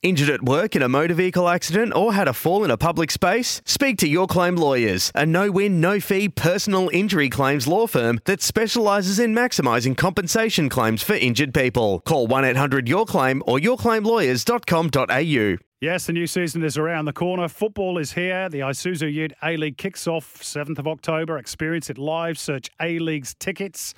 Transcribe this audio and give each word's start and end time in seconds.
Injured 0.00 0.30
at 0.30 0.44
work 0.44 0.76
in 0.76 0.82
a 0.82 0.88
motor 0.88 1.14
vehicle 1.14 1.48
accident 1.48 1.92
or 1.92 2.12
had 2.14 2.28
a 2.28 2.32
fall 2.32 2.62
in 2.62 2.70
a 2.70 2.76
public 2.76 3.10
space? 3.10 3.60
Speak 3.64 3.98
to 3.98 4.06
Your 4.06 4.28
Claim 4.28 4.54
Lawyers, 4.54 5.10
a 5.12 5.26
no 5.26 5.50
win, 5.50 5.80
no 5.80 5.98
fee 5.98 6.28
personal 6.28 6.88
injury 6.92 7.28
claims 7.28 7.66
law 7.66 7.88
firm 7.88 8.20
that 8.24 8.40
specialises 8.40 9.18
in 9.18 9.34
maximising 9.34 9.96
compensation 9.96 10.68
claims 10.68 11.02
for 11.02 11.14
injured 11.14 11.52
people. 11.52 11.98
Call 12.06 12.28
1 12.28 12.44
800 12.44 12.88
Your 12.88 13.06
Claim 13.06 13.42
or 13.44 13.58
yourclaimlawyers.com.au. 13.58 15.56
Yes, 15.80 16.06
the 16.06 16.12
new 16.12 16.28
season 16.28 16.62
is 16.62 16.78
around 16.78 17.06
the 17.06 17.12
corner. 17.12 17.48
Football 17.48 17.98
is 17.98 18.12
here. 18.12 18.48
The 18.48 18.60
Isuzu 18.60 19.12
Ute 19.12 19.32
A 19.42 19.56
League 19.56 19.78
kicks 19.78 20.06
off 20.06 20.40
7th 20.40 20.78
of 20.78 20.86
October. 20.86 21.38
Experience 21.38 21.90
it 21.90 21.98
live. 21.98 22.38
Search 22.38 22.70
A 22.80 23.00
League's 23.00 23.34
tickets. 23.34 23.94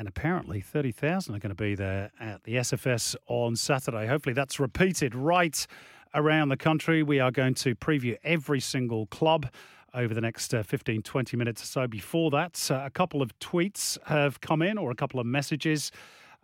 And 0.00 0.08
apparently, 0.08 0.62
30,000 0.62 1.34
are 1.34 1.38
going 1.38 1.54
to 1.54 1.54
be 1.54 1.74
there 1.74 2.10
at 2.18 2.42
the 2.44 2.54
SFS 2.54 3.16
on 3.26 3.54
Saturday. 3.54 4.06
Hopefully, 4.06 4.32
that's 4.32 4.58
repeated 4.58 5.14
right 5.14 5.66
around 6.14 6.48
the 6.48 6.56
country. 6.56 7.02
We 7.02 7.20
are 7.20 7.30
going 7.30 7.52
to 7.56 7.74
preview 7.74 8.16
every 8.24 8.60
single 8.60 9.04
club 9.08 9.50
over 9.92 10.14
the 10.14 10.22
next 10.22 10.54
uh, 10.54 10.62
15, 10.62 11.02
20 11.02 11.36
minutes 11.36 11.62
or 11.62 11.66
so. 11.66 11.86
Before 11.86 12.30
that, 12.30 12.66
uh, 12.70 12.80
a 12.82 12.88
couple 12.88 13.20
of 13.20 13.38
tweets 13.40 13.98
have 14.06 14.40
come 14.40 14.62
in 14.62 14.78
or 14.78 14.90
a 14.90 14.94
couple 14.94 15.20
of 15.20 15.26
messages. 15.26 15.92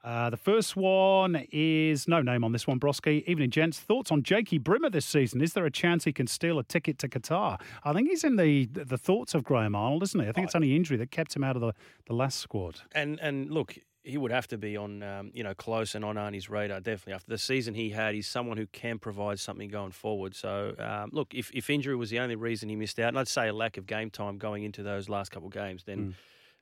Uh, 0.06 0.30
the 0.30 0.36
first 0.36 0.76
one 0.76 1.44
is 1.50 2.06
no 2.06 2.22
name 2.22 2.44
on 2.44 2.52
this 2.52 2.64
one, 2.64 2.78
Broski. 2.78 3.26
Evening, 3.26 3.50
gents. 3.50 3.80
Thoughts 3.80 4.12
on 4.12 4.22
Jakey 4.22 4.56
Brimmer 4.56 4.88
this 4.88 5.04
season? 5.04 5.40
Is 5.40 5.52
there 5.54 5.66
a 5.66 5.70
chance 5.70 6.04
he 6.04 6.12
can 6.12 6.28
steal 6.28 6.60
a 6.60 6.62
ticket 6.62 6.96
to 7.00 7.08
Qatar? 7.08 7.60
I 7.82 7.92
think 7.92 8.08
he's 8.08 8.22
in 8.22 8.36
the 8.36 8.66
the 8.66 8.96
thoughts 8.96 9.34
of 9.34 9.42
Graham 9.42 9.74
Arnold, 9.74 10.04
isn't 10.04 10.20
he? 10.20 10.28
I 10.28 10.32
think 10.32 10.46
it's 10.46 10.54
only 10.54 10.76
injury 10.76 10.96
that 10.98 11.10
kept 11.10 11.34
him 11.34 11.42
out 11.42 11.56
of 11.56 11.60
the, 11.60 11.72
the 12.06 12.14
last 12.14 12.38
squad. 12.38 12.82
And 12.92 13.18
and 13.18 13.50
look, 13.50 13.76
he 14.04 14.16
would 14.16 14.30
have 14.30 14.46
to 14.48 14.56
be 14.56 14.76
on, 14.76 15.02
um, 15.02 15.32
you 15.34 15.42
know, 15.42 15.54
close 15.54 15.96
and 15.96 16.04
on 16.04 16.14
Arnie's 16.14 16.48
radar. 16.48 16.78
Definitely 16.78 17.14
after 17.14 17.30
the 17.30 17.38
season 17.38 17.74
he 17.74 17.90
had, 17.90 18.14
he's 18.14 18.28
someone 18.28 18.58
who 18.58 18.68
can 18.68 19.00
provide 19.00 19.40
something 19.40 19.68
going 19.68 19.90
forward. 19.90 20.36
So 20.36 20.76
um, 20.78 21.10
look, 21.12 21.34
if, 21.34 21.50
if 21.52 21.68
injury 21.68 21.96
was 21.96 22.10
the 22.10 22.20
only 22.20 22.36
reason 22.36 22.68
he 22.68 22.76
missed 22.76 23.00
out, 23.00 23.08
and 23.08 23.18
I'd 23.18 23.26
say 23.26 23.48
a 23.48 23.52
lack 23.52 23.76
of 23.76 23.86
game 23.86 24.10
time 24.10 24.38
going 24.38 24.62
into 24.62 24.84
those 24.84 25.08
last 25.08 25.32
couple 25.32 25.48
of 25.48 25.52
games, 25.52 25.82
then 25.82 26.14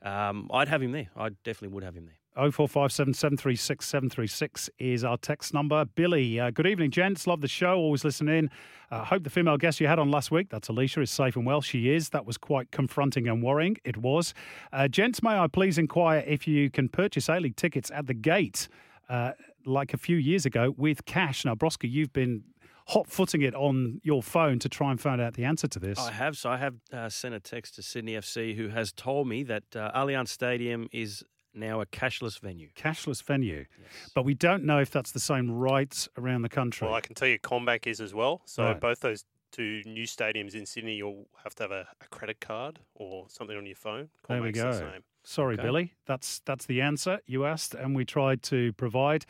mm. 0.03 0.11
um, 0.11 0.49
I'd 0.51 0.67
have 0.67 0.81
him 0.81 0.93
there. 0.93 1.09
I 1.15 1.29
definitely 1.43 1.75
would 1.75 1.83
have 1.83 1.93
him 1.93 2.07
there. 2.07 2.17
0457 2.35 3.13
736 3.13 3.87
736 3.87 4.69
is 4.77 5.03
our 5.05 5.17
text 5.17 5.53
number. 5.53 5.85
Billy, 5.85 6.39
uh, 6.39 6.51
good 6.51 6.67
evening, 6.67 6.91
gents. 6.91 7.25
Love 7.27 7.39
the 7.39 7.47
show. 7.47 7.77
Always 7.77 8.03
listen 8.03 8.27
in. 8.27 8.49
Uh, 8.91 9.05
hope 9.05 9.23
the 9.23 9.29
female 9.29 9.57
guest 9.57 9.79
you 9.79 9.87
had 9.87 9.99
on 9.99 10.11
last 10.11 10.31
week, 10.31 10.49
that's 10.49 10.67
Alicia, 10.67 11.01
is 11.01 11.09
safe 11.09 11.35
and 11.37 11.45
well. 11.45 11.61
She 11.61 11.89
is. 11.89 12.09
That 12.09 12.25
was 12.25 12.37
quite 12.37 12.71
confronting 12.71 13.27
and 13.27 13.41
worrying. 13.41 13.77
It 13.85 13.97
was. 13.97 14.33
Uh, 14.73 14.89
gents, 14.89 15.23
may 15.23 15.37
I 15.37 15.47
please 15.47 15.77
inquire 15.77 16.23
if 16.27 16.45
you 16.45 16.69
can 16.69 16.89
purchase 16.89 17.29
A 17.29 17.39
League 17.39 17.55
tickets 17.55 17.89
at 17.91 18.07
the 18.07 18.13
gate 18.13 18.67
uh, 19.07 19.31
like 19.65 19.93
a 19.93 19.97
few 19.97 20.17
years 20.17 20.45
ago 20.45 20.75
with 20.77 21.05
cash? 21.05 21.45
Now, 21.45 21.55
Broska, 21.55 21.89
you've 21.89 22.13
been 22.13 22.43
hot 22.87 23.07
footing 23.07 23.41
it 23.41 23.55
on 23.55 23.99
your 24.03 24.21
phone 24.21 24.59
to 24.59 24.69
try 24.69 24.91
and 24.91 24.99
find 24.99 25.19
out 25.19 25.33
the 25.35 25.45
answer 25.45 25.67
to 25.67 25.79
this. 25.79 25.97
I 25.97 26.11
have. 26.11 26.37
So 26.37 26.49
I 26.49 26.57
have 26.57 26.75
uh, 26.91 27.09
sent 27.09 27.33
a 27.33 27.39
text 27.39 27.75
to 27.75 27.81
Sydney 27.81 28.13
FC 28.13 28.55
who 28.55 28.67
has 28.69 28.91
told 28.91 29.27
me 29.27 29.43
that 29.43 29.63
uh, 29.75 29.91
Allianz 29.95 30.27
Stadium 30.27 30.87
is 30.91 31.23
now 31.55 31.81
a 31.81 31.85
cashless 31.85 32.39
venue. 32.39 32.69
Cashless 32.75 33.23
venue. 33.23 33.65
Yes. 33.79 34.11
But 34.13 34.25
we 34.25 34.33
don't 34.33 34.63
know 34.63 34.79
if 34.79 34.91
that's 34.91 35.11
the 35.11 35.19
same 35.19 35.51
right 35.51 36.07
around 36.17 36.41
the 36.41 36.49
country. 36.49 36.87
Well, 36.87 36.95
I 36.95 37.01
can 37.01 37.15
tell 37.15 37.27
you 37.27 37.39
CommBank 37.39 37.87
is 37.87 38.01
as 38.01 38.13
well. 38.13 38.41
So 38.45 38.63
right. 38.63 38.79
both 38.79 38.99
those 38.99 39.25
two 39.51 39.81
new 39.85 40.05
stadiums 40.05 40.53
in 40.53 40.65
Sydney, 40.65 40.95
you'll 40.95 41.27
have 41.43 41.55
to 41.55 41.63
have 41.63 41.71
a, 41.71 41.87
a 42.01 42.07
credit 42.09 42.41
card 42.41 42.79
or 42.93 43.25
something 43.29 43.57
on 43.57 43.65
your 43.65 43.75
phone. 43.75 44.09
there 44.27 44.41
we 44.41 44.51
go. 44.51 44.71
The 44.71 45.01
Sorry, 45.23 45.55
okay. 45.55 45.63
Billy. 45.63 45.93
That's 46.05 46.39
that's 46.45 46.65
the 46.65 46.81
answer 46.81 47.19
you 47.25 47.45
asked, 47.45 47.73
and 47.73 47.95
we 47.95 48.05
tried 48.05 48.43
to 48.43 48.73
provide. 48.73 49.25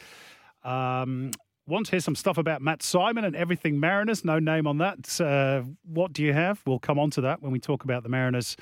Um, 0.63 1.31
want 1.67 1.85
to 1.87 1.91
hear 1.91 1.99
some 1.99 2.15
stuff 2.15 2.37
about 2.37 2.61
Matt 2.61 2.83
Simon 2.83 3.23
and 3.23 3.35
everything 3.35 3.79
Mariners? 3.79 4.25
No 4.25 4.39
name 4.39 4.67
on 4.67 4.77
that. 4.79 5.19
Uh, 5.21 5.63
what 5.83 6.11
do 6.11 6.23
you 6.23 6.33
have? 6.33 6.61
We'll 6.65 6.79
come 6.79 6.99
on 6.99 7.11
to 7.11 7.21
that 7.21 7.41
when 7.41 7.51
we 7.51 7.59
talk 7.59 7.83
about 7.83 8.03
the 8.03 8.09
Mariners 8.09 8.57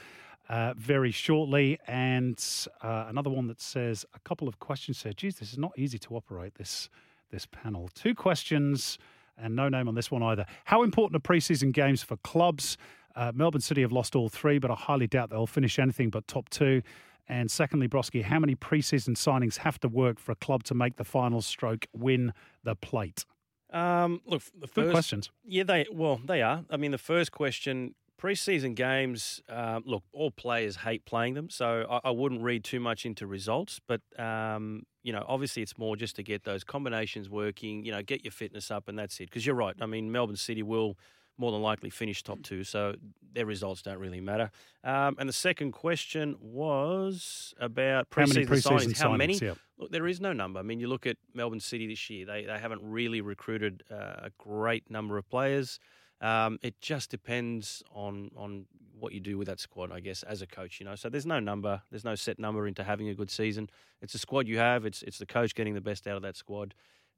uh, 0.53 0.73
very 0.77 1.09
shortly. 1.09 1.79
And 1.87 2.39
uh, 2.83 3.05
another 3.07 3.31
one 3.31 3.47
that 3.47 3.59
says 3.59 4.05
a 4.13 4.19
couple 4.19 4.47
of 4.47 4.59
questions. 4.59 4.99
Said, 4.99 5.17
"Geez, 5.17 5.37
this 5.37 5.51
is 5.51 5.57
not 5.57 5.71
easy 5.77 5.97
to 5.99 6.15
operate 6.15 6.55
this 6.55 6.89
this 7.31 7.47
panel." 7.47 7.89
Two 7.95 8.13
questions 8.13 8.99
and 9.35 9.55
no 9.55 9.67
name 9.67 9.87
on 9.87 9.95
this 9.95 10.11
one 10.11 10.21
either. 10.21 10.45
How 10.65 10.83
important 10.83 11.17
are 11.17 11.27
preseason 11.27 11.71
games 11.71 12.03
for 12.03 12.17
clubs? 12.17 12.77
Uh, 13.15 13.31
Melbourne 13.33 13.61
City 13.61 13.81
have 13.81 13.91
lost 13.91 14.15
all 14.15 14.29
three, 14.29 14.59
but 14.59 14.69
I 14.69 14.75
highly 14.75 15.07
doubt 15.07 15.31
they'll 15.31 15.47
finish 15.47 15.79
anything 15.79 16.11
but 16.11 16.27
top 16.27 16.49
two. 16.49 16.83
And 17.27 17.49
secondly, 17.49 17.87
Broski, 17.87 18.21
how 18.21 18.37
many 18.37 18.55
preseason 18.55 19.15
signings 19.15 19.57
have 19.57 19.79
to 19.79 19.87
work 19.87 20.19
for 20.19 20.33
a 20.33 20.35
club 20.35 20.63
to 20.65 20.75
make 20.75 20.97
the 20.97 21.03
final 21.03 21.41
stroke 21.41 21.87
win 21.93 22.31
the 22.63 22.75
plate? 22.75 23.25
Um, 23.71 24.21
look, 24.27 24.43
the 24.59 24.67
first, 24.67 24.75
Good 24.75 24.91
questions. 24.91 25.31
Yeah, 25.43 25.63
they 25.63 25.87
well 25.91 26.21
they 26.23 26.43
are. 26.43 26.63
I 26.69 26.77
mean, 26.77 26.91
the 26.91 26.99
first 26.99 27.31
question 27.31 27.95
Preseason 28.21 28.75
games, 28.75 29.41
uh, 29.49 29.81
look, 29.85 30.03
all 30.13 30.31
players 30.31 30.77
hate 30.77 31.03
playing 31.05 31.33
them, 31.33 31.49
so 31.49 31.85
I, 31.89 32.09
I 32.09 32.11
wouldn't 32.11 32.41
read 32.41 32.63
too 32.63 32.79
much 32.79 33.05
into 33.05 33.27
results. 33.27 33.81
But 33.85 34.01
um, 34.17 34.83
you 35.03 35.11
know, 35.11 35.25
obviously, 35.27 35.61
it's 35.61 35.77
more 35.77 35.95
just 35.95 36.15
to 36.15 36.23
get 36.23 36.43
those 36.43 36.63
combinations 36.63 37.29
working. 37.29 37.83
You 37.83 37.91
know, 37.91 38.01
get 38.01 38.23
your 38.23 38.31
fitness 38.31 38.71
up, 38.71 38.87
and 38.87 38.97
that's 38.97 39.19
it. 39.19 39.25
Because 39.29 39.45
you're 39.45 39.55
right. 39.55 39.75
I 39.81 39.85
mean, 39.85 40.11
Melbourne 40.11 40.37
City 40.37 40.63
will 40.63 40.97
more 41.37 41.51
than 41.51 41.61
likely 41.61 41.89
finish 41.89 42.23
top 42.23 42.41
two, 42.43 42.63
so 42.63 42.93
their 43.33 43.45
results 43.45 43.81
don't 43.81 43.97
really 43.97 44.21
matter. 44.21 44.51
Um, 44.83 45.15
and 45.17 45.27
the 45.27 45.33
second 45.33 45.71
question 45.71 46.35
was 46.39 47.53
about 47.59 48.09
preseason, 48.09 48.47
signings. 48.47 48.97
How 48.99 49.15
many? 49.15 49.37
Yep. 49.37 49.57
Look, 49.79 49.91
there 49.91 50.07
is 50.07 50.21
no 50.21 50.33
number. 50.33 50.59
I 50.59 50.63
mean, 50.63 50.79
you 50.79 50.87
look 50.87 51.07
at 51.07 51.17
Melbourne 51.33 51.59
City 51.59 51.87
this 51.87 52.09
year; 52.09 52.25
they 52.25 52.45
they 52.45 52.59
haven't 52.59 52.81
really 52.83 53.21
recruited 53.21 53.83
uh, 53.91 53.95
a 54.27 54.31
great 54.37 54.89
number 54.89 55.17
of 55.17 55.27
players. 55.29 55.79
Um, 56.23 56.57
it 56.61 56.79
just 56.81 57.11
depends 57.11 57.83
on 57.93 58.31
on 58.35 58.65
what 58.97 59.11
you 59.11 59.19
do 59.19 59.37
with 59.37 59.47
that 59.47 59.59
squad, 59.59 59.91
I 59.91 59.99
guess, 59.99 60.23
as 60.23 60.41
a 60.41 60.47
coach. 60.47 60.79
You 60.79 60.85
know, 60.85 60.95
so 60.95 61.09
there's 61.09 61.25
no 61.25 61.39
number, 61.39 61.81
there's 61.91 62.05
no 62.05 62.15
set 62.15 62.39
number 62.39 62.65
into 62.65 62.83
having 62.85 63.09
a 63.09 63.13
good 63.13 63.29
season. 63.29 63.69
It's 64.01 64.15
a 64.15 64.17
squad 64.17 64.47
you 64.47 64.57
have. 64.57 64.85
It's 64.85 65.03
it's 65.03 65.17
the 65.19 65.25
coach 65.25 65.53
getting 65.53 65.73
the 65.73 65.81
best 65.81 66.07
out 66.07 66.15
of 66.15 66.23
that 66.23 66.37
squad, 66.37 66.73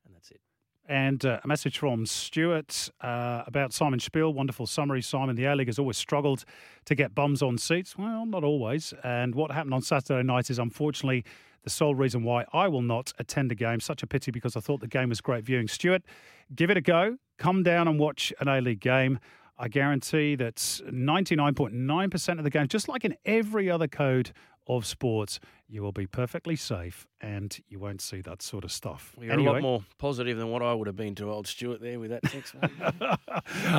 and 0.05 0.15
that's 0.15 0.31
it. 0.31 0.41
And 0.87 1.23
uh, 1.25 1.39
a 1.43 1.47
message 1.47 1.79
from 1.79 2.05
Stuart 2.05 2.89
uh, 3.01 3.43
about 3.47 3.73
Simon 3.73 3.99
Spiel. 3.99 4.33
Wonderful 4.33 4.67
summary, 4.67 5.01
Simon. 5.01 5.35
The 5.35 5.45
A 5.45 5.55
League 5.55 5.67
has 5.67 5.79
always 5.79 5.97
struggled 5.97 6.45
to 6.85 6.95
get 6.95 7.15
bums 7.15 7.41
on 7.41 7.57
seats. 7.57 7.97
Well, 7.97 8.25
not 8.25 8.43
always. 8.43 8.93
And 9.03 9.33
what 9.33 9.51
happened 9.51 9.73
on 9.73 9.81
Saturday 9.81 10.21
night 10.21 10.49
is 10.49 10.59
unfortunately 10.59 11.25
the 11.65 11.69
sole 11.69 11.93
reason 11.93 12.23
why 12.23 12.45
I 12.53 12.69
will 12.69 12.81
not 12.81 13.11
attend 13.19 13.51
a 13.51 13.55
game. 13.55 13.81
Such 13.81 14.01
a 14.01 14.07
pity 14.07 14.31
because 14.31 14.55
I 14.55 14.61
thought 14.61 14.79
the 14.79 14.87
game 14.87 15.09
was 15.09 15.19
great 15.19 15.43
viewing. 15.43 15.67
Stuart, 15.67 16.03
give 16.55 16.69
it 16.69 16.77
a 16.77 16.81
go. 16.81 17.17
Come 17.37 17.63
down 17.63 17.89
and 17.89 17.99
watch 17.99 18.31
an 18.39 18.47
A 18.47 18.61
League 18.61 18.79
game. 18.79 19.19
I 19.57 19.67
guarantee 19.67 20.35
that 20.35 20.55
99.9% 20.55 22.37
of 22.37 22.43
the 22.43 22.49
games, 22.49 22.69
just 22.69 22.87
like 22.87 23.03
in 23.03 23.15
every 23.25 23.69
other 23.69 23.87
code 23.87 24.31
of 24.67 24.85
sports, 24.85 25.39
you 25.67 25.81
will 25.81 25.91
be 25.91 26.05
perfectly 26.05 26.55
safe 26.55 27.07
and 27.21 27.59
you 27.69 27.79
won't 27.79 28.01
see 28.01 28.21
that 28.21 28.41
sort 28.41 28.63
of 28.63 28.71
stuff. 28.71 29.13
Well, 29.15 29.25
you're 29.25 29.33
anyway. 29.33 29.49
a 29.49 29.53
lot 29.53 29.61
more 29.61 29.83
positive 29.97 30.37
than 30.37 30.49
what 30.49 30.61
I 30.61 30.73
would 30.73 30.87
have 30.87 30.95
been 30.95 31.15
to 31.15 31.31
old 31.31 31.47
Stuart 31.47 31.81
there 31.81 31.99
with 31.99 32.11
that 32.11 32.23
text. 32.23 32.55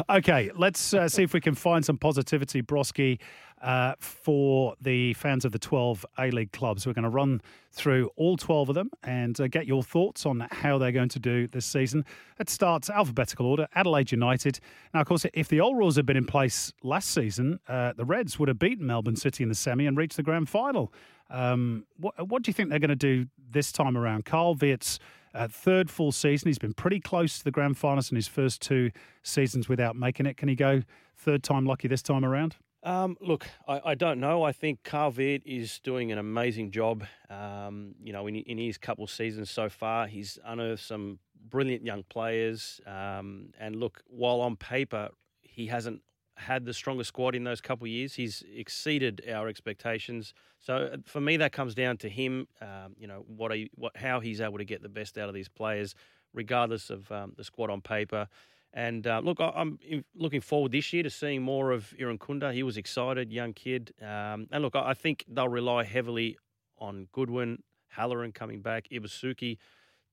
okay, 0.10 0.50
let's 0.56 0.92
uh, 0.92 1.08
see 1.08 1.22
if 1.22 1.32
we 1.32 1.40
can 1.40 1.54
find 1.54 1.84
some 1.84 1.96
positivity, 1.96 2.60
Broski, 2.60 3.20
uh, 3.62 3.94
for 3.98 4.74
the 4.80 5.14
fans 5.14 5.44
of 5.44 5.52
the 5.52 5.58
12 5.58 6.04
A 6.18 6.30
League 6.30 6.52
clubs. 6.52 6.86
We're 6.86 6.92
going 6.92 7.04
to 7.04 7.08
run 7.08 7.40
through 7.72 8.10
all 8.16 8.36
12 8.36 8.70
of 8.70 8.74
them 8.74 8.90
and 9.04 9.40
uh, 9.40 9.46
get 9.46 9.66
your 9.66 9.82
thoughts 9.82 10.26
on 10.26 10.46
how 10.50 10.78
they're 10.78 10.92
going 10.92 11.08
to 11.10 11.20
do 11.20 11.46
this 11.46 11.66
season. 11.66 12.04
It 12.40 12.50
starts 12.50 12.90
alphabetical 12.90 13.46
order. 13.46 13.68
Adelaide 13.74 14.10
United. 14.10 14.58
Now, 14.92 15.02
of 15.02 15.06
course, 15.06 15.24
if 15.34 15.48
the 15.48 15.60
old 15.60 15.76
rules 15.76 15.96
had 15.96 16.06
been 16.06 16.16
in 16.16 16.26
place 16.26 16.72
last 16.82 17.10
season, 17.10 17.60
uh, 17.68 17.92
the 17.92 18.04
Reds 18.04 18.38
would 18.38 18.48
have 18.48 18.58
beaten 18.58 18.86
Melbourne 18.86 19.16
City 19.16 19.42
in 19.42 19.48
the 19.48 19.54
semi 19.54 19.86
and 19.86 19.96
reached 19.96 20.16
the 20.16 20.22
grand 20.22 20.48
final. 20.48 20.92
Um, 21.30 21.86
what, 21.96 22.28
what, 22.28 22.42
do 22.42 22.48
you 22.48 22.52
think 22.52 22.70
they're 22.70 22.78
going 22.78 22.88
to 22.90 22.96
do 22.96 23.26
this 23.50 23.72
time 23.72 23.96
around? 23.96 24.24
Carl 24.24 24.54
Veart's 24.54 24.98
uh, 25.34 25.48
third 25.48 25.90
full 25.90 26.12
season. 26.12 26.48
He's 26.48 26.58
been 26.58 26.74
pretty 26.74 27.00
close 27.00 27.38
to 27.38 27.44
the 27.44 27.50
grand 27.50 27.76
finals 27.76 28.10
in 28.10 28.16
his 28.16 28.28
first 28.28 28.62
two 28.62 28.90
seasons 29.22 29.68
without 29.68 29.96
making 29.96 30.26
it. 30.26 30.36
Can 30.36 30.48
he 30.48 30.54
go 30.54 30.82
third 31.16 31.42
time 31.42 31.66
lucky 31.66 31.88
this 31.88 32.02
time 32.02 32.24
around? 32.24 32.56
Um, 32.82 33.16
look, 33.20 33.48
I, 33.66 33.80
I, 33.84 33.94
don't 33.96 34.20
know. 34.20 34.44
I 34.44 34.52
think 34.52 34.84
Carl 34.84 35.10
Veart 35.10 35.42
is 35.44 35.80
doing 35.80 36.12
an 36.12 36.18
amazing 36.18 36.70
job. 36.70 37.04
Um, 37.28 37.96
you 38.00 38.12
know, 38.12 38.28
in, 38.28 38.36
in, 38.36 38.58
his 38.58 38.78
couple 38.78 39.08
seasons 39.08 39.50
so 39.50 39.68
far, 39.68 40.06
he's 40.06 40.38
unearthed 40.44 40.84
some 40.84 41.18
brilliant 41.50 41.84
young 41.84 42.04
players. 42.04 42.80
Um, 42.86 43.48
and 43.58 43.74
look, 43.74 44.04
while 44.06 44.40
on 44.40 44.54
paper 44.54 45.10
he 45.40 45.66
hasn't 45.66 46.02
had 46.36 46.64
the 46.64 46.74
strongest 46.74 47.08
squad 47.08 47.34
in 47.34 47.44
those 47.44 47.60
couple 47.60 47.86
years, 47.86 48.14
he's 48.14 48.44
exceeded 48.54 49.22
our 49.32 49.48
expectations. 49.48 50.34
So 50.60 50.90
uh, 50.92 50.96
for 51.04 51.20
me, 51.20 51.36
that 51.38 51.52
comes 51.52 51.74
down 51.74 51.96
to 51.98 52.08
him. 52.08 52.46
Um, 52.60 52.94
you 52.98 53.06
know, 53.06 53.24
what, 53.26 53.52
what 53.74 53.96
how 53.96 54.20
he's 54.20 54.40
able 54.40 54.58
to 54.58 54.64
get 54.64 54.82
the 54.82 54.88
best 54.88 55.16
out 55.18 55.28
of 55.28 55.34
these 55.34 55.48
players, 55.48 55.94
regardless 56.34 56.90
of 56.90 57.10
um, 57.10 57.32
the 57.36 57.44
squad 57.44 57.70
on 57.70 57.80
paper. 57.80 58.28
And 58.72 59.06
uh, 59.06 59.20
look, 59.24 59.38
I'm 59.40 59.78
looking 60.14 60.42
forward 60.42 60.72
this 60.72 60.92
year 60.92 61.02
to 61.02 61.08
seeing 61.08 61.40
more 61.40 61.70
of 61.70 61.94
Irankunda. 61.98 62.52
He 62.52 62.62
was 62.62 62.76
excited, 62.76 63.32
young 63.32 63.54
kid. 63.54 63.94
Um, 64.02 64.48
and 64.52 64.60
look, 64.60 64.76
I 64.76 64.92
think 64.92 65.24
they'll 65.28 65.48
rely 65.48 65.84
heavily 65.84 66.36
on 66.78 67.08
Goodwin, 67.12 67.62
Halloran 67.88 68.32
coming 68.32 68.60
back, 68.60 68.88
Ibusuki 68.92 69.56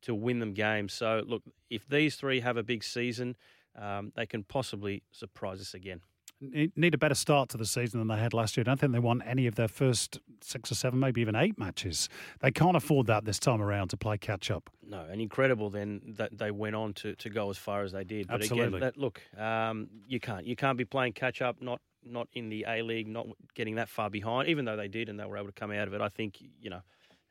to 0.03 0.15
win 0.15 0.39
them 0.39 0.53
games. 0.53 0.93
So 0.93 1.23
look, 1.25 1.43
if 1.69 1.85
these 1.89 2.15
three 2.15 2.39
have 2.39 2.55
a 2.55 2.63
big 2.63 2.85
season, 2.85 3.35
um, 3.77 4.13
they 4.15 4.25
can 4.25 4.43
possibly 4.43 5.03
surprise 5.11 5.59
us 5.59 5.73
again 5.73 5.99
need 6.41 6.93
a 6.93 6.97
better 6.97 7.15
start 7.15 7.49
to 7.49 7.57
the 7.57 7.65
season 7.65 7.99
than 7.99 8.07
they 8.07 8.21
had 8.21 8.33
last 8.33 8.57
year. 8.57 8.63
I 8.63 8.65
don't 8.65 8.79
think 8.79 8.91
they 8.91 8.99
won 8.99 9.21
any 9.21 9.47
of 9.47 9.55
their 9.55 9.67
first 9.67 10.19
six 10.41 10.71
or 10.71 10.75
seven, 10.75 10.99
maybe 10.99 11.21
even 11.21 11.35
eight 11.35 11.57
matches. 11.57 12.09
They 12.41 12.51
can't 12.51 12.75
afford 12.75 13.07
that 13.07 13.25
this 13.25 13.39
time 13.39 13.61
around 13.61 13.89
to 13.89 13.97
play 13.97 14.17
catch 14.17 14.51
up. 14.51 14.69
No, 14.85 15.05
and 15.09 15.21
incredible 15.21 15.69
then 15.69 16.01
that 16.17 16.37
they 16.37 16.51
went 16.51 16.75
on 16.75 16.93
to, 16.95 17.15
to 17.15 17.29
go 17.29 17.49
as 17.49 17.57
far 17.57 17.83
as 17.83 17.91
they 17.91 18.03
did. 18.03 18.27
But 18.27 18.41
Absolutely. 18.41 18.67
again, 18.67 18.79
that, 18.81 18.97
look, 18.97 19.21
um, 19.37 19.89
you 20.07 20.19
can't 20.19 20.45
you 20.45 20.55
can't 20.55 20.77
be 20.77 20.85
playing 20.85 21.13
catch 21.13 21.41
up, 21.41 21.61
not 21.61 21.81
not 22.05 22.27
in 22.33 22.49
the 22.49 22.65
A 22.67 22.81
League, 22.81 23.07
not 23.07 23.27
getting 23.55 23.75
that 23.75 23.89
far 23.89 24.09
behind. 24.09 24.49
Even 24.49 24.65
though 24.65 24.75
they 24.75 24.87
did 24.87 25.09
and 25.09 25.19
they 25.19 25.25
were 25.25 25.37
able 25.37 25.47
to 25.47 25.53
come 25.53 25.71
out 25.71 25.87
of 25.87 25.93
it, 25.93 26.01
I 26.01 26.09
think 26.09 26.37
you 26.61 26.69
know 26.69 26.81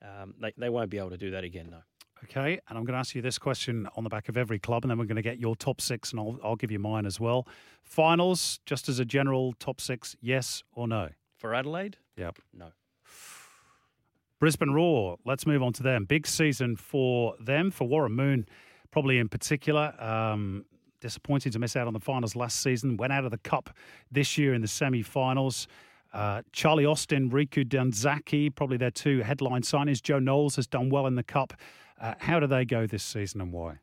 um, 0.03 0.35
they 0.41 0.53
they 0.57 0.69
won't 0.69 0.91
be 0.91 0.99
able 0.99 1.11
to 1.11 1.19
do 1.19 1.31
that 1.33 1.45
again. 1.45 1.69
No. 1.71 1.79
Okay, 2.25 2.61
and 2.69 2.79
I'm 2.79 2.85
going 2.85 2.95
to 2.95 2.99
ask 2.99 3.15
you 3.15 3.23
this 3.23 3.39
question 3.39 3.89
on 3.97 4.05
the 4.05 4.11
back 4.11 4.29
of 4.29 4.37
every 4.37 4.59
club, 4.59 4.85
and 4.85 4.91
then 4.91 4.99
we're 4.99 5.07
going 5.07 5.17
to 5.17 5.23
get 5.23 5.39
your 5.39 5.57
top 5.57 5.81
six, 5.81 6.13
and 6.13 6.21
I'll, 6.21 6.39
I'll 6.43 6.57
give 6.57 6.71
you 6.71 6.79
mine 6.79 7.05
as 7.05 7.19
well. 7.19 7.49
Finals, 7.83 8.61
just 8.65 8.89
as 8.89 8.99
a 9.01 9.05
general 9.05 9.55
top 9.59 9.81
six, 9.81 10.15
yes 10.21 10.63
or 10.73 10.87
no? 10.87 11.09
For 11.37 11.53
Adelaide? 11.55 11.97
Yep. 12.17 12.39
No. 12.55 12.69
Brisbane 14.39 14.71
Roar, 14.71 15.19
let's 15.25 15.47
move 15.47 15.63
on 15.63 15.73
to 15.75 15.83
them. 15.83 16.05
Big 16.05 16.27
season 16.27 16.77
for 16.77 17.35
them, 17.41 17.71
for 17.71 17.87
Warren 17.87 18.13
Moon, 18.13 18.47
probably 18.91 19.19
in 19.19 19.29
particular. 19.29 19.95
Um, 20.03 20.65
disappointed 21.01 21.53
to 21.53 21.59
miss 21.59 21.77
out 21.77 21.87
on 21.87 21.93
the 21.93 22.01
finals 22.01 22.35
last 22.37 22.63
season. 22.63 22.97
Went 22.97 23.13
out 23.13 23.25
of 23.25 23.31
the 23.31 23.39
cup 23.39 23.71
this 24.11 24.39
year 24.39 24.55
in 24.55 24.63
the 24.63 24.69
semi 24.69 25.03
finals. 25.03 25.67
Uh, 26.13 26.43
Charlie 26.53 26.85
Austin, 26.85 27.31
Riku 27.31 27.65
Danzaki, 27.65 28.55
probably 28.55 28.77
their 28.77 28.91
two 28.91 29.21
headline 29.21 29.63
signings. 29.63 30.03
Joe 30.03 30.19
Knowles 30.19 30.57
has 30.57 30.67
done 30.67 30.91
well 30.91 31.07
in 31.07 31.15
the 31.15 31.23
cup. 31.23 31.55
Uh, 32.01 32.15
how 32.19 32.39
do 32.39 32.47
they 32.47 32.65
go 32.65 32.87
this 32.87 33.03
season 33.03 33.41
and 33.41 33.53
why? 33.53 33.79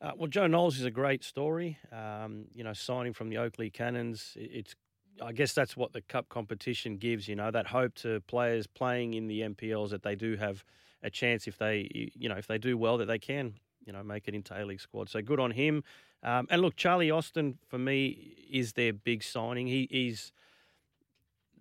Uh, 0.00 0.12
well, 0.16 0.28
Joe 0.28 0.46
Knowles 0.46 0.78
is 0.78 0.84
a 0.84 0.90
great 0.90 1.24
story. 1.24 1.78
Um, 1.92 2.46
you 2.54 2.64
know, 2.64 2.72
signing 2.72 3.12
from 3.12 3.28
the 3.28 3.38
Oakleigh 3.38 3.70
Cannons, 3.72 4.32
it's 4.36 4.74
I 5.22 5.32
guess 5.32 5.52
that's 5.52 5.76
what 5.76 5.92
the 5.92 6.00
cup 6.02 6.28
competition 6.28 6.96
gives. 6.96 7.28
You 7.28 7.36
know, 7.36 7.50
that 7.50 7.66
hope 7.66 7.94
to 7.96 8.20
players 8.22 8.66
playing 8.66 9.14
in 9.14 9.28
the 9.28 9.40
NPLs 9.40 9.90
that 9.90 10.02
they 10.02 10.14
do 10.14 10.36
have 10.36 10.64
a 11.02 11.10
chance 11.10 11.46
if 11.46 11.58
they, 11.58 12.10
you 12.14 12.28
know, 12.28 12.36
if 12.36 12.46
they 12.46 12.58
do 12.58 12.76
well, 12.76 12.98
that 12.98 13.06
they 13.06 13.18
can, 13.18 13.54
you 13.86 13.92
know, 13.92 14.02
make 14.02 14.26
it 14.26 14.34
into 14.34 14.58
A 14.58 14.64
League 14.64 14.80
squad. 14.80 15.08
So 15.08 15.20
good 15.22 15.38
on 15.38 15.52
him. 15.52 15.84
Um, 16.22 16.46
and 16.50 16.62
look, 16.62 16.76
Charlie 16.76 17.10
Austin 17.10 17.58
for 17.68 17.78
me 17.78 18.34
is 18.50 18.72
their 18.72 18.92
big 18.92 19.22
signing. 19.22 19.66
He, 19.66 19.86
he's 19.90 20.32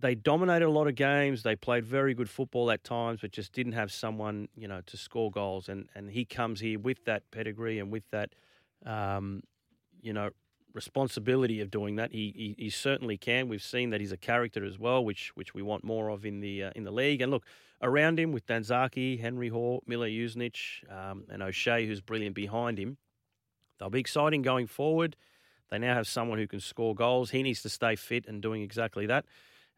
they 0.04 0.16
dominated 0.16 0.66
a 0.66 0.70
lot 0.70 0.88
of 0.88 0.96
games. 0.96 1.44
They 1.44 1.56
played 1.56 1.86
very 1.86 2.14
good 2.14 2.30
football 2.30 2.70
at 2.72 2.84
times, 2.84 3.22
but 3.22 3.32
just 3.32 3.54
didn't 3.54 3.72
have 3.72 3.90
someone, 3.90 4.50
you 4.54 4.68
know, 4.68 4.82
to 4.86 4.98
score 4.98 5.32
goals. 5.32 5.70
And 5.70 5.88
and 5.96 6.12
he 6.12 6.26
comes 6.26 6.60
here 6.60 6.78
with 6.78 7.06
that 7.06 7.32
pedigree 7.32 7.80
and 7.80 7.90
with 7.90 8.04
that, 8.12 8.36
um, 8.86 9.44
you 10.02 10.12
know, 10.12 10.32
responsibility 10.74 11.62
of 11.62 11.72
doing 11.72 11.96
that. 11.96 12.12
He, 12.12 12.34
he, 12.36 12.64
he 12.66 12.70
certainly 12.70 13.18
can. 13.18 13.48
We've 13.48 13.64
seen 13.64 13.92
that 13.92 14.02
he's 14.02 14.12
a 14.12 14.18
character 14.18 14.66
as 14.66 14.78
well, 14.78 15.06
which 15.06 15.32
which 15.36 15.54
we 15.54 15.62
want 15.62 15.86
more 15.86 16.10
of 16.10 16.26
in 16.26 16.42
the 16.42 16.66
uh, 16.66 16.72
in 16.76 16.84
the 16.84 16.92
league. 16.92 17.22
And 17.22 17.32
look 17.32 17.46
around 17.82 18.20
him 18.20 18.34
with 18.34 18.46
Danzaki, 18.46 19.22
Henry 19.22 19.48
Hall, 19.48 19.84
Mileusnic, 19.90 20.58
um, 20.92 21.24
and 21.30 21.42
O'Shea, 21.42 21.88
who's 21.88 22.02
brilliant 22.02 22.36
behind 22.36 22.78
him. 22.78 22.98
They'll 23.80 23.90
be 23.90 24.02
exciting 24.02 24.42
going 24.42 24.68
forward. 24.68 25.16
They 25.72 25.80
now 25.80 25.94
have 25.94 26.08
someone 26.08 26.40
who 26.40 26.48
can 26.48 26.60
score 26.60 26.94
goals. 26.94 27.30
He 27.30 27.42
needs 27.42 27.62
to 27.62 27.70
stay 27.70 27.96
fit 27.96 28.28
and 28.28 28.42
doing 28.42 28.62
exactly 28.62 29.06
that. 29.06 29.24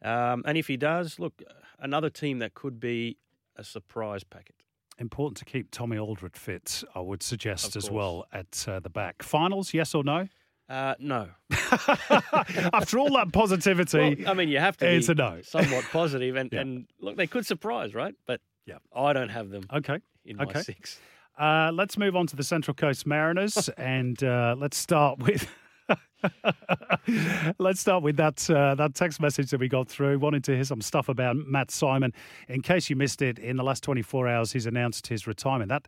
Um, 0.01 0.44
and 0.45 0.57
if 0.57 0.68
he 0.68 0.77
does, 0.77 1.19
look, 1.19 1.42
another 1.80 2.09
team 2.09 2.39
that 2.39 2.53
could 2.53 2.80
be 2.80 3.18
a 3.56 3.63
surprise 3.63 4.24
packet. 4.24 4.56
Important 4.97 5.38
to 5.38 5.45
keep 5.45 5.71
Tommy 5.71 5.97
Aldred 5.97 6.38
fit, 6.38 6.83
I 6.94 7.01
would 7.01 7.21
suggest 7.21 7.75
as 7.75 7.92
well 7.92 8.25
at 8.31 8.65
uh, 8.68 8.80
the 8.80 8.89
back. 8.89 9.24
Finals, 9.24 9.74
yes 9.74 9.94
or 9.94 10.03
no? 10.03 10.30
Uh, 10.69 10.95
no. 11.00 11.27
After 11.51 13.00
all 13.00 13.12
that 13.12 13.31
positivity, 13.31 14.15
well, 14.21 14.30
I 14.31 14.33
mean, 14.33 14.50
you 14.50 14.59
have 14.59 14.77
to. 14.77 14.89
It's 14.89 15.09
a 15.09 15.13
no. 15.13 15.42
Somewhat 15.44 15.83
positive, 15.92 16.36
and, 16.36 16.51
yeah. 16.51 16.62
and 16.62 16.88
look, 17.00 17.18
they 17.18 17.27
could 17.27 17.45
surprise, 17.45 17.94
right? 17.94 18.15
But 18.25 18.41
yeah, 18.65 18.77
I 18.95 19.13
don't 19.13 19.30
have 19.30 19.50
them. 19.50 19.63
Okay. 19.71 20.00
In 20.24 20.41
okay. 20.41 20.53
my 20.56 20.62
six. 20.62 21.00
Uh, 21.38 21.71
let's 21.74 21.98
move 21.98 22.15
on 22.15 22.25
to 22.27 22.36
the 22.36 22.44
Central 22.44 22.74
Coast 22.74 23.06
Mariners, 23.06 23.69
and 23.77 24.24
uh, 24.24 24.56
let's 24.57 24.77
start 24.77 25.19
with 25.19 25.48
Let's 27.59 27.79
start 27.79 28.03
with 28.03 28.17
that 28.17 28.49
uh, 28.49 28.75
that 28.75 28.95
text 28.95 29.21
message 29.21 29.51
that 29.51 29.59
we 29.59 29.67
got 29.67 29.87
through. 29.87 30.19
Wanted 30.19 30.43
to 30.45 30.55
hear 30.55 30.63
some 30.63 30.81
stuff 30.81 31.09
about 31.09 31.35
Matt 31.35 31.71
Simon. 31.71 32.13
In 32.47 32.61
case 32.61 32.89
you 32.89 32.95
missed 32.95 33.21
it, 33.21 33.37
in 33.39 33.57
the 33.57 33.63
last 33.63 33.83
24 33.83 34.27
hours, 34.27 34.51
he's 34.51 34.65
announced 34.65 35.07
his 35.07 35.27
retirement. 35.27 35.69
That 35.69 35.87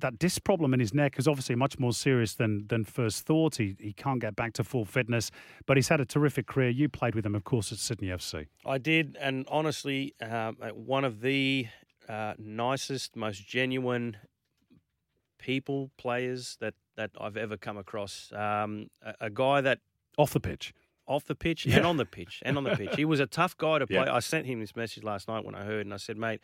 that 0.00 0.18
disc 0.18 0.42
problem 0.42 0.74
in 0.74 0.80
his 0.80 0.92
neck 0.92 1.18
is 1.18 1.28
obviously 1.28 1.54
much 1.54 1.78
more 1.78 1.92
serious 1.92 2.34
than 2.34 2.66
than 2.68 2.84
first 2.84 3.24
thought. 3.24 3.56
He 3.56 3.76
he 3.78 3.92
can't 3.92 4.20
get 4.20 4.34
back 4.34 4.52
to 4.54 4.64
full 4.64 4.84
fitness, 4.84 5.30
but 5.66 5.76
he's 5.76 5.88
had 5.88 6.00
a 6.00 6.06
terrific 6.06 6.46
career. 6.46 6.70
You 6.70 6.88
played 6.88 7.14
with 7.14 7.24
him, 7.24 7.34
of 7.34 7.44
course, 7.44 7.70
at 7.72 7.78
Sydney 7.78 8.08
FC. 8.08 8.46
I 8.66 8.78
did, 8.78 9.16
and 9.20 9.46
honestly, 9.48 10.14
um, 10.20 10.56
one 10.74 11.04
of 11.04 11.20
the 11.20 11.68
uh, 12.08 12.34
nicest, 12.38 13.14
most 13.16 13.46
genuine 13.46 14.16
people, 15.38 15.90
players 15.96 16.56
that 16.60 16.74
that 16.98 17.12
I've 17.18 17.36
ever 17.36 17.56
come 17.56 17.78
across. 17.78 18.30
Um, 18.32 18.90
a, 19.02 19.14
a, 19.22 19.30
guy 19.30 19.60
that 19.62 19.78
off 20.18 20.32
the 20.32 20.40
pitch, 20.40 20.74
off 21.06 21.24
the 21.24 21.36
pitch, 21.36 21.64
yeah. 21.64 21.76
and 21.76 21.86
on 21.86 21.96
the 21.96 22.04
pitch, 22.04 22.42
and 22.44 22.58
on 22.58 22.64
the 22.64 22.76
pitch. 22.76 22.96
He 22.96 23.04
was 23.04 23.20
a 23.20 23.26
tough 23.26 23.56
guy 23.56 23.78
to 23.78 23.86
play. 23.86 24.04
Yeah. 24.04 24.14
I 24.14 24.18
sent 24.18 24.46
him 24.46 24.60
this 24.60 24.76
message 24.76 25.04
last 25.04 25.28
night 25.28 25.44
when 25.44 25.54
I 25.54 25.64
heard, 25.64 25.86
and 25.86 25.94
I 25.94 25.96
said, 25.96 26.18
mate. 26.18 26.40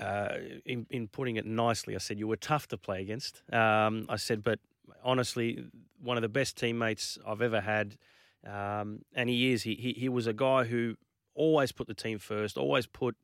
Uh, 0.00 0.36
in, 0.64 0.86
in 0.88 1.08
putting 1.08 1.34
it 1.34 1.44
nicely, 1.44 1.96
I 1.96 1.98
said 1.98 2.16
you 2.16 2.28
were 2.28 2.36
tough 2.36 2.68
to 2.68 2.78
play 2.78 3.02
against. 3.02 3.42
Um, 3.52 4.06
I 4.08 4.16
said, 4.16 4.42
but 4.42 4.60
honestly, 5.02 5.64
one 6.00 6.16
of 6.16 6.22
the 6.22 6.28
best 6.28 6.56
teammates 6.56 7.18
I've 7.26 7.42
ever 7.42 7.60
had, 7.60 7.98
um, 8.46 9.00
and 9.14 9.28
he 9.28 9.52
is. 9.52 9.64
He, 9.64 9.74
he 9.74 9.92
he 9.92 10.08
was 10.08 10.28
a 10.28 10.32
guy 10.32 10.64
who 10.64 10.94
always 11.34 11.72
put 11.72 11.88
the 11.88 11.92
team 11.92 12.20
first, 12.20 12.56
always 12.56 12.86
put 12.86 13.16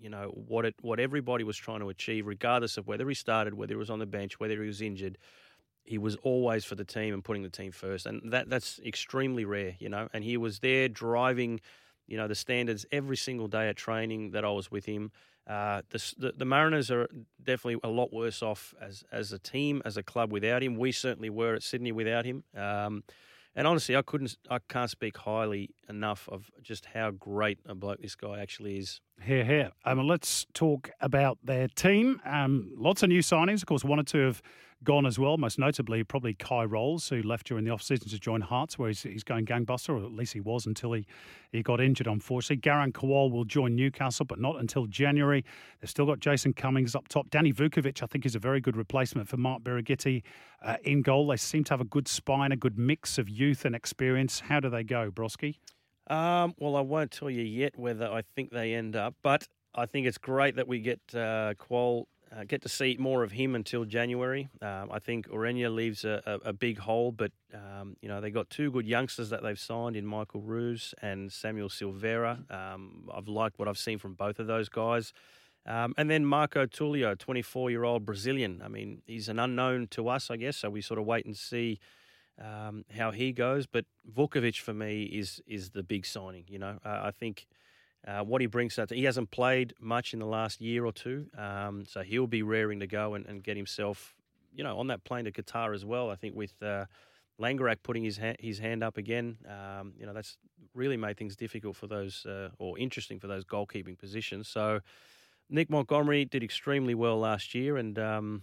you 0.00 0.08
know 0.08 0.32
what 0.34 0.64
it 0.64 0.74
what 0.80 0.98
everybody 0.98 1.44
was 1.44 1.58
trying 1.58 1.80
to 1.80 1.90
achieve, 1.90 2.26
regardless 2.26 2.78
of 2.78 2.88
whether 2.88 3.06
he 3.06 3.14
started, 3.14 3.52
whether 3.52 3.74
he 3.74 3.78
was 3.78 3.90
on 3.90 3.98
the 3.98 4.06
bench, 4.06 4.40
whether 4.40 4.60
he 4.60 4.66
was 4.66 4.80
injured 4.80 5.18
he 5.88 5.98
was 5.98 6.16
always 6.16 6.64
for 6.64 6.74
the 6.74 6.84
team 6.84 7.14
and 7.14 7.24
putting 7.24 7.42
the 7.42 7.48
team 7.48 7.72
first, 7.72 8.06
and 8.06 8.32
that 8.32 8.48
that's 8.48 8.78
extremely 8.84 9.44
rare, 9.44 9.74
you 9.78 9.88
know. 9.88 10.08
And 10.12 10.22
he 10.22 10.36
was 10.36 10.58
there 10.58 10.88
driving, 10.88 11.60
you 12.06 12.16
know, 12.16 12.28
the 12.28 12.34
standards 12.34 12.84
every 12.92 13.16
single 13.16 13.48
day 13.48 13.68
at 13.68 13.76
training 13.76 14.32
that 14.32 14.44
I 14.44 14.50
was 14.50 14.70
with 14.70 14.84
him. 14.84 15.10
Uh, 15.46 15.80
the, 15.88 16.14
the, 16.18 16.32
the 16.36 16.44
Mariners 16.44 16.90
are 16.90 17.08
definitely 17.42 17.80
a 17.82 17.88
lot 17.88 18.12
worse 18.12 18.42
off 18.42 18.74
as 18.80 19.02
as 19.10 19.32
a 19.32 19.38
team, 19.38 19.80
as 19.84 19.96
a 19.96 20.02
club 20.02 20.30
without 20.30 20.62
him. 20.62 20.76
We 20.76 20.92
certainly 20.92 21.30
were 21.30 21.54
at 21.54 21.62
Sydney 21.62 21.92
without 21.92 22.26
him. 22.26 22.44
Um, 22.54 23.02
and 23.54 23.66
honestly, 23.66 23.96
I 23.96 24.02
couldn't, 24.02 24.36
I 24.48 24.60
can't 24.68 24.90
speak 24.90 25.16
highly 25.16 25.70
enough 25.88 26.28
of 26.30 26.50
just 26.62 26.86
how 26.86 27.10
great 27.10 27.58
a 27.66 27.74
bloke 27.74 28.00
this 28.00 28.14
guy 28.14 28.38
actually 28.38 28.78
is. 28.78 29.00
Here, 29.22 29.44
here. 29.44 29.70
Um, 29.84 30.06
let's 30.06 30.46
talk 30.54 30.90
about 31.00 31.38
their 31.42 31.68
team. 31.68 32.20
Um, 32.24 32.70
lots 32.76 33.02
of 33.02 33.08
new 33.08 33.20
signings. 33.20 33.62
Of 33.62 33.66
course, 33.66 33.84
one 33.84 33.98
or 33.98 34.04
two 34.04 34.20
have 34.20 34.42
gone 34.84 35.04
as 35.06 35.18
well, 35.18 35.36
most 35.36 35.58
notably 35.58 36.04
probably 36.04 36.34
Kye 36.34 36.64
Rowles, 36.64 37.08
who 37.08 37.20
left 37.22 37.48
during 37.48 37.64
the 37.64 37.70
off-season 37.72 38.08
to 38.08 38.18
join 38.18 38.40
Hearts, 38.40 38.78
where 38.78 38.88
he's, 38.88 39.02
he's 39.02 39.24
going 39.24 39.44
gangbuster, 39.44 39.90
or 39.90 40.04
at 40.04 40.12
least 40.12 40.32
he 40.32 40.40
was 40.40 40.66
until 40.66 40.92
he, 40.92 41.04
he 41.50 41.62
got 41.62 41.80
injured, 41.80 42.06
unfortunately. 42.06 42.58
Garang 42.58 42.92
Kuol 42.92 43.30
will 43.32 43.44
join 43.44 43.74
Newcastle, 43.74 44.24
but 44.24 44.38
not 44.38 44.60
until 44.60 44.86
January. 44.86 45.44
They've 45.80 45.90
still 45.90 46.06
got 46.06 46.20
Jason 46.20 46.52
Cummings 46.52 46.94
up 46.94 47.08
top. 47.08 47.28
Danny 47.30 47.52
Vukovic, 47.52 48.02
I 48.02 48.06
think, 48.06 48.24
is 48.24 48.36
a 48.36 48.38
very 48.38 48.60
good 48.60 48.76
replacement 48.76 49.28
for 49.28 49.36
Mark 49.36 49.62
Birighitti 49.62 50.22
uh, 50.62 50.76
in 50.84 51.02
goal. 51.02 51.26
They 51.26 51.36
seem 51.36 51.64
to 51.64 51.72
have 51.72 51.80
a 51.80 51.84
good 51.84 52.06
spine, 52.06 52.52
a 52.52 52.56
good 52.56 52.78
mix 52.78 53.18
of 53.18 53.28
youth 53.28 53.64
and 53.64 53.74
experience. 53.74 54.40
How 54.40 54.60
do 54.60 54.70
they 54.70 54.84
go, 54.84 55.10
Broski? 55.10 55.56
Um, 56.08 56.54
well, 56.58 56.76
I 56.76 56.80
won't 56.80 57.10
tell 57.10 57.30
you 57.30 57.42
yet 57.42 57.78
whether 57.78 58.10
I 58.10 58.22
think 58.34 58.50
they 58.50 58.74
end 58.74 58.96
up, 58.96 59.14
but 59.22 59.46
I 59.74 59.86
think 59.86 60.06
it's 60.06 60.18
great 60.18 60.56
that 60.56 60.66
we 60.66 60.80
get 60.80 61.00
uh, 61.14 61.54
Kuol 61.54 62.04
uh, 62.30 62.44
get 62.44 62.62
to 62.62 62.68
see 62.68 62.96
more 62.98 63.22
of 63.22 63.32
him 63.32 63.54
until 63.54 63.84
January. 63.84 64.48
Um, 64.60 64.90
I 64.92 64.98
think 64.98 65.28
Ureña 65.28 65.74
leaves 65.74 66.04
a, 66.04 66.22
a, 66.26 66.50
a, 66.50 66.52
big 66.52 66.78
hole, 66.78 67.10
but 67.12 67.32
um, 67.54 67.96
you 68.02 68.08
know 68.08 68.20
they 68.20 68.30
got 68.30 68.50
two 68.50 68.70
good 68.70 68.86
youngsters 68.86 69.30
that 69.30 69.42
they've 69.42 69.58
signed 69.58 69.96
in 69.96 70.04
Michael 70.04 70.40
Roos 70.40 70.94
and 71.00 71.32
Samuel 71.32 71.68
Silvera. 71.68 72.50
Um, 72.52 73.08
I've 73.14 73.28
liked 73.28 73.58
what 73.58 73.68
I've 73.68 73.78
seen 73.78 73.98
from 73.98 74.14
both 74.14 74.38
of 74.38 74.46
those 74.46 74.68
guys. 74.68 75.12
Um, 75.66 75.94
and 75.98 76.10
then 76.10 76.24
Marco 76.24 76.66
Tullio, 76.66 77.18
24 77.18 77.70
year 77.70 77.84
old 77.84 78.06
Brazilian. 78.06 78.62
I 78.64 78.68
mean, 78.68 79.02
he's 79.06 79.28
an 79.28 79.38
unknown 79.38 79.88
to 79.88 80.08
us, 80.08 80.30
I 80.30 80.36
guess, 80.36 80.56
so 80.56 80.70
we 80.70 80.80
sort 80.80 80.98
of 80.98 81.06
wait 81.06 81.26
and 81.26 81.36
see 81.36 81.78
um, 82.42 82.84
how 82.96 83.10
he 83.10 83.32
goes. 83.32 83.66
But 83.66 83.84
Vukovic 84.10 84.60
for 84.60 84.74
me 84.74 85.04
is 85.04 85.40
is 85.46 85.70
the 85.70 85.82
big 85.82 86.06
signing. 86.06 86.44
You 86.48 86.58
know, 86.58 86.78
uh, 86.84 87.00
I 87.04 87.10
think 87.10 87.46
uh, 88.06 88.22
what 88.22 88.40
he 88.40 88.46
brings 88.46 88.74
to 88.76 88.86
he 88.90 89.04
hasn't 89.04 89.30
played 89.30 89.74
much 89.80 90.12
in 90.12 90.20
the 90.20 90.26
last 90.26 90.60
year 90.60 90.84
or 90.84 90.92
two, 90.92 91.26
um, 91.36 91.84
so 91.86 92.02
he'll 92.02 92.26
be 92.26 92.42
raring 92.42 92.80
to 92.80 92.86
go 92.86 93.14
and, 93.14 93.26
and, 93.26 93.42
get 93.42 93.56
himself, 93.56 94.14
you 94.54 94.62
know, 94.62 94.78
on 94.78 94.86
that 94.86 95.04
plane 95.04 95.24
to 95.24 95.32
Qatar 95.32 95.74
as 95.74 95.84
well. 95.84 96.10
I 96.10 96.14
think 96.14 96.36
with 96.36 96.54
uh, 96.62 96.86
Langerak 97.40 97.82
putting 97.82 98.04
his 98.04 98.18
ha- 98.18 98.36
his 98.38 98.58
hand 98.58 98.82
up 98.82 98.96
again, 98.96 99.38
um, 99.46 99.92
you 99.98 100.06
know, 100.06 100.12
that's 100.12 100.36
really 100.74 100.96
made 100.96 101.16
things 101.16 101.34
difficult 101.36 101.76
for 101.76 101.86
those 101.86 102.24
uh, 102.26 102.50
or 102.58 102.78
interesting 102.78 103.18
for 103.18 103.26
those 103.26 103.44
goalkeeping 103.44 103.98
positions. 103.98 104.48
So. 104.48 104.80
Nick 105.50 105.70
Montgomery 105.70 106.26
did 106.26 106.42
extremely 106.42 106.94
well 106.94 107.18
last 107.18 107.54
year 107.54 107.78
and 107.78 107.98
um, 107.98 108.42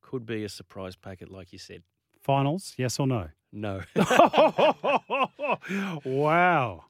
could 0.00 0.24
be 0.24 0.42
a 0.42 0.48
surprise 0.48 0.96
packet, 0.96 1.30
like 1.30 1.52
you 1.52 1.58
said. 1.58 1.82
Finals, 2.22 2.74
yes 2.76 2.98
or 2.98 3.06
no? 3.06 3.28
No. 3.52 3.82
wow. 6.04 6.84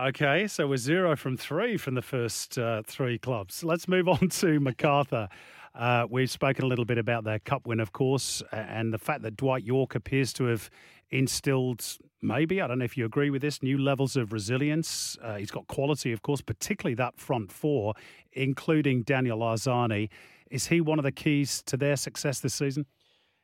Okay, 0.00 0.46
so 0.46 0.66
we're 0.66 0.78
zero 0.78 1.16
from 1.16 1.36
three 1.36 1.76
from 1.76 1.94
the 1.94 2.02
first 2.02 2.58
uh, 2.58 2.82
three 2.86 3.18
clubs. 3.18 3.62
Let's 3.62 3.86
move 3.86 4.08
on 4.08 4.28
to 4.28 4.58
Macarthur. 4.60 5.28
Uh, 5.74 6.06
we've 6.08 6.30
spoken 6.30 6.64
a 6.64 6.66
little 6.66 6.84
bit 6.84 6.98
about 6.98 7.24
their 7.24 7.38
cup 7.38 7.66
win, 7.66 7.80
of 7.80 7.92
course, 7.92 8.42
and 8.52 8.92
the 8.92 8.98
fact 8.98 9.22
that 9.22 9.36
Dwight 9.36 9.64
Yorke 9.64 9.94
appears 9.94 10.32
to 10.34 10.44
have 10.44 10.70
instilled, 11.10 11.84
maybe, 12.20 12.60
I 12.60 12.66
don't 12.66 12.78
know 12.78 12.84
if 12.84 12.96
you 12.96 13.04
agree 13.04 13.30
with 13.30 13.42
this, 13.42 13.62
new 13.62 13.78
levels 13.78 14.16
of 14.16 14.32
resilience. 14.32 15.16
Uh, 15.22 15.36
he's 15.36 15.50
got 15.50 15.66
quality, 15.66 16.12
of 16.12 16.22
course, 16.22 16.40
particularly 16.40 16.94
that 16.96 17.18
front 17.18 17.52
four, 17.52 17.94
including 18.32 19.02
Daniel 19.02 19.40
Arzani. 19.40 20.08
Is 20.50 20.66
he 20.66 20.80
one 20.80 20.98
of 20.98 21.04
the 21.04 21.12
keys 21.12 21.62
to 21.66 21.76
their 21.76 21.96
success 21.96 22.40
this 22.40 22.54
season? 22.54 22.86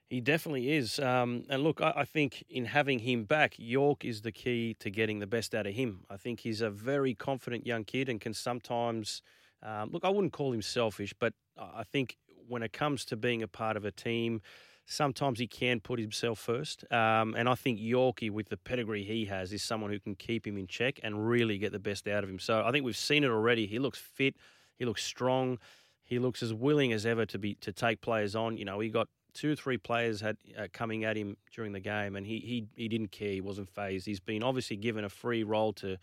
He 0.08 0.22
definitely 0.22 0.72
is. 0.72 0.98
Um, 0.98 1.44
and 1.50 1.62
look, 1.62 1.82
I, 1.82 1.92
I, 1.96 2.04
think 2.06 2.42
in 2.48 2.64
having 2.64 3.00
him 3.00 3.24
back, 3.24 3.54
Yorke 3.58 4.06
is 4.06 4.22
the 4.22 4.32
key 4.32 4.74
to 4.80 4.88
getting 4.88 5.18
the 5.18 5.26
best 5.26 5.54
out 5.54 5.66
of 5.66 5.74
him. 5.74 6.04
I 6.08 6.16
think 6.16 6.40
he's 6.40 6.62
a 6.62 6.70
very 6.70 7.14
confident 7.14 7.66
young 7.66 7.84
kid 7.84 8.08
and 8.08 8.18
can 8.18 8.32
sometimes, 8.32 9.20
um, 9.62 9.90
look, 9.90 10.04
I 10.04 10.08
wouldn't 10.08 10.32
call 10.32 10.52
him 10.52 10.62
selfish, 10.62 11.12
but 11.18 11.34
I 11.58 11.84
think 11.84 12.16
when 12.48 12.62
it 12.62 12.72
comes 12.72 13.04
to 13.06 13.16
being 13.16 13.42
a 13.42 13.48
part 13.48 13.76
of 13.76 13.84
a 13.84 13.90
team, 13.90 14.40
sometimes 14.86 15.38
he 15.38 15.46
can 15.46 15.80
put 15.80 16.00
himself 16.00 16.38
first. 16.38 16.90
Um, 16.90 17.34
and 17.36 17.46
I 17.46 17.54
think 17.54 17.78
Yorkie, 17.78 18.30
with 18.30 18.48
the 18.48 18.56
pedigree 18.56 19.04
he 19.04 19.26
has, 19.26 19.52
is 19.52 19.62
someone 19.62 19.90
who 19.90 20.00
can 20.00 20.14
keep 20.14 20.46
him 20.46 20.56
in 20.56 20.66
check 20.66 20.98
and 21.02 21.28
really 21.28 21.58
get 21.58 21.72
the 21.72 21.78
best 21.78 22.08
out 22.08 22.24
of 22.24 22.30
him. 22.30 22.38
So 22.38 22.62
I 22.64 22.72
think 22.72 22.84
we've 22.86 22.96
seen 22.96 23.24
it 23.24 23.30
already. 23.30 23.66
He 23.66 23.78
looks 23.78 23.98
fit. 23.98 24.36
He 24.78 24.86
looks 24.86 25.04
strong. 25.04 25.58
He 26.02 26.18
looks 26.18 26.42
as 26.42 26.54
willing 26.54 26.94
as 26.94 27.04
ever 27.04 27.26
to 27.26 27.38
be 27.38 27.56
to 27.56 27.72
take 27.72 28.00
players 28.00 28.34
on. 28.34 28.56
You 28.56 28.64
know, 28.64 28.80
he 28.80 28.88
got 28.88 29.08
two 29.34 29.52
or 29.52 29.56
three 29.56 29.78
players 29.78 30.20
had 30.20 30.36
uh, 30.58 30.66
coming 30.72 31.04
at 31.04 31.16
him 31.16 31.36
during 31.54 31.72
the 31.72 31.80
game, 31.80 32.16
and 32.16 32.26
he 32.26 32.38
he 32.38 32.66
he 32.74 32.88
didn't 32.88 33.12
care. 33.12 33.32
He 33.32 33.40
wasn't 33.40 33.68
phased. 33.68 34.06
He's 34.06 34.20
been 34.20 34.42
obviously 34.42 34.76
given 34.76 35.04
a 35.04 35.08
free 35.08 35.42
role 35.42 35.72
to, 35.74 35.96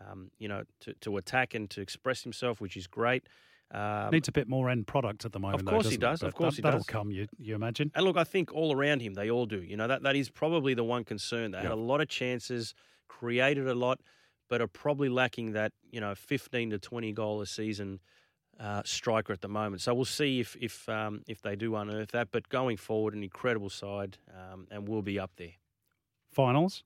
um, 0.00 0.30
you 0.38 0.48
know, 0.48 0.62
to, 0.80 0.94
to 0.94 1.16
attack 1.16 1.54
and 1.54 1.68
to 1.70 1.80
express 1.80 2.22
himself, 2.22 2.60
which 2.60 2.76
is 2.76 2.86
great. 2.86 3.28
Um, 3.70 4.10
Needs 4.10 4.28
a 4.28 4.32
bit 4.32 4.48
more 4.48 4.70
end 4.70 4.86
product 4.86 5.26
at 5.26 5.32
the 5.32 5.38
moment. 5.38 5.60
Of 5.60 5.66
course 5.66 5.84
though, 5.84 5.90
he 5.90 5.96
does. 5.98 6.22
Of 6.22 6.34
course 6.34 6.56
that, 6.56 6.56
he 6.56 6.62
does. 6.62 6.86
That'll 6.86 7.00
come. 7.00 7.10
You 7.10 7.26
you 7.38 7.54
imagine? 7.54 7.90
And 7.94 8.04
look, 8.04 8.16
I 8.16 8.24
think 8.24 8.54
all 8.54 8.74
around 8.74 9.00
him, 9.00 9.14
they 9.14 9.30
all 9.30 9.46
do. 9.46 9.60
You 9.60 9.76
know 9.76 9.88
that 9.88 10.02
that 10.02 10.16
is 10.16 10.30
probably 10.30 10.74
the 10.74 10.84
one 10.84 11.04
concern. 11.04 11.50
They 11.50 11.58
had 11.58 11.70
a 11.70 11.76
lot 11.76 12.00
of 12.00 12.08
chances, 12.08 12.74
created 13.08 13.68
a 13.68 13.74
lot, 13.74 14.00
but 14.48 14.62
are 14.62 14.68
probably 14.68 15.10
lacking 15.10 15.52
that 15.52 15.72
you 15.90 16.00
know 16.00 16.14
fifteen 16.14 16.70
to 16.70 16.78
twenty 16.78 17.12
goal 17.12 17.42
a 17.42 17.46
season 17.46 18.00
uh, 18.58 18.82
striker 18.84 19.32
at 19.32 19.40
the 19.40 19.48
moment. 19.48 19.82
So 19.82 19.94
we'll 19.94 20.04
see 20.04 20.40
if 20.40 20.56
if 20.60 20.88
um, 20.88 21.22
if 21.26 21.42
they 21.42 21.56
do 21.56 21.76
unearth 21.76 22.10
that. 22.12 22.28
But 22.30 22.48
going 22.48 22.76
forward, 22.76 23.14
an 23.14 23.22
incredible 23.22 23.70
side, 23.70 24.18
um, 24.34 24.66
and 24.70 24.88
we'll 24.88 25.02
be 25.02 25.18
up 25.18 25.32
there. 25.36 25.52
Finals, 26.30 26.84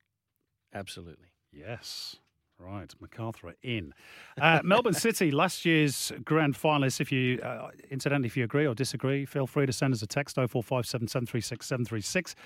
absolutely. 0.74 1.28
Yes. 1.52 2.16
Right, 2.58 2.94
MacArthur 3.00 3.56
in. 3.64 3.92
Uh, 4.40 4.60
Melbourne 4.64 4.94
City, 4.94 5.32
last 5.32 5.64
year's 5.64 6.12
grand 6.24 6.54
finalists. 6.54 7.00
If 7.00 7.10
you, 7.10 7.40
uh, 7.40 7.70
incidentally, 7.90 8.28
if 8.28 8.36
you 8.36 8.44
agree 8.44 8.66
or 8.66 8.74
disagree, 8.74 9.24
feel 9.24 9.48
free 9.48 9.66
to 9.66 9.72
send 9.72 9.92
us 9.92 10.02
a 10.02 10.06
text 10.06 10.36
0457 10.36 11.08
736 11.08 11.66
736. 11.66 12.36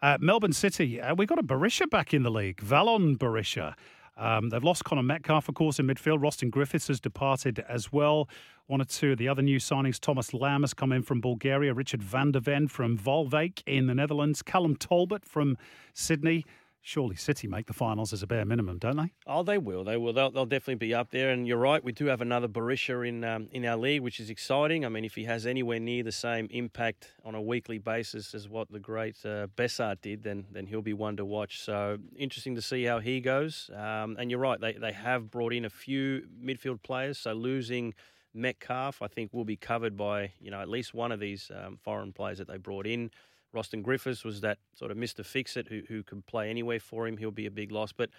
Uh, 0.00 0.16
Melbourne 0.20 0.52
City, 0.52 1.00
uh, 1.00 1.16
we 1.16 1.26
got 1.26 1.40
a 1.40 1.42
Berisha 1.42 1.90
back 1.90 2.14
in 2.14 2.22
the 2.22 2.30
league, 2.30 2.58
Valon 2.58 3.16
Berisha. 3.16 3.74
Um, 4.16 4.50
they've 4.50 4.62
lost 4.62 4.84
Connor 4.84 5.02
Metcalfe, 5.02 5.48
of 5.48 5.54
course, 5.56 5.80
in 5.80 5.86
midfield. 5.86 6.20
Roston 6.20 6.50
Griffiths 6.50 6.86
has 6.88 7.00
departed 7.00 7.64
as 7.68 7.92
well. 7.92 8.28
One 8.66 8.80
or 8.80 8.84
two 8.84 9.12
of 9.12 9.18
the 9.18 9.28
other 9.28 9.42
new 9.42 9.58
signings, 9.58 10.00
Thomas 10.00 10.32
Lam 10.32 10.62
has 10.62 10.72
come 10.72 10.90
in 10.90 11.02
from 11.02 11.20
Bulgaria, 11.20 11.74
Richard 11.74 12.02
van 12.02 12.32
der 12.32 12.40
Ven 12.40 12.66
from 12.68 12.96
Waalwijk 12.98 13.62
in 13.66 13.86
the 13.86 13.94
Netherlands, 13.94 14.40
Callum 14.42 14.76
Talbot 14.76 15.24
from 15.24 15.58
Sydney 15.92 16.44
surely 16.84 17.16
City 17.16 17.48
make 17.48 17.66
the 17.66 17.72
finals 17.72 18.12
as 18.12 18.22
a 18.22 18.26
bare 18.26 18.44
minimum, 18.44 18.78
don't 18.78 18.96
they? 18.96 19.12
Oh, 19.26 19.42
they 19.42 19.56
will. 19.58 19.84
They 19.84 19.96
will. 19.96 20.12
They'll, 20.12 20.30
they'll 20.30 20.46
definitely 20.46 20.74
be 20.86 20.94
up 20.94 21.10
there. 21.10 21.30
And 21.30 21.48
you're 21.48 21.58
right, 21.58 21.82
we 21.82 21.92
do 21.92 22.06
have 22.06 22.20
another 22.20 22.46
Berisha 22.46 23.08
in 23.08 23.24
um, 23.24 23.48
in 23.50 23.64
our 23.64 23.76
league, 23.76 24.02
which 24.02 24.20
is 24.20 24.30
exciting. 24.30 24.84
I 24.84 24.90
mean, 24.90 25.04
if 25.04 25.14
he 25.14 25.24
has 25.24 25.46
anywhere 25.46 25.80
near 25.80 26.02
the 26.04 26.12
same 26.12 26.46
impact 26.50 27.12
on 27.24 27.34
a 27.34 27.42
weekly 27.42 27.78
basis 27.78 28.34
as 28.34 28.48
what 28.48 28.70
the 28.70 28.78
great 28.78 29.16
uh, 29.24 29.48
Besart 29.56 30.02
did, 30.02 30.22
then 30.22 30.44
then 30.52 30.66
he'll 30.66 30.82
be 30.82 30.92
one 30.92 31.16
to 31.16 31.24
watch. 31.24 31.60
So 31.60 31.98
interesting 32.16 32.54
to 32.54 32.62
see 32.62 32.84
how 32.84 33.00
he 33.00 33.20
goes. 33.20 33.70
Um, 33.74 34.16
and 34.18 34.30
you're 34.30 34.40
right, 34.40 34.60
they 34.60 34.74
they 34.74 34.92
have 34.92 35.30
brought 35.30 35.54
in 35.54 35.64
a 35.64 35.70
few 35.70 36.26
midfield 36.42 36.82
players. 36.82 37.18
So 37.18 37.32
losing. 37.32 37.94
Metcalfe, 38.34 39.00
I 39.00 39.08
think, 39.08 39.32
will 39.32 39.44
be 39.44 39.56
covered 39.56 39.96
by 39.96 40.32
you 40.40 40.50
know 40.50 40.60
at 40.60 40.68
least 40.68 40.94
one 40.94 41.12
of 41.12 41.20
these 41.20 41.50
um, 41.54 41.78
foreign 41.82 42.12
players 42.12 42.38
that 42.38 42.48
they 42.48 42.58
brought 42.58 42.86
in. 42.86 43.10
Roston 43.54 43.82
Griffiths 43.82 44.24
was 44.24 44.40
that 44.40 44.58
sort 44.74 44.90
of 44.90 44.96
Mr. 44.96 45.24
Fix 45.24 45.56
It 45.56 45.68
who, 45.68 45.82
who 45.88 46.02
can 46.02 46.22
play 46.22 46.50
anywhere 46.50 46.80
for 46.80 47.06
him. 47.06 47.16
He'll 47.16 47.30
be 47.30 47.46
a 47.46 47.50
big 47.50 47.70
loss. 47.70 47.92
But 47.92 48.10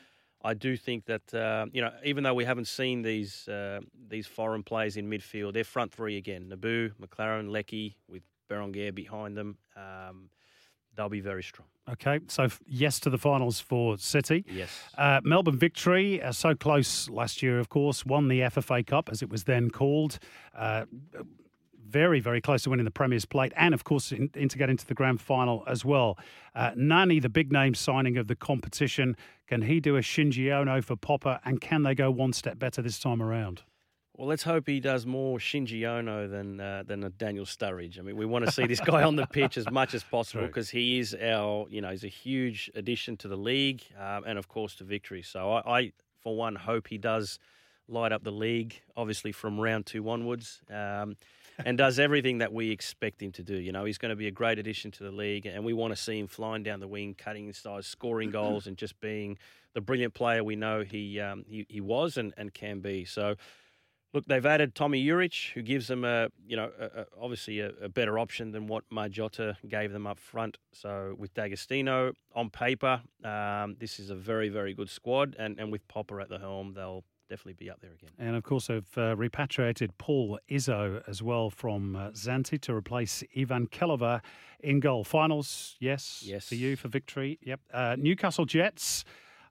I 0.42 0.54
do 0.54 0.78
think 0.78 1.06
that, 1.06 1.34
uh, 1.34 1.66
you 1.74 1.82
know, 1.82 1.92
even 2.04 2.24
though 2.24 2.34
we 2.34 2.46
haven't 2.46 2.68
seen 2.68 3.02
these 3.02 3.48
uh, 3.48 3.82
these 4.08 4.28
foreign 4.28 4.64
players 4.64 4.96
in 4.98 5.10
midfield, 5.10 5.54
they're 5.54 5.64
front 5.64 5.92
three 5.92 6.18
again. 6.18 6.50
Nabbout, 6.50 6.92
Maclaren, 7.02 7.50
Leckie 7.50 7.98
with 8.08 8.24
Berenguer 8.50 8.94
behind 8.94 9.36
them. 9.36 9.58
Um, 9.76 10.30
they'll 10.96 11.10
be 11.10 11.20
very 11.20 11.44
strong. 11.44 11.68
Okay, 11.92 12.20
so 12.28 12.48
yes 12.68 13.00
to 13.02 13.10
the 13.10 13.18
finals 13.18 13.60
for 13.60 13.98
City. 13.98 14.44
Yes. 14.50 14.70
Uh, 14.98 15.22
Melbourne 15.24 15.58
victory, 15.58 16.22
uh, 16.22 16.32
so 16.32 16.56
close 16.56 17.08
last 17.10 17.44
year, 17.44 17.60
of 17.60 17.70
course, 17.70 18.06
won 18.06 18.28
the 18.28 18.40
FFA 18.40 18.86
Cup 18.86 19.10
as 19.12 19.22
it 19.22 19.30
was 19.30 19.44
then 19.44 19.70
called. 19.70 20.18
Uh, 20.58 20.86
very, 21.88 22.20
very 22.20 22.42
close 22.42 22.64
to 22.64 22.72
winning 22.72 22.86
the 22.86 22.92
Premier's 22.92 23.26
Plate 23.26 23.54
and, 23.56 23.74
of 23.74 23.84
course, 23.84 24.12
in, 24.12 24.30
in 24.34 24.50
to 24.50 24.58
get 24.58 24.70
into 24.70 24.86
the 24.86 24.96
grand 24.96 25.22
final 25.22 25.64
as 25.68 25.86
well. 25.86 26.18
Uh, 26.56 26.72
Nani, 26.76 27.20
the 27.20 27.30
big 27.30 27.52
name 27.52 27.76
signing 27.76 28.18
of 28.18 28.28
the 28.28 28.36
competition, 28.36 29.16
can 29.48 29.62
he 29.62 29.80
do 29.80 29.96
a 29.96 30.02
Shinji 30.02 30.52
Ono 30.52 30.82
for 30.82 30.96
Popper 30.96 31.40
and 31.46 31.62
can 31.62 31.84
they 31.84 31.94
go 31.94 32.10
one 32.10 32.34
step 32.34 32.58
better 32.58 32.82
this 32.82 33.00
time 33.00 33.22
around? 33.22 33.62
Well, 34.18 34.30
let's 34.30 34.44
hope 34.44 34.66
he 34.66 34.80
does 34.80 35.06
more 35.06 35.40
Shinji 35.40 35.86
Ono 35.86 36.30
than 36.30 36.62
uh, 36.62 36.84
than 36.88 37.04
a 37.04 37.10
Daniel 37.10 37.46
Sturridge. 37.46 38.00
I 38.00 38.02
mean, 38.02 38.16
we 38.16 38.26
want 38.26 38.46
to 38.46 38.52
see 38.52 38.66
this 38.66 38.80
guy 38.80 39.04
on 39.04 39.18
the 39.18 39.26
pitch 39.26 39.58
as 39.58 39.70
much 39.70 39.94
as 39.94 40.04
possible 40.12 40.48
because 40.48 40.70
he 40.70 41.00
is 41.00 41.14
our, 41.22 41.68
you 41.70 41.82
know, 41.82 41.90
he's 41.90 42.06
a 42.06 42.10
huge 42.10 42.72
addition 42.76 43.18
to 43.18 43.28
the 43.28 43.36
league 43.36 43.84
um, 44.00 44.24
and, 44.26 44.40
of 44.40 44.48
course, 44.48 44.76
to 44.76 44.86
victory. 44.86 45.22
So 45.22 45.52
I, 45.52 45.80
I, 45.80 45.92
for 46.24 46.34
one, 46.34 46.56
hope 46.56 46.88
he 46.88 46.98
does 46.98 47.40
light 47.90 48.14
up 48.14 48.24
the 48.24 48.32
league, 48.32 48.82
obviously 48.96 49.34
from 49.34 49.60
round 49.60 49.86
two 49.86 50.10
onwards. 50.10 50.62
Um, 50.74 51.18
and 51.66 51.78
does 51.78 52.00
everything 52.00 52.40
that 52.40 52.52
we 52.52 52.72
expect 52.72 53.22
him 53.22 53.32
to 53.34 53.44
do. 53.44 53.56
You 53.56 53.72
know, 53.72 53.86
he's 53.86 53.98
going 53.98 54.10
to 54.10 54.16
be 54.16 54.28
a 54.28 54.32
great 54.32 54.60
addition 54.60 54.92
to 54.92 55.04
the 55.04 55.12
league, 55.12 55.46
and 55.46 55.64
we 55.64 55.74
want 55.74 55.96
to 55.96 56.02
see 56.02 56.20
him 56.20 56.28
flying 56.28 56.64
down 56.64 56.80
the 56.80 56.88
wing, 56.88 57.16
cutting 57.18 57.52
size, 57.54 57.86
scoring 57.86 58.32
goals, 58.32 58.68
and 58.68 58.78
just 58.78 59.00
being 59.00 59.38
the 59.74 59.82
brilliant 59.82 60.14
player 60.14 60.44
we 60.44 60.56
know 60.56 60.84
he 60.84 61.20
um, 61.20 61.46
he, 61.48 61.66
he 61.70 61.82
was 61.82 62.16
and, 62.16 62.34
and 62.38 62.54
can 62.54 62.80
be. 62.80 63.04
So. 63.04 63.36
Look, 64.16 64.28
they've 64.28 64.46
added 64.46 64.76
Tomi 64.76 65.06
Juric, 65.06 65.52
who 65.52 65.62
gives 65.62 65.88
them 65.88 66.06
a, 66.06 66.30
you 66.48 66.56
know, 66.56 66.72
a, 66.80 67.02
a, 67.02 67.06
obviously 67.22 67.60
a, 67.60 67.72
a, 67.82 67.90
better 67.90 68.18
option 68.18 68.52
than 68.52 68.66
what 68.66 68.86
Margiotta 68.90 69.58
gave 69.68 69.92
them 69.92 70.08
up 70.08 70.22
front. 70.22 70.58
So 70.72 71.16
with 71.18 71.34
D'Agostino 71.34 72.14
on 72.34 72.50
paper, 72.50 73.02
um, 73.26 73.76
this 73.78 74.00
is 74.00 74.12
a 74.12 74.16
very, 74.16 74.48
very 74.48 74.74
good 74.74 74.90
squad, 74.90 75.36
and, 75.38 75.60
and 75.60 75.70
with 75.70 75.86
Popper 75.90 76.22
at 76.22 76.30
the 76.30 76.40
helm, 76.40 76.74
they'll 76.74 77.04
definitely 77.30 77.56
be 77.56 77.70
up 77.70 77.82
there 77.82 77.92
again. 77.92 78.12
And 78.18 78.38
of 78.38 78.44
course, 78.44 78.68
they've 78.68 78.98
uh, 78.98 79.18
repatriated 79.18 79.98
Paul 79.98 80.40
Izzo 80.50 81.04
as 81.10 81.22
well 81.22 81.50
from 81.50 81.98
uh, 81.98 82.12
Zante 82.12 82.62
to 82.62 82.74
replace 82.74 83.22
Ivan 83.38 83.68
Kelava 83.68 84.22
in 84.62 84.80
goal. 84.80 85.04
Finals, 85.04 85.76
yes, 85.82 86.24
yes, 86.26 86.48
for 86.48 86.56
you 86.56 86.78
for 86.78 86.88
victory. 86.88 87.38
Yep. 87.44 87.60
Uh, 87.74 87.96
Newcastle 88.00 88.46
Jets. 88.46 89.04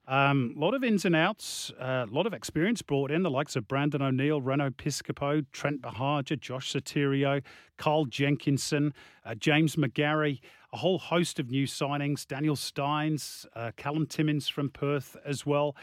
A 0.07 0.15
um, 0.15 0.53
lot 0.55 0.75
of 0.75 0.83
ins 0.83 1.03
and 1.03 1.15
outs, 1.15 1.71
a 1.79 1.83
uh, 1.83 2.05
lot 2.11 2.27
of 2.27 2.33
experience 2.33 2.83
brought 2.83 3.09
in, 3.09 3.23
the 3.23 3.31
likes 3.31 3.55
of 3.55 3.67
Brandon 3.67 4.03
O'Neill, 4.03 4.39
Reno 4.39 4.69
Piscopo, 4.69 5.43
Trent 5.51 5.81
Buhagiar, 5.81 6.39
Josh 6.39 6.71
Sotirio, 6.71 7.41
Carl 7.77 8.05
Jenkinson, 8.05 8.93
uh, 9.25 9.33
James 9.33 9.77
McGarry, 9.77 10.41
a 10.71 10.77
whole 10.77 10.99
host 10.99 11.39
of 11.39 11.49
new 11.49 11.65
signings, 11.65 12.27
Daniel 12.27 12.55
Stynes, 12.55 13.47
uh, 13.55 13.71
Callum 13.77 14.05
Timmins 14.05 14.47
from 14.47 14.69
Perth 14.69 15.17
as 15.25 15.43
well. 15.43 15.75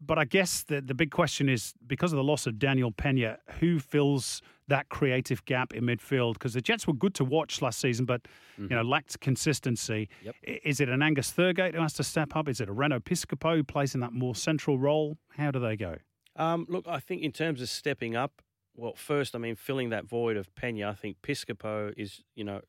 But 0.00 0.18
I 0.18 0.24
guess 0.24 0.62
the, 0.62 0.80
the 0.80 0.94
big 0.94 1.10
question 1.10 1.48
is 1.48 1.72
because 1.86 2.12
of 2.12 2.18
the 2.18 2.24
loss 2.24 2.46
of 2.46 2.58
Daniel 2.58 2.92
Penha, 2.92 3.38
who 3.60 3.78
fills 3.78 4.42
that 4.68 4.88
creative 4.88 5.44
gap 5.46 5.72
in 5.72 5.84
midfield? 5.84 6.34
Because 6.34 6.52
the 6.52 6.60
Jets 6.60 6.86
were 6.86 6.92
good 6.92 7.14
to 7.14 7.24
watch 7.24 7.62
last 7.62 7.80
season, 7.80 8.04
but 8.04 8.22
mm-hmm. 8.24 8.64
you 8.64 8.76
know 8.76 8.82
lacked 8.82 9.18
consistency. 9.20 10.08
Yep. 10.22 10.34
Is 10.42 10.80
it 10.80 10.88
an 10.88 11.02
Angus 11.02 11.32
Thurgate 11.32 11.74
who 11.74 11.80
has 11.80 11.94
to 11.94 12.04
step 12.04 12.36
up? 12.36 12.48
Is 12.48 12.60
it 12.60 12.68
a 12.68 12.72
Reno 12.72 13.00
Piscopo 13.00 13.56
who 13.56 13.64
plays 13.64 13.94
in 13.94 14.00
that 14.00 14.12
more 14.12 14.34
central 14.34 14.78
role? 14.78 15.16
How 15.36 15.50
do 15.50 15.58
they 15.58 15.76
go? 15.76 15.96
Um, 16.36 16.66
look, 16.68 16.86
I 16.86 17.00
think 17.00 17.22
in 17.22 17.32
terms 17.32 17.62
of 17.62 17.68
stepping 17.68 18.16
up, 18.16 18.42
well, 18.76 18.94
first, 18.96 19.34
I 19.34 19.38
mean, 19.38 19.54
filling 19.54 19.90
that 19.90 20.04
void 20.04 20.36
of 20.36 20.52
Penha, 20.54 20.88
I 20.88 20.94
think 20.94 21.18
Piscopo 21.22 21.94
is, 21.96 22.22
you 22.34 22.44
know, 22.44 22.60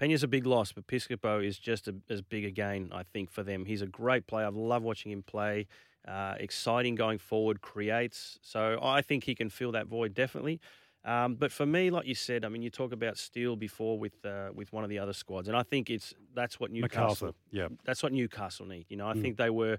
Penha's 0.00 0.22
a 0.22 0.28
big 0.28 0.46
loss, 0.46 0.72
but 0.72 0.86
Piscopo 0.86 1.44
is 1.44 1.58
just 1.58 1.88
a, 1.88 1.96
as 2.08 2.22
big 2.22 2.44
a 2.44 2.50
gain, 2.50 2.90
I 2.92 3.02
think, 3.02 3.30
for 3.30 3.42
them. 3.42 3.64
He's 3.64 3.82
a 3.82 3.86
great 3.86 4.26
player. 4.26 4.46
I 4.46 4.50
love 4.50 4.82
watching 4.82 5.10
him 5.10 5.22
play. 5.22 5.66
Uh, 6.08 6.34
exciting 6.40 6.94
going 6.94 7.18
forward, 7.18 7.60
creates. 7.60 8.38
So 8.42 8.78
I 8.82 9.02
think 9.02 9.24
he 9.24 9.34
can 9.34 9.50
fill 9.50 9.72
that 9.72 9.86
void 9.86 10.14
definitely. 10.14 10.58
Um, 11.04 11.34
but 11.34 11.50
for 11.50 11.64
me, 11.64 11.90
like 11.90 12.06
you 12.06 12.14
said, 12.14 12.44
I 12.44 12.48
mean, 12.48 12.62
you 12.62 12.70
talk 12.70 12.92
about 12.92 13.16
Steele 13.16 13.56
before 13.56 13.98
with 13.98 14.24
uh, 14.24 14.50
with 14.54 14.72
one 14.72 14.84
of 14.84 14.90
the 14.90 14.98
other 14.98 15.14
squads, 15.14 15.48
and 15.48 15.56
I 15.56 15.62
think 15.62 15.88
it's 15.88 16.14
that's 16.34 16.60
what 16.60 16.70
Newcastle. 16.70 17.34
yeah, 17.50 17.68
that's 17.84 18.02
what 18.02 18.12
Newcastle 18.12 18.66
need. 18.66 18.86
You 18.88 18.96
know, 18.96 19.08
I 19.08 19.14
mm. 19.14 19.22
think 19.22 19.38
they 19.38 19.50
were 19.50 19.78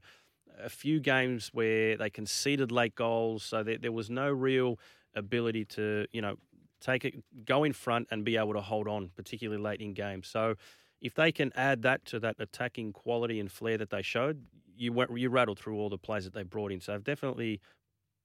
a 0.60 0.70
few 0.70 1.00
games 1.00 1.50
where 1.54 1.96
they 1.96 2.10
conceded 2.10 2.72
late 2.72 2.96
goals, 2.96 3.44
so 3.44 3.62
there, 3.62 3.78
there 3.78 3.92
was 3.92 4.10
no 4.10 4.30
real 4.32 4.80
ability 5.16 5.66
to 5.66 6.08
you 6.12 6.22
know 6.22 6.38
take 6.80 7.06
it, 7.06 7.24
go 7.46 7.63
in 7.63 7.74
front, 7.74 8.08
and 8.10 8.25
be 8.25 8.38
able 8.38 8.54
to 8.54 8.62
hold 8.62 8.88
on, 8.88 9.12
particularly 9.16 9.62
late 9.62 9.80
in 9.80 9.94
games. 9.94 10.28
So 10.28 10.56
if 11.01 11.13
they 11.13 11.32
can 11.32 11.51
add 11.56 11.84
that 11.84 12.04
to 12.06 12.20
that 12.20 12.36
attacking 12.40 12.94
quality 12.94 13.40
and 13.40 13.51
flair 13.51 13.78
that 13.78 13.92
they 13.92 14.01
showed, 14.01 14.44
you 14.75 14.94
went 14.94 15.18
you 15.18 15.30
rattled 15.30 15.60
through 15.60 15.78
all 15.78 15.90
the 15.90 15.98
players 15.98 16.24
that 16.25 16.34
they 16.34 16.44
brought 16.44 16.72
in. 16.72 16.80
So 16.80 16.94
they've 16.94 17.04
definitely 17.04 17.62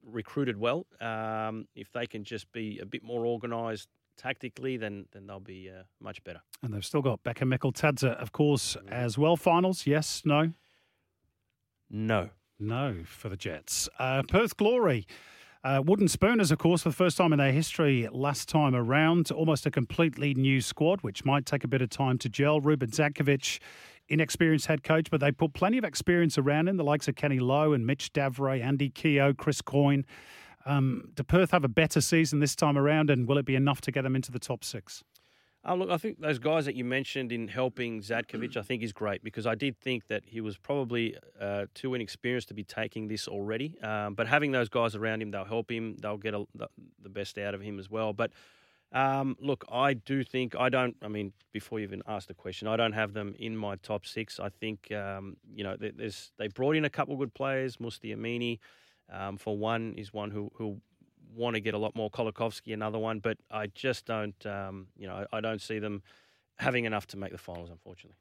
recruited 0.05 0.57
well. 0.59 0.87
Um, 1.01 1.67
if 1.75 1.93
they 1.93 2.07
can 2.07 2.25
just 2.25 2.51
be 2.53 2.79
a 2.81 2.87
bit 2.87 3.03
more 3.03 3.27
organised 3.27 3.89
tactically, 4.17 4.77
then 4.77 5.07
then 5.13 5.27
they'll 5.27 5.41
be 5.41 5.71
uh, 5.71 5.83
much 6.01 6.23
better. 6.25 6.41
And 6.63 6.73
they've 6.73 6.85
still 6.85 7.03
got 7.03 7.23
Becca 7.23 7.45
Tadza, 7.45 8.17
of 8.17 8.33
course, 8.33 8.77
mm. 8.77 8.91
as 8.91 9.19
well. 9.19 9.37
Finals, 9.37 9.87
yes, 9.87 10.23
no, 10.25 10.53
no, 11.91 12.31
no 12.59 13.03
for 13.05 13.29
the 13.29 13.37
Jets. 13.37 13.89
Uh, 13.99 14.23
Perth 14.29 14.57
Glory. 14.57 15.07
Uh, 15.65 15.83
Wooden 15.85 16.07
Spooners, 16.07 16.53
of 16.53 16.59
course, 16.59 16.83
for 16.83 16.91
the 16.91 16.95
first 16.95 17.17
time 17.17 17.33
in 17.33 17.41
their 17.41 17.51
history 17.51 18.09
last 18.13 18.49
time 18.49 18.73
around, 18.73 19.33
almost 19.33 19.67
a 19.67 19.71
completely 19.71 20.33
new 20.33 20.61
squad, 20.61 21.01
which 21.01 21.25
might 21.25 21.45
take 21.45 21.65
a 21.65 21.69
bit 21.69 21.83
of 21.83 21.91
time 21.91 22.19
to 22.19 22.29
gel. 22.29 22.61
Ruben 22.61 22.89
Zadkovich 22.89 23.59
inexperienced 24.09 24.67
head 24.67 24.83
coach, 24.83 25.11
but 25.11 25.21
they 25.21 25.33
put 25.33 25.53
plenty 25.53 25.79
of 25.79 25.85
experience 25.85 26.39
around 26.39 26.69
him, 26.69 26.77
the 26.77 26.85
likes 26.85 27.09
of 27.09 27.17
Kenny 27.17 27.39
Lowe 27.39 27.73
and 27.73 27.87
Mitch 27.87 28.13
Davray, 28.13 28.63
Andy 28.63 28.91
Keogh, 28.91 29.35
Chris 29.35 29.61
Coyne. 29.61 30.05
Um, 30.65 31.11
do 31.15 31.23
Perth 31.23 31.53
have 31.53 31.65
a 31.65 31.69
better 31.69 32.01
season 32.01 32.41
this 32.41 32.57
time 32.57 32.77
around, 32.77 33.11
and 33.11 33.29
will 33.29 33.39
it 33.39 33.47
be 33.47 33.55
enough 33.55 33.81
to 33.83 33.93
get 33.93 34.03
them 34.03 34.17
into 34.17 34.33
the 34.33 34.41
top 34.41 34.65
six? 34.65 35.05
Uh, 35.69 35.75
look, 35.75 35.91
I 35.91 35.97
think 35.97 36.21
those 36.21 36.39
guys 36.39 36.65
that 36.67 36.77
you 36.77 36.85
mentioned 36.85 37.33
in 37.33 37.49
helping 37.49 38.01
Zadkovich, 38.01 38.57
I 38.57 38.63
think 38.63 38.85
is 38.85 38.93
great 38.93 39.25
because 39.25 39.47
I 39.47 39.57
did 39.57 39.77
think 39.81 40.07
that 40.07 40.23
he 40.25 40.41
was 40.41 40.57
probably 40.57 41.17
uh, 41.41 41.67
too 41.75 41.95
inexperienced 41.95 42.49
to 42.49 42.55
be 42.55 42.63
taking 42.63 43.09
this 43.09 43.27
already. 43.27 43.77
Um, 43.81 44.15
but 44.15 44.29
having 44.29 44.53
those 44.53 44.69
guys 44.69 44.95
around 44.95 45.23
him, 45.23 45.33
they'll 45.33 45.45
help 45.45 45.71
him. 45.71 45.97
They'll 46.01 46.19
get 46.19 46.35
a, 46.35 46.45
the, 46.55 46.69
the 47.03 47.09
best 47.09 47.37
out 47.37 47.55
of 47.55 47.61
him 47.61 47.81
as 47.81 47.91
well. 47.91 48.13
But 48.13 48.31
um, 48.93 49.37
look, 49.41 49.65
I 49.71 49.95
do 49.95 50.23
think 50.23 50.55
I 50.57 50.69
don't. 50.69 50.97
I 51.03 51.09
mean, 51.09 51.33
before 51.53 51.81
you 51.81 51.85
even 51.85 52.03
asked 52.07 52.29
the 52.29 52.35
question, 52.35 52.69
I 52.69 52.77
don't 52.77 52.93
have 52.93 53.13
them 53.13 53.35
in 53.39 53.57
my 53.57 53.77
top 53.77 54.07
six. 54.07 54.39
I 54.39 54.49
think 54.49 54.93
um, 54.93 55.37
you 55.55 55.65
know 55.65 55.77
there's 55.79 56.33
they 56.39 56.49
brought 56.49 56.77
in 56.77 56.85
a 56.85 56.91
couple 56.91 57.15
of 57.15 57.21
good 57.21 57.35
players. 57.35 57.79
Musti 57.79 58.17
Amini, 58.17 58.59
um, 59.13 59.37
for 59.37 59.57
one, 59.57 59.95
is 59.97 60.13
one 60.13 60.31
who 60.31 60.51
who 60.55 60.81
want 61.35 61.55
to 61.55 61.61
get 61.61 61.75
a 61.75 61.79
lot 61.79 61.97
more. 61.97 62.11
Kolakovsky, 62.11 62.73
another 62.73 62.99
one, 62.99 63.19
but 63.19 63.39
I 63.51 63.67
just 63.67 64.07
don't. 64.07 64.47
Um, 64.47 64.87
you 64.97 65.07
know, 65.07 65.27
I 65.33 65.41
don't 65.41 65.61
see 65.61 65.79
them 65.79 66.03
having 66.59 66.85
enough 66.85 67.07
to 67.09 67.17
make 67.17 67.33
the 67.33 67.39
finals, 67.39 67.71
unfortunately. 67.71 68.17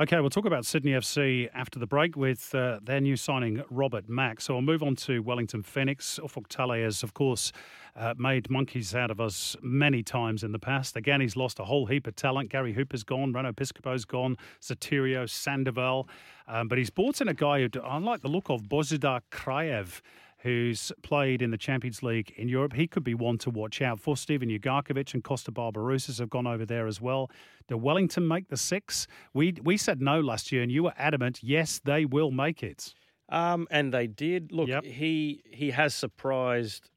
Okay, 0.00 0.18
we'll 0.20 0.30
talk 0.30 0.46
about 0.46 0.64
Sydney 0.64 0.92
FC 0.92 1.50
after 1.52 1.78
the 1.78 1.86
break 1.86 2.16
with 2.16 2.54
uh, 2.54 2.80
their 2.82 2.98
new 2.98 3.14
signing, 3.14 3.62
Robert 3.68 4.08
Mak. 4.08 4.40
So 4.40 4.54
I'll 4.54 4.62
move 4.62 4.82
on 4.82 4.96
to 4.96 5.20
Wellington 5.20 5.62
Phoenix. 5.62 6.18
Ufuk 6.20 6.48
Talay 6.48 6.82
has, 6.82 7.02
of 7.02 7.12
course, 7.12 7.52
uh, 7.94 8.14
made 8.16 8.48
monkeys 8.48 8.94
out 8.94 9.10
of 9.10 9.20
us 9.20 9.54
many 9.60 10.02
times 10.02 10.44
in 10.44 10.52
the 10.52 10.58
past. 10.58 10.96
Again, 10.96 11.20
he's 11.20 11.36
lost 11.36 11.58
a 11.58 11.64
whole 11.66 11.84
heap 11.84 12.06
of 12.06 12.16
talent. 12.16 12.48
Gary 12.48 12.72
Hooper's 12.72 13.04
gone, 13.04 13.34
Reno 13.34 13.52
Piscopo's 13.52 14.06
gone, 14.06 14.38
Sotirio, 14.62 15.28
Sandoval. 15.28 16.08
Um, 16.48 16.68
but 16.68 16.78
he's 16.78 16.90
brought 16.90 17.20
in 17.20 17.28
a 17.28 17.34
guy 17.34 17.60
who, 17.60 17.68
I 17.84 17.98
like 17.98 18.22
the 18.22 18.28
look 18.28 18.48
of, 18.48 18.62
Bozidar 18.62 19.20
Kraev 19.30 20.00
who's 20.42 20.90
played 21.02 21.40
in 21.40 21.50
the 21.50 21.58
Champions 21.58 22.02
League 22.02 22.32
in 22.36 22.48
Europe. 22.48 22.72
He 22.72 22.86
could 22.86 23.04
be 23.04 23.14
one 23.14 23.38
to 23.38 23.50
watch 23.50 23.80
out 23.80 24.00
for. 24.00 24.16
Steven 24.16 24.48
Ugarkovic 24.48 25.14
and 25.14 25.22
Costa 25.22 25.52
Barbarouses 25.52 26.18
have 26.18 26.30
gone 26.30 26.46
over 26.46 26.66
there 26.66 26.86
as 26.86 27.00
well. 27.00 27.30
Do 27.68 27.76
Wellington 27.76 28.26
make 28.26 28.48
the 28.48 28.56
six? 28.56 29.06
We 29.32 29.54
we 29.62 29.76
said 29.76 30.00
no 30.00 30.20
last 30.20 30.50
year, 30.50 30.62
and 30.62 30.70
you 30.70 30.84
were 30.84 30.94
adamant, 30.98 31.42
yes, 31.42 31.80
they 31.84 32.04
will 32.04 32.30
make 32.30 32.62
it. 32.62 32.92
Um, 33.28 33.66
and 33.70 33.94
they 33.94 34.06
did. 34.06 34.52
Look, 34.52 34.68
yep. 34.68 34.84
he 34.84 35.42
he 35.46 35.70
has 35.70 35.94
surprised 35.94 36.90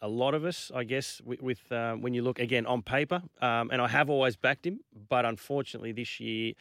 a 0.00 0.08
lot 0.08 0.34
of 0.34 0.44
us, 0.44 0.70
I 0.74 0.84
guess, 0.84 1.20
with, 1.24 1.42
with 1.42 1.72
um, 1.72 2.02
when 2.02 2.14
you 2.14 2.22
look 2.22 2.38
again 2.38 2.66
on 2.66 2.82
paper. 2.82 3.22
Um, 3.40 3.70
and 3.72 3.80
I 3.80 3.88
have 3.88 4.10
always 4.10 4.36
backed 4.36 4.66
him, 4.66 4.80
but 5.08 5.24
unfortunately 5.24 5.92
this 5.92 6.20
year 6.20 6.52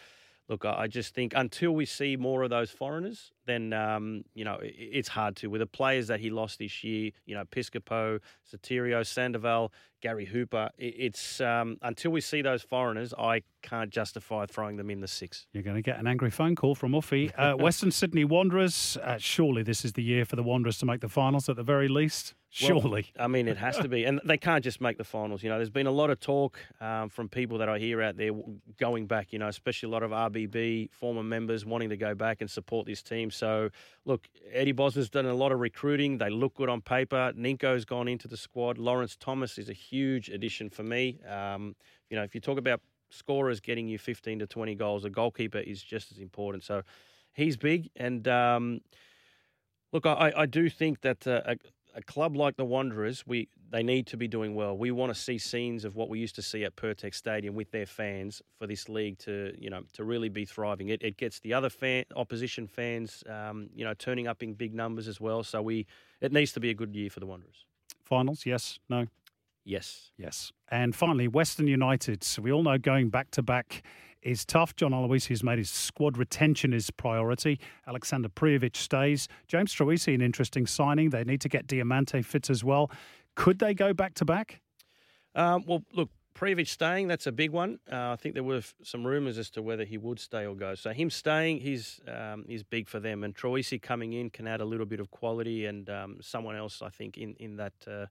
look, 0.50 0.66
I 0.66 0.88
just 0.88 1.14
think 1.14 1.34
until 1.36 1.72
we 1.72 1.86
see 1.86 2.16
more 2.16 2.44
of 2.44 2.50
those 2.50 2.72
foreigners, 2.72 3.32
then 3.46 3.74
um, 3.74 4.24
you 4.34 4.46
know 4.46 4.58
it's 4.62 5.10
hard 5.10 5.36
to 5.38 5.50
with 5.50 5.60
the 5.60 5.68
players 5.68 6.08
that 6.08 6.20
he 6.20 6.30
lost 6.30 6.60
this 6.60 6.84
year. 6.84 7.12
You 7.26 7.36
know, 7.36 7.44
Piscopo, 7.46 8.20
Sotirio, 8.52 9.06
Sandoval, 9.06 9.72
Gary 10.02 10.26
Hooper. 10.26 10.70
It's 10.78 11.40
um, 11.42 11.78
until 11.82 12.12
we 12.12 12.22
see 12.22 12.42
those 12.42 12.62
foreigners, 12.62 13.14
I 13.18 13.42
can't 13.62 13.90
justify 13.90 14.46
throwing 14.46 14.78
them 14.78 14.90
in 14.90 15.02
the 15.02 15.08
six. 15.08 15.48
You're 15.54 15.64
going 15.64 15.78
to 15.78 15.82
get 15.82 16.00
an 16.00 16.08
angry 16.08 16.32
phone 16.32 16.56
call 16.56 16.76
from 16.76 16.92
Uffy. 16.92 17.32
Uh, 17.38 17.56
Western 17.58 17.92
Sydney 17.92 18.26
Wanderers. 18.26 18.98
Uh, 19.02 19.18
surely 19.18 19.64
this 19.64 19.86
is 19.86 19.94
the 19.94 20.04
year 20.04 20.26
for 20.26 20.36
the 20.36 20.44
Wanderers 20.44 20.78
to 20.80 20.86
make 20.86 21.02
the 21.02 21.10
finals 21.10 21.50
at 21.50 21.56
the 21.56 21.64
very 21.64 21.88
least. 21.88 22.36
Surely. 22.56 23.08
Well, 23.16 23.26
I 23.26 23.28
mean, 23.28 23.48
it 23.48 23.58
has 23.58 23.78
to 23.80 23.90
be. 23.90 24.04
And 24.04 24.22
they 24.24 24.38
can't 24.38 24.64
just 24.64 24.80
make 24.80 25.00
the 25.00 25.04
finals. 25.04 25.42
You 25.42 25.50
know, 25.50 25.58
there's 25.58 25.72
been 25.72 25.88
a 25.88 25.92
lot 25.92 26.12
of 26.12 26.20
talk 26.20 26.60
um, 26.80 27.10
from 27.10 27.28
people 27.28 27.58
that 27.58 27.68
I 27.68 27.80
hear 27.80 28.00
out 28.00 28.16
there 28.16 28.30
going 28.80 29.08
back, 29.08 29.34
you 29.34 29.40
know, 29.40 29.48
especially 29.48 29.88
a 29.88 29.92
lot 29.92 30.04
of 30.04 30.12
RBB 30.12 30.92
former 30.92 31.24
members 31.24 31.66
wanting 31.66 31.90
to 31.90 31.98
go 31.98 32.14
back 32.14 32.42
and 32.42 32.52
support 32.52 32.86
this 32.86 33.02
team. 33.02 33.32
So, 33.32 33.72
look, 34.06 34.28
Eddie 34.52 34.72
Bosman's 34.72 35.10
done 35.10 35.26
a 35.26 35.34
lot 35.34 35.52
of 35.52 35.62
recruiting. 35.62 36.20
They 36.20 36.30
look 36.30 36.54
good 36.54 36.70
on 36.70 36.82
paper. 36.82 37.34
Ninko's 37.36 37.86
gone 37.86 38.08
into 38.08 38.28
the 38.28 38.38
squad. 38.38 38.78
Lawrence 38.78 39.16
Thomas 39.20 39.58
is 39.58 39.68
a 39.68 39.74
huge 39.74 40.30
addition 40.30 40.70
for 40.70 40.84
me. 40.84 41.22
Um, 41.28 41.76
you 42.12 42.16
know, 42.16 42.22
if 42.22 42.36
you 42.36 42.42
talk 42.42 42.60
about 42.60 42.82
scorers 43.10 43.62
getting 43.62 43.88
you 43.88 43.98
15 43.98 44.38
to 44.38 44.46
20 44.46 44.76
goals, 44.76 45.06
a 45.06 45.10
goalkeeper 45.10 45.58
is 45.58 45.82
just 45.82 46.12
as 46.12 46.20
important. 46.20 46.64
So 46.64 46.84
he's 47.34 47.58
big. 47.58 47.90
And 47.96 48.28
um, 48.28 48.82
look, 49.92 50.06
I, 50.06 50.32
I, 50.38 50.46
do 50.46 50.70
think 50.70 51.02
that 51.02 51.26
uh, 51.26 51.56
a, 51.94 52.02
club 52.02 52.36
like 52.36 52.58
the 52.58 52.66
Wanderers, 52.66 53.26
we 53.26 53.48
they 53.70 53.84
need 53.84 54.08
to 54.08 54.18
be 54.18 54.28
doing 54.28 54.56
well. 54.56 54.78
We 54.78 54.92
want 54.92 55.14
to 55.14 55.20
see 55.20 55.38
scenes 55.38 55.86
of 55.86 55.96
what 55.96 56.10
we 56.10 56.20
used 56.20 56.36
to 56.36 56.42
see 56.42 56.64
at 56.64 56.76
Pirtek 56.76 57.14
Stadium 57.14 57.56
with 57.56 57.72
their 57.72 57.86
fans 57.86 58.42
for 58.58 58.68
this 58.68 58.90
league 58.90 59.18
to 59.20 59.54
you 59.58 59.70
know 59.70 59.84
to 59.94 60.04
really 60.04 60.30
be 60.30 60.46
thriving. 60.46 60.90
It, 60.90 61.02
it 61.04 61.18
gets 61.18 61.40
the 61.40 61.54
other 61.54 61.70
fan 61.70 62.06
opposition 62.16 62.68
fans 62.68 63.24
um, 63.30 63.70
you 63.76 63.84
know 63.86 63.94
turning 63.94 64.28
up 64.28 64.44
in 64.44 64.54
big 64.54 64.74
numbers 64.74 65.08
as 65.08 65.20
well. 65.20 65.44
So 65.44 65.62
we 65.62 65.86
it 66.22 66.32
needs 66.32 66.52
to 66.54 66.60
be 66.60 66.70
a 66.70 66.74
good 66.74 66.96
year 66.96 67.10
for 67.10 67.20
the 67.20 67.26
Wanderers. 67.26 67.66
Finals, 68.04 68.46
yes, 68.46 68.80
no. 68.90 69.08
Yes. 69.66 70.12
Yes. 70.18 70.52
And 70.70 70.96
finally, 70.96 71.28
Western 71.28 71.68
United. 71.68 72.24
So 72.24 72.42
we 72.42 72.52
all 72.52 72.64
know 72.64 72.78
going 72.78 73.10
back 73.10 73.32
to 73.32 73.42
back 73.42 73.84
is 74.24 74.46
tough. 74.46 74.76
John 74.76 74.92
Aloisi 74.92 75.30
has 75.30 75.44
made 75.44 75.58
his 75.58 75.70
squad 75.70 76.18
retention 76.18 76.72
his 76.72 76.90
priority. 76.90 77.60
Alexander 77.88 78.30
Prijovic 78.30 78.76
stays. 78.76 79.28
James 79.48 79.74
Troisi, 79.74 80.16
an 80.16 80.22
interesting 80.22 80.66
signing. 80.66 81.10
They 81.10 81.24
need 81.24 81.42
to 81.42 81.50
get 81.50 81.68
Diamanti 81.68 82.24
fit 82.26 82.50
as 82.50 82.64
well. 82.64 82.90
Could 83.36 83.60
they 83.60 83.74
go 83.74 83.94
back 83.94 84.14
to 84.16 84.26
back? 84.26 84.62
Um, 85.36 85.64
well, 85.68 85.84
look, 85.94 86.10
Prijovic 86.36 86.68
staying, 86.68 87.08
that's 87.08 87.28
a 87.28 87.32
big 87.32 87.52
one. 87.52 87.80
Uh, 87.92 88.12
I 88.12 88.16
think 88.16 88.34
there 88.34 88.44
were 88.44 88.62
some 88.82 89.06
rumours 89.06 89.38
as 89.38 89.50
to 89.52 89.62
whether 89.62 89.84
he 89.84 89.98
would 89.98 90.20
stay 90.20 90.46
or 90.46 90.56
go. 90.56 90.76
So 90.76 90.92
him 90.92 91.10
staying, 91.10 91.60
he's 91.60 92.02
um, 92.08 92.46
is 92.48 92.64
big 92.64 92.88
for 92.88 93.00
them. 93.00 93.24
And 93.24 93.36
Troisi 93.36 93.82
coming 93.82 94.14
in 94.14 94.30
can 94.30 94.48
add 94.48 94.62
a 94.62 94.66
little 94.66 94.86
bit 94.86 95.00
of 95.00 95.12
quality 95.12 95.66
and 95.66 95.90
um, 95.90 96.18
someone 96.22 96.56
else, 96.56 96.82
I 96.82 96.90
think, 96.90 97.18
in, 97.18 97.36
in 97.40 97.58
that... 97.58 97.74
Uh, 97.88 98.06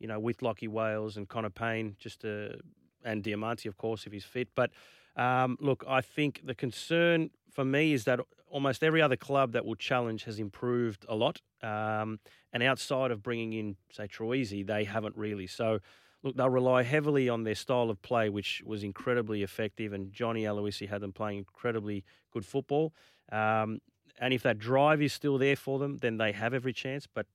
you 0.00 0.08
know, 0.08 0.18
with 0.18 0.38
Lachie 0.38 0.68
Wales 0.68 1.16
and 1.16 1.28
Connor 1.28 1.50
Pain, 1.50 1.94
just 2.00 2.22
to, 2.22 2.58
and 3.04 3.22
Diamanti, 3.22 3.66
of 3.66 3.76
course, 3.76 4.06
if 4.06 4.12
he's 4.12 4.24
fit. 4.24 4.48
But 4.56 4.72
um, 5.16 5.56
look, 5.60 5.84
I 5.88 6.00
think 6.00 6.42
the 6.44 6.54
concern 6.54 7.30
for 7.52 7.64
me 7.64 7.92
is 7.92 8.04
that 8.04 8.20
almost 8.48 8.82
every 8.82 9.02
other 9.02 9.16
club 9.16 9.52
that 9.52 9.64
will 9.64 9.74
challenge 9.74 10.24
has 10.24 10.38
improved 10.38 11.04
a 11.08 11.14
lot. 11.14 11.40
Um, 11.62 12.20
and 12.52 12.62
outside 12.62 13.10
of 13.10 13.22
bringing 13.22 13.52
in, 13.52 13.76
say, 13.90 14.06
Troisi, 14.06 14.64
they 14.66 14.84
haven't 14.84 15.16
really. 15.16 15.46
So, 15.46 15.80
look, 16.22 16.36
they'll 16.36 16.48
rely 16.48 16.82
heavily 16.82 17.28
on 17.28 17.44
their 17.44 17.54
style 17.54 17.90
of 17.90 18.00
play, 18.02 18.28
which 18.28 18.62
was 18.64 18.82
incredibly 18.82 19.42
effective. 19.42 19.92
And 19.92 20.12
Johnny 20.12 20.44
Aloisi 20.44 20.88
had 20.88 21.00
them 21.00 21.12
playing 21.12 21.38
incredibly 21.38 22.04
good 22.32 22.46
football. 22.46 22.92
Um, 23.32 23.80
and 24.20 24.32
if 24.32 24.42
that 24.42 24.58
drive 24.58 25.02
is 25.02 25.12
still 25.12 25.38
there 25.38 25.56
for 25.56 25.78
them, 25.78 25.96
then 25.98 26.18
they 26.18 26.32
have 26.32 26.54
every 26.54 26.72
chance. 26.72 27.08
But 27.12 27.26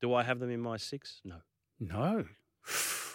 do 0.00 0.14
I 0.14 0.22
have 0.22 0.38
them 0.38 0.50
in 0.50 0.60
my 0.60 0.76
six? 0.76 1.20
No. 1.24 1.36
No. 1.78 2.24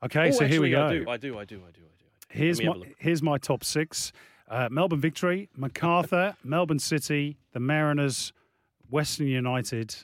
Okay, 0.00 0.28
oh, 0.28 0.30
so 0.30 0.44
actually, 0.44 0.48
here 0.48 0.62
we 0.62 0.70
go. 0.70 0.86
I 0.86 0.92
do, 0.92 1.08
I 1.08 1.16
do, 1.16 1.38
I 1.40 1.44
do, 1.44 1.56
I 1.56 1.70
do, 1.72 1.80
I 1.80 1.96
do. 1.98 2.07
Here's 2.28 2.62
my 2.62 2.74
here's 2.98 3.22
my 3.22 3.38
top 3.38 3.64
six: 3.64 4.12
uh, 4.48 4.68
Melbourne 4.70 5.00
Victory, 5.00 5.48
Macarthur, 5.56 6.36
Melbourne 6.44 6.78
City, 6.78 7.38
the 7.52 7.60
Mariners, 7.60 8.32
Western 8.90 9.26
United, 9.26 9.94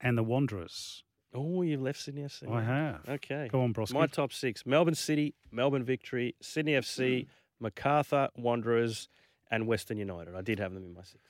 and 0.00 0.18
the 0.18 0.22
Wanderers. 0.22 1.02
Oh, 1.32 1.62
you've 1.62 1.82
left 1.82 2.00
Sydney 2.00 2.22
FC. 2.22 2.48
I 2.48 2.62
have. 2.62 3.00
Okay. 3.08 3.48
Go 3.50 3.62
on, 3.62 3.74
Broski. 3.74 3.94
My 3.94 4.06
top 4.06 4.32
six: 4.32 4.64
Melbourne 4.66 4.94
City, 4.94 5.34
Melbourne 5.50 5.84
Victory, 5.84 6.34
Sydney 6.40 6.72
FC, 6.72 7.26
Macarthur 7.60 8.28
Wanderers, 8.36 9.08
and 9.50 9.66
Western 9.66 9.98
United. 9.98 10.34
I 10.34 10.42
did 10.42 10.58
have 10.58 10.74
them 10.74 10.84
in 10.84 10.94
my 10.94 11.02
six. 11.02 11.20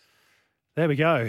There 0.76 0.88
we 0.88 0.96
go. 0.96 1.28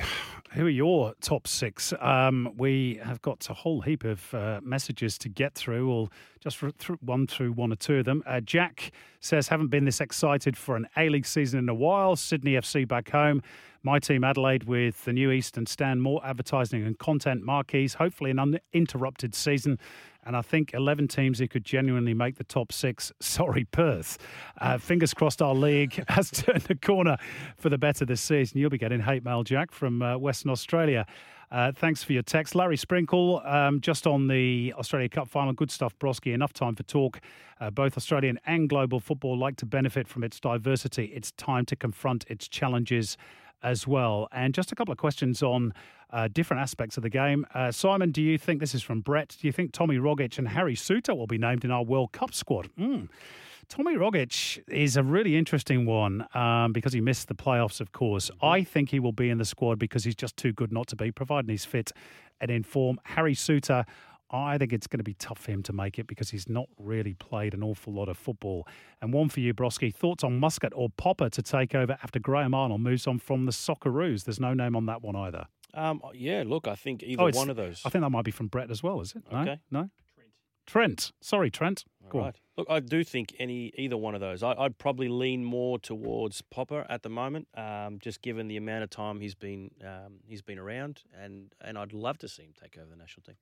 Who 0.54 0.66
are 0.66 0.70
your 0.70 1.14
top 1.22 1.48
six? 1.48 1.94
Um, 2.00 2.52
we 2.58 3.00
have 3.04 3.22
got 3.22 3.48
a 3.48 3.54
whole 3.54 3.82
heap 3.82 4.04
of 4.04 4.34
uh, 4.34 4.60
messages 4.64 5.20
to 5.20 5.30
get 5.30 5.54
through. 5.54 5.88
We'll 5.88 6.12
just 6.40 6.64
one 7.02 7.28
through 7.28 7.52
one 7.52 7.72
or 7.72 7.76
two 7.76 7.98
of 7.98 8.06
them. 8.06 8.24
Uh, 8.26 8.40
Jack 8.40 8.92
says, 9.20 9.50
haven't 9.50 9.68
been 9.68 9.86
this 9.86 10.02
excited 10.02 10.58
for 10.58 10.76
an 10.76 10.88
A 10.98 11.10
League 11.10 11.28
season 11.28 11.60
in 11.60 11.70
a 11.70 11.76
while. 11.76 12.16
Sydney 12.16 12.54
FC 12.54 12.88
back 12.88 13.12
home. 13.12 13.44
My 13.84 14.00
team, 14.00 14.24
Adelaide, 14.24 14.64
with 14.64 15.06
the 15.06 15.14
new 15.14 15.30
Eastern 15.30 15.68
Stand, 15.68 16.02
more 16.02 16.26
advertising 16.26 16.84
and 16.84 16.98
content 16.98 17.44
marquees. 17.44 17.94
Hopefully, 17.94 18.32
an 18.32 18.40
uninterrupted 18.40 19.36
season 19.36 19.78
and 20.26 20.36
I 20.36 20.42
think 20.42 20.74
11 20.74 21.08
teams 21.08 21.40
who 21.40 21.48
could 21.48 21.64
genuinely 21.64 22.14
make 22.14 22.36
the 22.36 22.44
top 22.44 22.72
six. 22.72 23.12
Sorry, 23.20 23.66
Perth. 23.66 24.18
Uh, 24.60 24.78
fingers 24.78 25.14
crossed 25.14 25.42
our 25.42 25.56
league 25.56 26.04
has 26.10 26.32
turned 26.32 26.62
the 26.62 26.76
corner 26.76 27.18
for 27.58 27.70
the 27.70 27.78
better 27.78 28.06
this 28.06 28.22
season. 28.22 28.60
You'll 28.60 28.70
be 28.70 28.78
getting 28.78 29.02
hate 29.02 29.24
mail, 29.24 29.44
Jack, 29.44 29.72
from 29.72 30.02
uh, 30.02 30.18
Western 30.18 30.52
Australia. 30.52 31.06
Uh, 31.52 31.72
thanks 31.72 32.04
for 32.04 32.14
your 32.14 32.24
text. 32.24 32.56
Larry 32.56 32.78
Sprinkle, 32.78 33.42
um, 33.46 33.80
just 33.80 34.08
on 34.08 34.28
the 34.28 34.74
Australia 34.78 35.08
Cup 35.08 35.30
final. 35.30 35.54
Good 35.54 35.72
stuff, 35.72 35.98
Broski. 36.00 36.34
Enough 36.34 36.54
time 36.54 36.76
for 36.76 36.84
talk. 36.84 37.22
Uh, 37.62 37.70
both 37.70 37.96
Australian 37.96 38.40
and 38.46 38.68
global 38.68 39.00
football 39.00 39.38
like 39.38 39.56
to 39.58 39.66
benefit 39.66 40.08
from 40.08 40.24
its 40.24 40.40
diversity. 40.40 41.06
It's 41.14 41.32
time 41.34 41.66
to 41.68 41.76
confront 41.76 42.26
its 42.28 42.48
challenges 42.48 43.16
as 43.66 43.88
well. 43.88 44.30
And 44.32 44.54
just 44.54 44.72
a 44.72 44.76
couple 44.76 44.92
of 44.92 44.98
questions 44.98 45.44
on 45.44 45.74
uh, 46.12 46.30
different 46.32 46.62
aspects 46.62 46.96
of 46.96 47.04
the 47.04 47.10
game. 47.10 47.46
Uh, 47.54 47.72
Simon, 47.72 48.12
do 48.12 48.22
you 48.22 48.38
think 48.38 48.62
this 48.62 48.76
is 48.76 48.84
from 48.84 49.02
Brett? 49.02 49.36
Do 49.42 49.48
you 49.48 49.52
think 49.52 49.74
Tommy 49.74 49.98
Rogic 49.98 50.38
and 50.38 50.48
Harry 50.48 50.76
Souttar 50.76 51.18
will 51.18 51.28
be 51.28 51.40
named 51.40 51.66
in 51.66 51.72
our 51.72 51.84
World 51.84 52.12
Cup 52.14 52.34
squad? 52.34 52.70
Mm. 52.80 53.10
Tommy 53.68 53.96
Rogic 53.96 54.62
is 54.68 54.96
a 54.96 55.02
really 55.02 55.36
interesting 55.36 55.88
one 55.88 56.28
um, 56.36 56.72
because 56.72 56.94
he 56.94 57.02
missed 57.02 57.28
the 57.28 57.34
playoffs, 57.34 57.82
of 57.82 57.92
course. 57.92 58.30
Mm-hmm. 58.30 58.46
I 58.46 58.64
think 58.64 58.92
he 58.92 59.00
will 59.00 59.12
be 59.12 59.32
in 59.32 59.40
the 59.40 59.46
squad 59.46 59.80
because 59.80 60.04
he's 60.04 60.16
just 60.16 60.38
too 60.38 60.54
good 60.54 60.72
not 60.72 60.86
to 60.88 60.96
be, 60.96 61.12
providing 61.12 61.50
he's 61.50 61.66
fit 61.66 61.92
and 62.40 62.52
in 62.52 62.62
form. 62.62 63.00
Harry 63.04 63.34
Souttar, 63.34 63.86
I 64.32 64.58
think 64.58 64.74
it's 64.74 64.88
going 64.88 65.00
to 65.00 65.04
be 65.04 65.14
tough 65.14 65.40
for 65.40 65.52
him 65.52 65.62
to 65.64 65.74
make 65.74 66.00
it 66.00 66.08
because 66.08 66.32
he's 66.32 66.50
not 66.50 66.68
really 66.80 67.14
played 67.14 67.54
an 67.54 67.64
awful 67.64 67.94
lot 67.94 68.10
of 68.10 68.18
football. 68.18 68.68
And 69.02 69.14
one 69.14 69.30
for 69.30 69.40
you, 69.40 69.54
Broski. 69.54 69.94
Thoughts 69.94 70.24
on 70.24 70.40
Muscat 70.40 70.74
or 70.76 70.90
Popper 70.98 71.30
to 71.30 71.42
take 71.42 71.76
over 71.76 71.98
after 72.04 72.20
Graham 72.20 72.54
Arnold 72.54 72.82
moves 72.82 73.08
on 73.08 73.20
from 73.20 73.46
the 73.46 73.52
Socceroos? 73.52 74.24
There's 74.24 74.40
no 74.40 74.54
name 74.54 74.76
on 74.76 74.88
that 74.88 75.02
one 75.02 75.16
either. 75.16 75.46
Um, 75.74 76.02
yeah, 76.14 76.44
look, 76.46 76.68
I 76.68 76.76
think 76.76 77.04
either 77.04 77.22
oh, 77.22 77.30
one 77.32 77.50
of 77.50 77.56
those. 77.56 77.82
I 77.86 77.90
think 77.90 78.02
that 78.04 78.10
might 78.10 78.26
be 78.26 78.32
from 78.32 78.48
Brett 78.48 78.72
as 78.72 78.82
well, 78.82 79.02
is 79.02 79.14
it? 79.16 79.24
No? 79.32 79.40
Okay. 79.40 79.60
No? 79.70 79.90
Trent. 80.16 80.32
Trent. 80.66 81.12
Sorry, 81.22 81.52
Trent. 81.52 81.84
Go 82.10 82.20
right. 82.20 82.36
Look, 82.58 82.68
I 82.70 82.80
do 82.80 83.04
think 83.04 83.36
any 83.40 83.74
either 83.78 83.98
one 83.98 84.16
of 84.16 84.22
those. 84.22 84.42
I, 84.42 84.54
would 84.58 84.78
probably 84.78 85.10
lean 85.10 85.44
more 85.44 85.78
towards 85.78 86.42
Popper 86.42 86.86
at 86.90 87.04
the 87.04 87.10
moment, 87.10 87.48
um, 87.56 88.00
just 88.00 88.22
given 88.22 88.48
the 88.48 88.58
amount 88.58 88.84
of 88.84 88.90
time 88.90 89.20
he's 89.20 89.36
been 89.36 89.72
um, 89.84 90.20
he's 90.26 90.42
been 90.42 90.60
around, 90.60 91.04
and 91.20 91.54
and 91.60 91.78
I'd 91.78 91.94
love 91.94 92.18
to 92.20 92.30
see 92.30 92.44
him 92.44 92.54
take 92.60 92.78
over 92.78 92.90
the 92.90 92.96
national 92.96 93.24
team. 93.24 93.36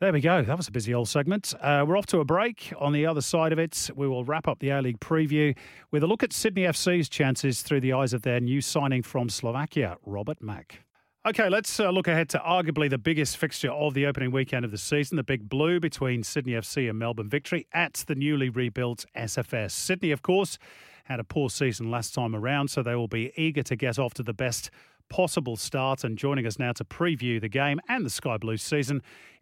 There 0.00 0.12
we 0.12 0.20
go. 0.20 0.42
That 0.42 0.56
was 0.56 0.66
a 0.66 0.72
busy 0.72 0.92
old 0.92 1.08
segment. 1.08 1.54
Uh, 1.60 1.84
we're 1.86 1.96
off 1.96 2.06
to 2.06 2.18
a 2.18 2.24
break. 2.24 2.72
On 2.78 2.92
the 2.92 3.06
other 3.06 3.20
side 3.20 3.52
of 3.52 3.60
it, 3.60 3.90
we 3.94 4.08
will 4.08 4.24
wrap 4.24 4.48
up 4.48 4.58
the 4.58 4.70
A 4.70 4.82
League 4.82 4.98
preview 4.98 5.56
with 5.92 6.02
a 6.02 6.06
look 6.08 6.24
at 6.24 6.32
Sydney 6.32 6.62
FC's 6.62 7.08
chances 7.08 7.62
through 7.62 7.80
the 7.80 7.92
eyes 7.92 8.12
of 8.12 8.22
their 8.22 8.40
new 8.40 8.60
signing 8.60 9.02
from 9.04 9.28
Slovakia, 9.28 9.96
Robert 10.04 10.42
Mak. 10.42 10.80
Okay, 11.24 11.48
let's 11.48 11.78
uh, 11.78 11.90
look 11.90 12.08
ahead 12.08 12.28
to 12.30 12.38
arguably 12.38 12.90
the 12.90 12.98
biggest 12.98 13.36
fixture 13.36 13.70
of 13.70 13.94
the 13.94 14.04
opening 14.04 14.32
weekend 14.32 14.64
of 14.64 14.72
the 14.72 14.78
season, 14.78 15.16
the 15.16 15.22
Big 15.22 15.48
Blue 15.48 15.78
between 15.78 16.24
Sydney 16.24 16.52
FC 16.52 16.90
and 16.90 16.98
Melbourne 16.98 17.28
Victory 17.30 17.66
at 17.72 18.04
the 18.08 18.16
newly 18.16 18.48
rebuilt 18.48 19.06
SFS. 19.16 19.70
Sydney, 19.70 20.10
of 20.10 20.22
course, 20.22 20.58
had 21.04 21.20
a 21.20 21.24
poor 21.24 21.48
season 21.48 21.90
last 21.90 22.14
time 22.14 22.34
around, 22.34 22.68
so 22.68 22.82
they 22.82 22.96
will 22.96 23.08
be 23.08 23.32
eager 23.36 23.62
to 23.62 23.76
get 23.76 23.98
off 23.98 24.12
to 24.14 24.24
the 24.24 24.34
best 24.34 24.70
possible 25.08 25.56
start. 25.56 26.04
And 26.04 26.18
joining 26.18 26.46
us 26.46 26.58
now 26.58 26.72
to 26.72 26.84
preview 26.84 27.40
the 27.40 27.48
game 27.48 27.80
and 27.88 28.04
the 28.04 28.10
Sky 28.10 28.36
Blue 28.36 28.56
season 28.56 29.00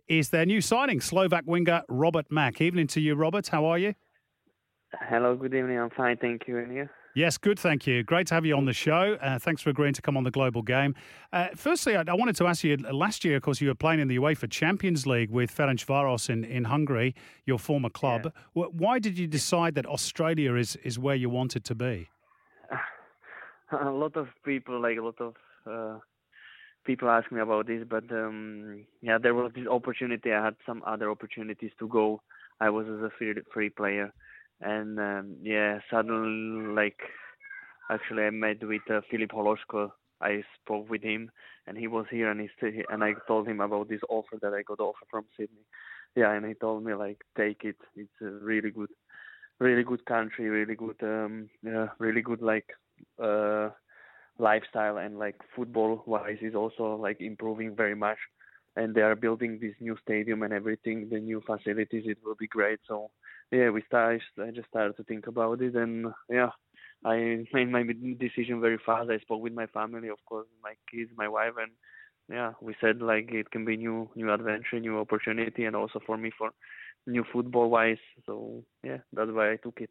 is 0.08 0.30
their 0.30 0.46
new 0.46 0.60
signing, 0.60 1.00
Slovak 1.00 1.44
winger 1.46 1.82
Robert 1.88 2.26
Mak. 2.30 2.60
Evening 2.60 2.86
to 2.88 3.00
you, 3.00 3.14
Robert. 3.14 3.48
How 3.48 3.64
are 3.64 3.78
you? 3.78 3.94
Hello, 5.08 5.36
good 5.36 5.54
evening. 5.54 5.78
I'm 5.78 5.90
fine, 5.90 6.16
thank 6.18 6.46
you. 6.46 6.58
And 6.58 6.74
you? 6.74 6.88
Yes, 7.14 7.36
good, 7.36 7.58
thank 7.58 7.86
you. 7.86 8.02
Great 8.02 8.26
to 8.28 8.34
have 8.34 8.46
you 8.46 8.56
on 8.56 8.64
the 8.64 8.72
show. 8.72 9.18
Uh, 9.20 9.38
thanks 9.38 9.60
for 9.60 9.68
agreeing 9.68 9.92
to 9.94 10.02
come 10.02 10.16
on 10.16 10.24
the 10.24 10.30
Global 10.30 10.62
Game. 10.62 10.94
Uh, 11.32 11.48
firstly, 11.54 11.94
I, 11.94 12.04
I, 12.08 12.14
wanted 12.14 12.36
to 12.36 12.46
ask 12.46 12.64
you 12.64 12.76
last 12.76 13.22
year, 13.24 13.36
of 13.36 13.42
course, 13.42 13.60
you 13.60 13.68
were 13.68 13.74
playing 13.74 14.00
in 14.00 14.08
the 14.08 14.16
UEFA 14.16 14.50
Champions 14.50 15.06
League 15.06 15.30
with 15.30 15.54
Ferencvaros 15.54 16.30
in, 16.30 16.44
in 16.44 16.64
Hungary, 16.64 17.14
your 17.44 17.58
former 17.58 17.90
club. 17.90 18.32
Yeah. 18.54 18.64
Why 18.64 18.98
did 18.98 19.18
you 19.18 19.26
decide 19.26 19.74
that 19.74 19.84
Australia 19.84 20.54
is, 20.54 20.76
is 20.76 20.98
where 20.98 21.14
you 21.14 21.28
wanted 21.28 21.64
to 21.64 21.74
be? 21.74 22.08
A 23.72 23.90
lot 23.90 24.16
of 24.16 24.28
people, 24.44 24.80
like 24.80 24.98
a 24.98 25.02
lot 25.02 25.18
of 25.18 25.34
uh, 25.66 25.98
people 26.84 27.08
ask 27.08 27.30
me 27.32 27.40
about 27.40 27.66
this, 27.66 27.84
but 27.88 28.04
um, 28.12 28.84
yeah, 29.00 29.18
there 29.18 29.34
was 29.34 29.52
this 29.54 29.66
opportunity. 29.66 30.32
I 30.32 30.44
had 30.44 30.56
some 30.66 30.82
other 30.86 31.10
opportunities 31.10 31.72
to 31.78 31.88
go. 31.88 32.20
I 32.60 32.70
was 32.70 32.86
as 32.86 33.02
a 33.02 33.10
free, 33.18 33.34
free 33.52 33.70
player 33.70 34.12
and 34.62 34.98
um, 34.98 35.36
yeah, 35.42 35.80
suddenly 35.90 36.72
like 36.74 36.98
actually 37.90 38.24
I 38.24 38.30
met 38.30 38.62
with 38.66 38.82
uh, 38.90 39.00
Filip 39.10 39.30
Hološko. 39.30 39.90
I 40.20 40.42
spoke 40.62 40.88
with 40.88 41.02
him, 41.02 41.30
and 41.66 41.76
he 41.76 41.88
was 41.88 42.06
here, 42.10 42.30
and 42.30 42.40
he 42.40 42.48
st- 42.56 42.86
and 42.90 43.02
I 43.02 43.14
told 43.26 43.48
him 43.48 43.60
about 43.60 43.88
this 43.88 44.00
offer 44.08 44.38
that 44.40 44.54
I 44.54 44.62
got 44.62 44.80
offer 44.80 45.04
from 45.10 45.24
Sydney. 45.36 45.66
Yeah, 46.14 46.32
and 46.32 46.46
he 46.46 46.54
told 46.54 46.84
me 46.84 46.94
like 46.94 47.22
take 47.36 47.64
it. 47.64 47.76
It's 47.96 48.20
a 48.22 48.26
really 48.26 48.70
good, 48.70 48.90
really 49.58 49.82
good 49.82 50.04
country, 50.06 50.48
really 50.48 50.76
good, 50.76 50.96
um, 51.02 51.48
yeah, 51.62 51.88
really 51.98 52.22
good 52.22 52.40
like 52.40 52.66
uh, 53.22 53.70
lifestyle, 54.38 54.98
and 54.98 55.18
like 55.18 55.36
football 55.54 56.02
wise 56.06 56.38
is 56.40 56.54
also 56.54 56.96
like 56.96 57.20
improving 57.20 57.74
very 57.76 57.94
much. 57.94 58.18
And 58.76 58.94
they 58.94 59.02
are 59.02 59.14
building 59.14 59.58
this 59.60 59.74
new 59.80 59.96
stadium 60.02 60.42
and 60.42 60.52
everything, 60.52 61.08
the 61.10 61.18
new 61.20 61.42
facilities. 61.46 62.04
It 62.06 62.18
will 62.24 62.36
be 62.36 62.46
great. 62.46 62.80
So 62.88 63.10
yeah, 63.50 63.68
we 63.70 63.82
started. 63.86 64.22
I 64.42 64.50
just 64.50 64.68
started 64.68 64.96
to 64.96 65.04
think 65.04 65.26
about 65.26 65.60
it, 65.60 65.74
and 65.76 66.06
yeah, 66.30 66.50
I 67.04 67.44
made 67.52 67.70
my 67.70 67.84
decision 68.18 68.60
very 68.60 68.78
fast. 68.84 69.10
I 69.10 69.18
spoke 69.18 69.42
with 69.42 69.52
my 69.52 69.66
family, 69.66 70.08
of 70.08 70.18
course, 70.26 70.46
my 70.62 70.74
kids, 70.90 71.10
my 71.16 71.28
wife, 71.28 71.52
and 71.60 71.72
yeah, 72.30 72.52
we 72.62 72.74
said 72.80 73.02
like 73.02 73.30
it 73.32 73.50
can 73.50 73.64
be 73.64 73.76
new, 73.76 74.08
new 74.14 74.32
adventure, 74.32 74.80
new 74.80 74.98
opportunity, 74.98 75.64
and 75.64 75.76
also 75.76 76.00
for 76.06 76.16
me 76.16 76.30
for 76.36 76.50
new 77.06 77.24
football 77.32 77.68
wise. 77.68 77.98
So 78.26 78.64
yeah, 78.82 78.98
that's 79.12 79.30
why 79.30 79.52
I 79.52 79.56
took 79.56 79.80
it. 79.80 79.90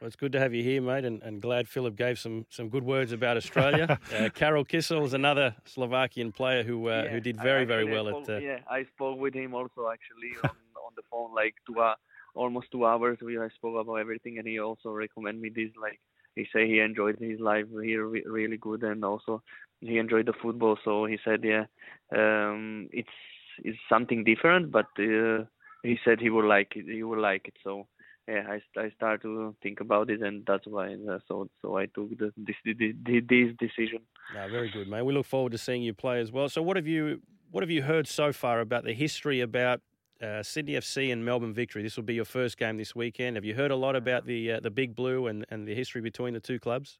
Well, 0.00 0.08
it's 0.08 0.16
good 0.16 0.32
to 0.32 0.40
have 0.40 0.52
you 0.52 0.62
here, 0.62 0.82
mate, 0.82 1.06
and, 1.06 1.22
and 1.22 1.40
glad 1.40 1.68
Philip 1.68 1.96
gave 1.96 2.18
some, 2.18 2.44
some 2.50 2.68
good 2.68 2.84
words 2.84 3.12
about 3.12 3.38
Australia. 3.38 3.98
uh, 4.14 4.28
Karol 4.34 4.64
Kisel 4.64 5.04
is 5.04 5.14
another 5.14 5.54
Slovakian 5.64 6.32
player 6.32 6.62
who 6.62 6.88
uh, 6.88 7.04
yeah, 7.04 7.10
who 7.10 7.20
did 7.20 7.40
very 7.40 7.64
very 7.64 7.84
well 7.84 8.06
spoke, 8.06 8.28
at. 8.28 8.36
Uh... 8.36 8.38
Yeah, 8.38 8.58
I 8.70 8.84
spoke 8.94 9.18
with 9.18 9.34
him 9.34 9.54
also 9.54 9.90
actually 9.90 10.32
on, 10.44 10.50
on 10.86 10.92
the 10.96 11.02
phone 11.10 11.34
like 11.34 11.54
two 11.66 11.80
uh, 11.80 11.94
almost 12.34 12.70
two 12.72 12.84
hours. 12.84 13.18
We 13.22 13.38
I 13.38 13.48
spoke 13.48 13.80
about 13.80 13.94
everything, 13.94 14.38
and 14.38 14.46
he 14.46 14.60
also 14.60 14.90
recommended 14.90 15.40
me 15.40 15.48
this. 15.48 15.72
Like 15.80 15.98
he 16.34 16.46
said, 16.52 16.66
he 16.66 16.80
enjoyed 16.80 17.18
his 17.18 17.40
life 17.40 17.64
here 17.82 18.06
really 18.06 18.58
good, 18.58 18.82
and 18.82 19.02
also 19.02 19.42
he 19.80 19.96
enjoyed 19.96 20.26
the 20.26 20.34
football. 20.42 20.76
So 20.84 21.06
he 21.06 21.18
said, 21.24 21.42
yeah, 21.42 21.64
um, 22.14 22.88
it's 22.92 23.08
it's 23.64 23.78
something 23.88 24.24
different, 24.24 24.70
but 24.70 24.86
uh, 24.98 25.44
he 25.82 25.98
said 26.04 26.20
he 26.20 26.28
would 26.30 26.44
like 26.44 26.72
it. 26.76 26.84
He 26.84 27.02
would 27.02 27.18
like 27.18 27.48
it. 27.48 27.54
So 27.64 27.86
yeah, 28.28 28.42
I 28.48 28.80
I 28.80 28.90
started 28.90 29.22
to 29.22 29.54
think 29.62 29.80
about 29.80 30.10
it, 30.10 30.20
and 30.20 30.44
that's 30.46 30.66
why. 30.66 30.94
Uh, 30.94 31.18
so 31.28 31.48
so 31.62 31.76
I 31.76 31.86
took 31.86 32.10
the, 32.18 32.32
this 32.36 32.56
this, 32.64 33.22
this 33.28 33.56
decision. 33.58 34.00
No, 34.34 34.48
very 34.48 34.70
good, 34.70 34.88
man. 34.88 35.04
We 35.04 35.14
look 35.14 35.26
forward 35.26 35.52
to 35.52 35.58
seeing 35.58 35.82
you 35.82 35.94
play 35.94 36.20
as 36.20 36.32
well. 36.32 36.48
So 36.48 36.62
what 36.62 36.76
have 36.76 36.86
you 36.86 37.20
what 37.50 37.62
have 37.62 37.70
you 37.70 37.82
heard 37.82 38.08
so 38.08 38.32
far 38.32 38.60
about 38.60 38.84
the 38.84 38.92
history 38.92 39.40
about 39.40 39.80
uh, 40.22 40.42
Sydney 40.42 40.72
FC 40.72 41.12
and 41.12 41.24
Melbourne 41.24 41.54
Victory. 41.54 41.82
This 41.82 41.96
will 41.96 42.04
be 42.04 42.14
your 42.14 42.24
first 42.24 42.58
game 42.58 42.76
this 42.76 42.94
weekend. 42.94 43.36
Have 43.36 43.44
you 43.44 43.54
heard 43.54 43.70
a 43.70 43.76
lot 43.76 43.96
about 43.96 44.26
the 44.26 44.52
uh, 44.52 44.60
the 44.60 44.70
Big 44.70 44.94
Blue 44.94 45.26
and, 45.26 45.44
and 45.50 45.66
the 45.66 45.74
history 45.74 46.00
between 46.00 46.34
the 46.34 46.40
two 46.40 46.58
clubs? 46.58 46.98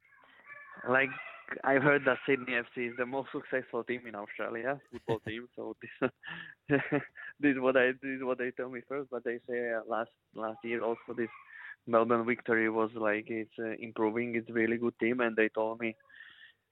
Like 0.88 1.10
I 1.64 1.74
heard 1.74 2.02
that 2.06 2.18
Sydney 2.26 2.54
FC 2.54 2.90
is 2.90 2.96
the 2.96 3.06
most 3.06 3.28
successful 3.32 3.84
team 3.84 4.02
in 4.06 4.14
Australia, 4.14 4.80
football 4.90 5.20
team. 5.26 5.48
So 5.54 5.76
this 5.80 6.10
this 6.68 7.54
is 7.54 7.60
what 7.60 7.76
I 7.76 7.92
this 8.02 8.16
is 8.18 8.22
what 8.22 8.38
they 8.38 8.50
tell 8.50 8.68
me 8.68 8.80
first. 8.88 9.10
But 9.10 9.24
they 9.24 9.38
say 9.48 9.72
uh, 9.72 9.80
last 9.88 10.10
last 10.34 10.58
year 10.64 10.82
also 10.82 11.14
this 11.16 11.28
Melbourne 11.86 12.26
victory 12.26 12.68
was 12.68 12.90
like 12.94 13.26
it's 13.28 13.58
uh, 13.58 13.74
improving. 13.78 14.34
It's 14.34 14.50
really 14.50 14.76
good 14.76 14.98
team, 14.98 15.20
and 15.20 15.36
they 15.36 15.48
told 15.48 15.78
me, 15.80 15.94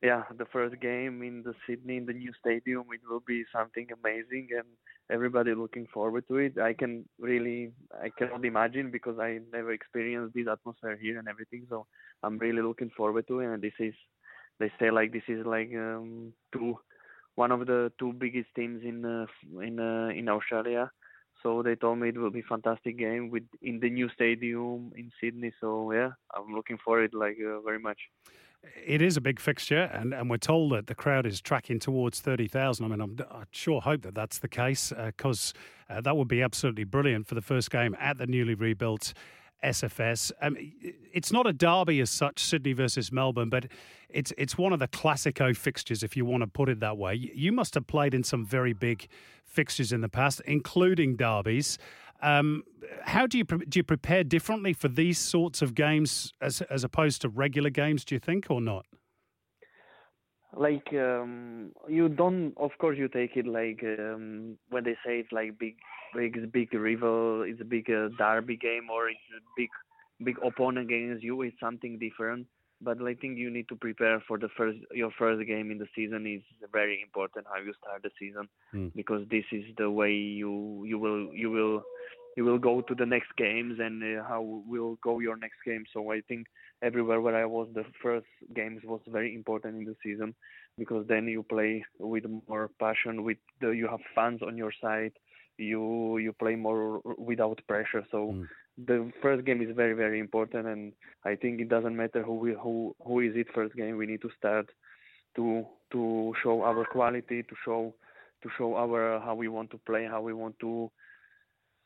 yeah, 0.03 0.23
the 0.37 0.47
first 0.47 0.81
game 0.81 1.23
in 1.23 1.43
the 1.45 1.55
Sydney 1.67 1.99
in 1.99 2.07
the 2.07 2.13
new 2.13 2.33
stadium 2.41 2.85
it 2.93 3.01
will 3.09 3.23
be 3.27 3.45
something 3.55 3.87
amazing, 3.93 4.49
and 4.57 4.67
everybody 5.11 5.55
looking 5.55 5.87
forward 5.95 6.27
to 6.29 6.37
it. 6.39 6.59
I 6.59 6.73
can 6.73 7.05
really 7.19 7.73
I 8.03 8.11
cannot 8.19 8.45
imagine 8.45 8.91
because 8.91 9.19
I 9.21 9.39
never 9.53 9.73
experienced 9.73 10.35
this 10.35 10.49
atmosphere 10.51 10.99
here 11.01 11.19
and 11.19 11.29
everything. 11.29 11.67
So 11.69 11.87
I'm 12.23 12.39
really 12.39 12.63
looking 12.63 12.91
forward 12.97 13.29
to 13.29 13.41
it, 13.41 13.47
and 13.47 13.63
this 13.63 13.79
is 13.79 13.95
they 14.59 14.71
say 14.79 14.91
like 14.91 15.13
this 15.13 15.23
is 15.29 15.45
like 15.45 15.71
um, 15.75 16.33
two 16.53 16.79
one 17.35 17.51
of 17.51 17.67
the 17.67 17.93
two 17.99 18.13
biggest 18.13 18.49
teams 18.55 18.83
in 18.85 19.05
uh, 19.05 19.27
in 19.61 19.81
uh, 19.81 20.09
in 20.15 20.29
Australia. 20.29 20.91
So 21.43 21.63
they 21.63 21.75
told 21.75 21.99
me 21.99 22.09
it 22.09 22.17
will 22.17 22.31
be 22.31 22.43
fantastic 22.43 22.97
game 22.97 23.29
with 23.31 23.43
in 23.61 23.81
the 23.81 23.91
new 23.91 24.09
stadium 24.09 24.93
in 24.97 25.11
Sydney. 25.21 25.53
So 25.61 25.93
yeah, 25.93 26.11
I'm 26.35 26.55
looking 26.55 26.79
for 26.83 27.03
it 27.03 27.13
like 27.13 27.37
uh, 27.45 27.61
very 27.61 27.79
much. 27.79 27.99
It 28.87 29.03
is 29.03 29.19
a 29.19 29.21
big 29.21 29.41
fixture, 29.41 29.91
and, 29.93 30.15
and 30.15 30.31
we're 30.31 30.39
told 30.39 30.73
that 30.73 30.87
the 30.87 30.95
crowd 30.95 31.27
is 31.27 31.43
tracking 31.43 31.79
towards 31.79 32.21
30,000. 32.21 32.87
I 32.87 32.89
mean, 32.89 33.01
I'm, 33.03 33.19
I 33.31 33.43
sure 33.51 33.83
hope 33.83 34.01
that 34.03 34.15
that's 34.15 34.39
the 34.39 34.49
case 34.49 34.91
because 35.05 35.53
uh, 35.91 35.95
uh, 35.95 36.01
that 36.01 36.17
would 36.17 36.29
be 36.29 36.41
absolutely 36.41 36.85
brilliant 36.85 37.27
for 37.27 37.35
the 37.35 37.43
first 37.43 37.71
game 37.71 37.95
at 38.01 38.17
the 38.17 38.27
newly 38.27 38.55
rebuilt 38.55 39.13
SFS. 39.65 40.31
Um, 40.41 40.57
it's 41.13 41.33
not 41.33 41.47
a 41.47 41.53
derby 41.53 42.01
as 42.01 42.11
such, 42.11 42.43
Sydney 42.43 42.73
versus 42.73 43.11
Melbourne, 43.11 43.49
but 43.49 43.67
it's 44.09 44.33
it's 44.39 44.57
one 44.57 44.73
of 44.73 44.79
the 44.79 44.89
classico 44.89 45.57
fixtures, 45.57 46.03
if 46.03 46.17
you 46.17 46.25
want 46.25 46.43
to 46.43 46.47
put 46.47 46.69
it 46.69 46.81
that 46.81 46.97
way. 46.97 47.15
You 47.15 47.53
must 47.53 47.75
have 47.75 47.87
played 47.87 48.15
in 48.15 48.23
some 48.23 48.45
very 48.45 48.73
big 48.73 49.09
fixtures 49.45 49.93
in 49.93 50.01
the 50.01 50.09
past, 50.09 50.41
including 50.47 51.17
derbies. 51.17 51.79
Um, 52.23 52.63
how 53.03 53.27
do 53.27 53.39
you 53.39 53.45
do 53.45 53.79
you 53.79 53.83
prepare 53.83 54.25
differently 54.25 54.73
for 54.73 54.89
these 54.89 55.19
sorts 55.19 55.63
of 55.63 55.75
games 55.75 56.33
as 56.41 56.63
as 56.63 56.85
opposed 56.85 57.23
to 57.23 57.29
regular 57.29 57.71
games? 57.71 58.05
Do 58.05 58.15
you 58.15 58.21
think 58.21 58.47
or 58.51 58.61
not? 58.61 58.87
Like 60.57 60.89
um, 60.93 61.73
you 61.89 62.09
don't, 62.09 62.55
of 62.57 62.71
course, 62.79 62.97
you 62.99 63.09
take 63.09 63.37
it 63.37 63.47
like 63.47 63.83
um, 63.83 64.57
when 64.71 64.85
they 64.85 64.97
say 65.05 65.19
it's 65.21 65.33
like 65.33 65.59
big 65.59 65.77
big 66.15 66.53
big 66.53 66.73
rival, 66.75 67.43
it's 67.43 67.61
a 67.61 67.65
big 67.65 67.91
uh, 67.91 68.09
derby 68.19 68.57
game, 68.57 68.89
or 68.91 69.09
it's 69.09 69.19
a 69.37 69.43
big 69.57 69.69
big 70.23 70.37
opponent 70.45 70.91
against 70.91 71.23
you. 71.23 71.43
It's 71.43 71.59
something 71.61 71.99
different. 71.99 72.47
But 72.81 73.01
I 73.01 73.15
think 73.15 73.39
you 73.39 73.51
need 73.51 73.69
to 73.69 73.77
prepare 73.77 74.23
for 74.27 74.39
the 74.39 74.49
first 74.57 74.79
your 74.93 75.11
first 75.19 75.47
game 75.47 75.71
in 75.71 75.79
the 75.79 75.87
season 75.95 76.27
is 76.27 76.43
very 76.73 77.01
important 77.03 77.47
how 77.53 77.61
you 77.61 77.73
start 77.81 78.03
the 78.03 78.11
season 78.19 78.49
mm. 78.75 78.93
because 78.95 79.27
this 79.31 79.45
is 79.53 79.65
the 79.79 79.91
way 79.91 80.13
you 80.13 80.85
you 80.85 80.99
will 80.99 81.33
you 81.33 81.51
will 81.51 81.83
you 82.37 82.45
will 82.45 82.59
go 82.59 82.81
to 82.81 82.95
the 82.95 83.07
next 83.07 83.31
games 83.37 83.79
and 83.79 84.03
uh, 84.03 84.25
how 84.25 84.63
will 84.67 84.99
go 85.03 85.21
your 85.21 85.37
next 85.37 85.59
game. 85.65 85.85
So 85.93 86.13
I 86.13 86.21
think 86.23 86.47
everywhere 86.83 87.21
where 87.21 87.37
I 87.37 87.45
was, 87.45 87.69
the 87.75 87.85
first 88.03 88.27
games 88.55 88.83
was 88.85 89.01
very 89.07 89.35
important 89.35 89.77
in 89.77 89.85
the 89.85 89.97
season 90.03 90.35
because 90.77 91.07
then 91.07 91.29
you 91.29 91.43
play 91.43 91.85
with 91.99 92.25
more 92.49 92.71
passion, 92.81 93.23
with 93.23 93.39
the, 93.61 93.71
you 93.71 93.87
have 93.89 94.01
fans 94.15 94.41
on 94.43 94.57
your 94.57 94.73
side, 94.81 95.13
you 95.57 96.19
you 96.19 96.33
play 96.33 96.57
more 96.57 97.01
without 97.17 97.61
pressure. 97.69 98.05
So 98.11 98.35
mm. 98.35 98.47
the 98.87 99.13
first 99.23 99.45
game 99.45 99.63
is 99.63 99.75
very 99.77 99.95
very 99.95 100.19
important, 100.19 100.67
and 100.67 100.93
I 101.25 101.37
think 101.37 101.61
it 101.61 101.69
doesn't 101.69 101.97
matter 101.97 102.23
who 102.23 102.35
we, 102.35 102.55
who 102.55 102.97
who 103.07 103.21
is 103.21 103.37
it 103.37 103.47
first 103.55 103.75
game. 103.77 103.97
We 103.97 104.07
need 104.07 104.23
to 104.23 104.31
start 104.37 104.67
to 105.37 105.65
to 105.93 106.35
show 106.43 106.63
our 106.63 106.85
quality, 106.85 107.45
to 107.45 107.55
show 107.65 107.95
to 108.43 108.49
show 108.59 108.75
our 108.75 109.21
how 109.21 109.37
we 109.37 109.47
want 109.47 109.71
to 109.71 109.79
play, 109.79 110.07
how 110.07 110.23
we 110.23 110.33
want 110.33 110.59
to 110.59 110.91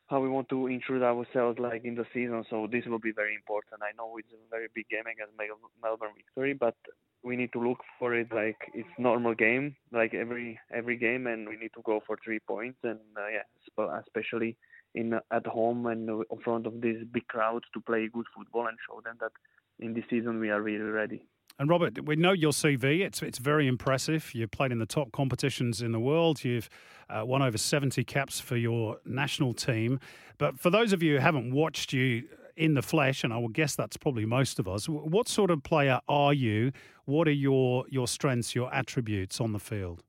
how 0.09 0.21
we 0.21 0.29
want 0.29 0.49
to 0.49 0.67
intrude 0.67 1.03
ourselves 1.03 1.59
like 1.59 1.85
in 1.85 1.95
the 1.95 2.07
season. 2.13 2.45
So 2.51 2.67
this 2.71 2.85
will 2.87 2.99
be 2.99 3.13
very 3.13 3.35
important. 3.35 3.83
I 3.83 3.95
know 3.97 4.17
it's 4.17 4.33
a 4.33 4.51
very 4.51 4.69
big 4.75 4.89
game 4.89 5.07
against 5.07 5.35
Melbourne 5.83 6.17
Victory, 6.17 6.55
but 6.55 6.75
we 7.23 7.37
need 7.37 7.53
to 7.53 7.61
look 7.61 7.79
for 7.99 8.15
it 8.15 8.29
like 8.33 8.57
it's 8.75 8.89
normal 8.99 9.35
game, 9.35 9.77
like 9.93 10.15
every 10.15 10.59
every 10.73 10.97
game, 10.97 11.27
and 11.27 11.49
we 11.49 11.57
need 11.57 11.73
to 11.75 11.83
go 11.85 12.01
for 12.07 12.17
three 12.25 12.41
points. 12.41 12.79
And 12.83 13.01
uh, 13.17 13.29
yeah, 13.29 14.01
especially 14.01 14.57
in 14.95 15.15
at 15.31 15.47
home 15.47 15.87
and 15.87 16.09
in 16.09 16.41
front 16.43 16.67
of 16.67 16.81
this 16.81 16.97
big 17.13 17.27
crowd 17.29 17.63
to 17.75 17.81
play 17.81 18.09
good 18.13 18.27
football 18.35 18.67
and 18.67 18.79
show 18.89 19.01
them 19.05 19.17
that 19.21 19.33
in 19.79 19.95
this 19.95 20.05
season 20.09 20.41
we 20.41 20.51
are 20.51 20.63
really 20.63 20.91
ready. 21.01 21.27
And 21.59 21.69
Robert, 21.69 22.05
we 22.05 22.15
know 22.15 22.33
your 22.33 22.53
CV. 22.53 23.01
It's 23.01 23.21
it's 23.21 23.39
very 23.39 23.67
impressive. 23.67 24.33
You've 24.33 24.53
played 24.53 24.71
in 24.71 24.79
the 24.79 24.87
top 24.87 25.11
competitions 25.11 25.83
in 25.83 25.91
the 25.91 25.99
world. 25.99 26.45
You've 26.45 26.71
uh, 27.11 27.25
won 27.25 27.43
over 27.43 27.59
seventy 27.59 28.05
caps 28.05 28.39
for 28.39 28.57
your 28.57 28.99
national 29.05 29.55
team. 29.55 29.99
But 30.39 30.61
for 30.61 30.71
those 30.71 30.93
of 30.93 31.03
you 31.03 31.15
who 31.15 31.21
haven't 31.21 31.53
watched 31.53 31.93
you 31.93 32.29
in 32.57 32.75
the 32.75 32.83
flesh, 32.83 33.25
and 33.25 33.33
I 33.33 33.39
will 33.39 33.49
guess 33.49 33.75
that's 33.75 33.97
probably 33.97 34.25
most 34.25 34.61
of 34.61 34.69
us. 34.69 34.89
What 34.89 35.29
sort 35.29 35.51
of 35.51 35.65
player 35.65 36.01
are 36.09 36.33
you? 36.33 36.71
What 37.07 37.27
are 37.27 37.33
your 37.33 37.87
your 37.89 38.07
strengths, 38.07 38.55
your 38.55 38.73
attributes 38.73 39.41
on 39.41 39.53
the 39.53 39.59
field? 39.59 40.05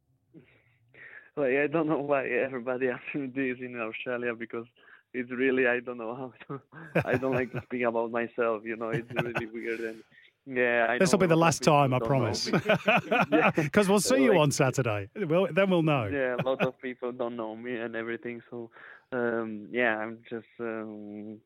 Like 1.36 1.56
I 1.56 1.66
don't 1.66 1.88
know 1.88 1.98
why 1.98 2.28
everybody 2.28 2.90
asks 2.90 3.16
me 3.16 3.26
this 3.26 3.58
in 3.60 3.80
Australia 3.80 4.36
because 4.36 4.68
it's 5.16 5.32
really 5.32 5.66
I 5.66 5.80
don't 5.80 5.98
know 5.98 6.16
how 6.16 6.34
to. 6.48 6.62
I 7.08 7.16
don't 7.16 7.34
like 7.34 7.52
to 7.54 7.62
speak 7.64 7.82
about 7.82 8.12
myself. 8.12 8.62
You 8.64 8.76
know, 8.76 8.90
it's 8.90 9.12
really 9.12 9.46
weird 9.52 9.80
and. 9.80 10.04
Yeah, 10.52 10.98
this 10.98 11.12
will 11.12 11.20
be 11.20 11.28
the 11.28 11.36
last 11.36 11.62
time, 11.62 11.94
I 11.94 12.00
promise. 12.00 12.50
Because 13.56 13.88
we'll 13.88 14.00
see 14.00 14.24
you 14.24 14.40
on 14.40 14.52
Saturday. 14.52 15.10
Well, 15.16 15.48
then 15.52 15.70
we'll 15.70 15.84
know. 15.84 16.10
Yeah, 16.12 16.38
a 16.40 16.44
lot 16.44 16.66
of 16.66 16.80
people 16.82 17.12
don't 17.12 17.36
know 17.36 17.56
me 17.56 17.76
and 17.76 17.96
everything. 17.96 18.42
So, 18.50 18.72
um, 19.12 19.68
yeah, 19.72 19.98
I'm 19.98 20.20
just 20.28 20.48
um, 20.60 21.38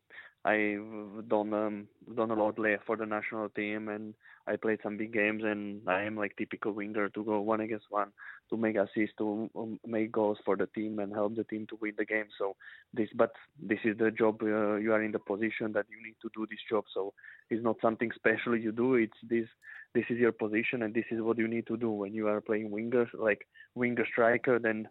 I've 0.46 1.28
done 1.28 1.54
um, 1.54 1.88
done 2.16 2.32
a 2.32 2.36
lot 2.36 2.58
for 2.86 2.96
the 2.96 3.06
national 3.06 3.50
team, 3.50 3.90
and 3.90 4.14
I 4.48 4.58
played 4.58 4.80
some 4.84 4.98
big 4.98 5.14
games. 5.14 5.44
And 5.44 5.82
I 5.88 6.04
am 6.04 6.18
like 6.18 6.36
typical 6.38 6.72
winger 6.72 7.10
to 7.10 7.24
go 7.24 7.40
one 7.42 7.62
against 7.62 7.86
one, 7.90 8.10
to 8.50 8.58
make 8.58 8.76
assists, 8.76 9.16
to 9.18 9.50
um, 9.56 9.80
make 9.86 10.12
goals 10.12 10.38
for 10.44 10.56
the 10.58 10.68
team, 10.68 11.00
and 11.00 11.14
help 11.14 11.36
the 11.36 11.44
team 11.46 11.66
to 11.70 11.78
win 11.82 11.94
the 11.98 12.06
game. 12.06 12.26
So 12.38 12.56
this, 12.94 13.10
but 13.16 13.32
this 13.62 13.80
is 13.84 13.98
the 13.98 14.12
job. 14.12 14.42
Uh, 14.42 14.76
you 14.76 14.94
are 14.94 15.04
in 15.04 15.12
the 15.12 15.20
position 15.20 15.72
that 15.74 15.86
you 15.90 16.04
need 16.04 16.16
to 16.22 16.30
do 16.36 16.46
this 16.50 16.60
job. 16.70 16.84
So 16.94 17.14
it's 17.50 17.64
not 17.64 17.78
something 17.82 18.12
special 18.16 18.58
you 18.58 18.72
do. 18.72 18.96
It's 18.96 19.18
this. 19.30 19.48
This 19.94 20.06
is 20.10 20.18
your 20.18 20.32
position, 20.32 20.82
and 20.82 20.94
this 20.94 21.06
is 21.12 21.22
what 21.22 21.38
you 21.38 21.48
need 21.48 21.68
to 21.68 21.78
do 21.78 21.92
when 21.92 22.16
you 22.16 22.28
are 22.28 22.42
playing 22.42 22.72
winger, 22.72 23.08
like 23.14 23.46
winger 23.76 24.08
striker. 24.12 24.58
Then 24.58 24.88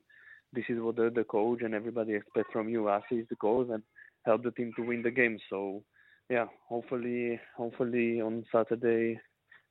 this 0.52 0.64
is 0.68 0.80
what 0.80 0.94
the, 0.94 1.10
the 1.12 1.24
coach 1.24 1.62
and 1.62 1.74
everybody 1.74 2.14
expect 2.14 2.52
from 2.52 2.68
you: 2.68 2.88
assist, 2.88 3.32
goals, 3.40 3.68
and 3.72 3.82
help 4.24 4.44
the 4.44 4.52
team 4.52 4.72
to 4.76 4.82
win 4.82 5.02
the 5.02 5.10
game. 5.10 5.38
So 5.50 5.82
yeah, 6.30 6.46
hopefully, 6.68 7.40
hopefully 7.56 8.20
on 8.20 8.44
Saturday 8.52 9.20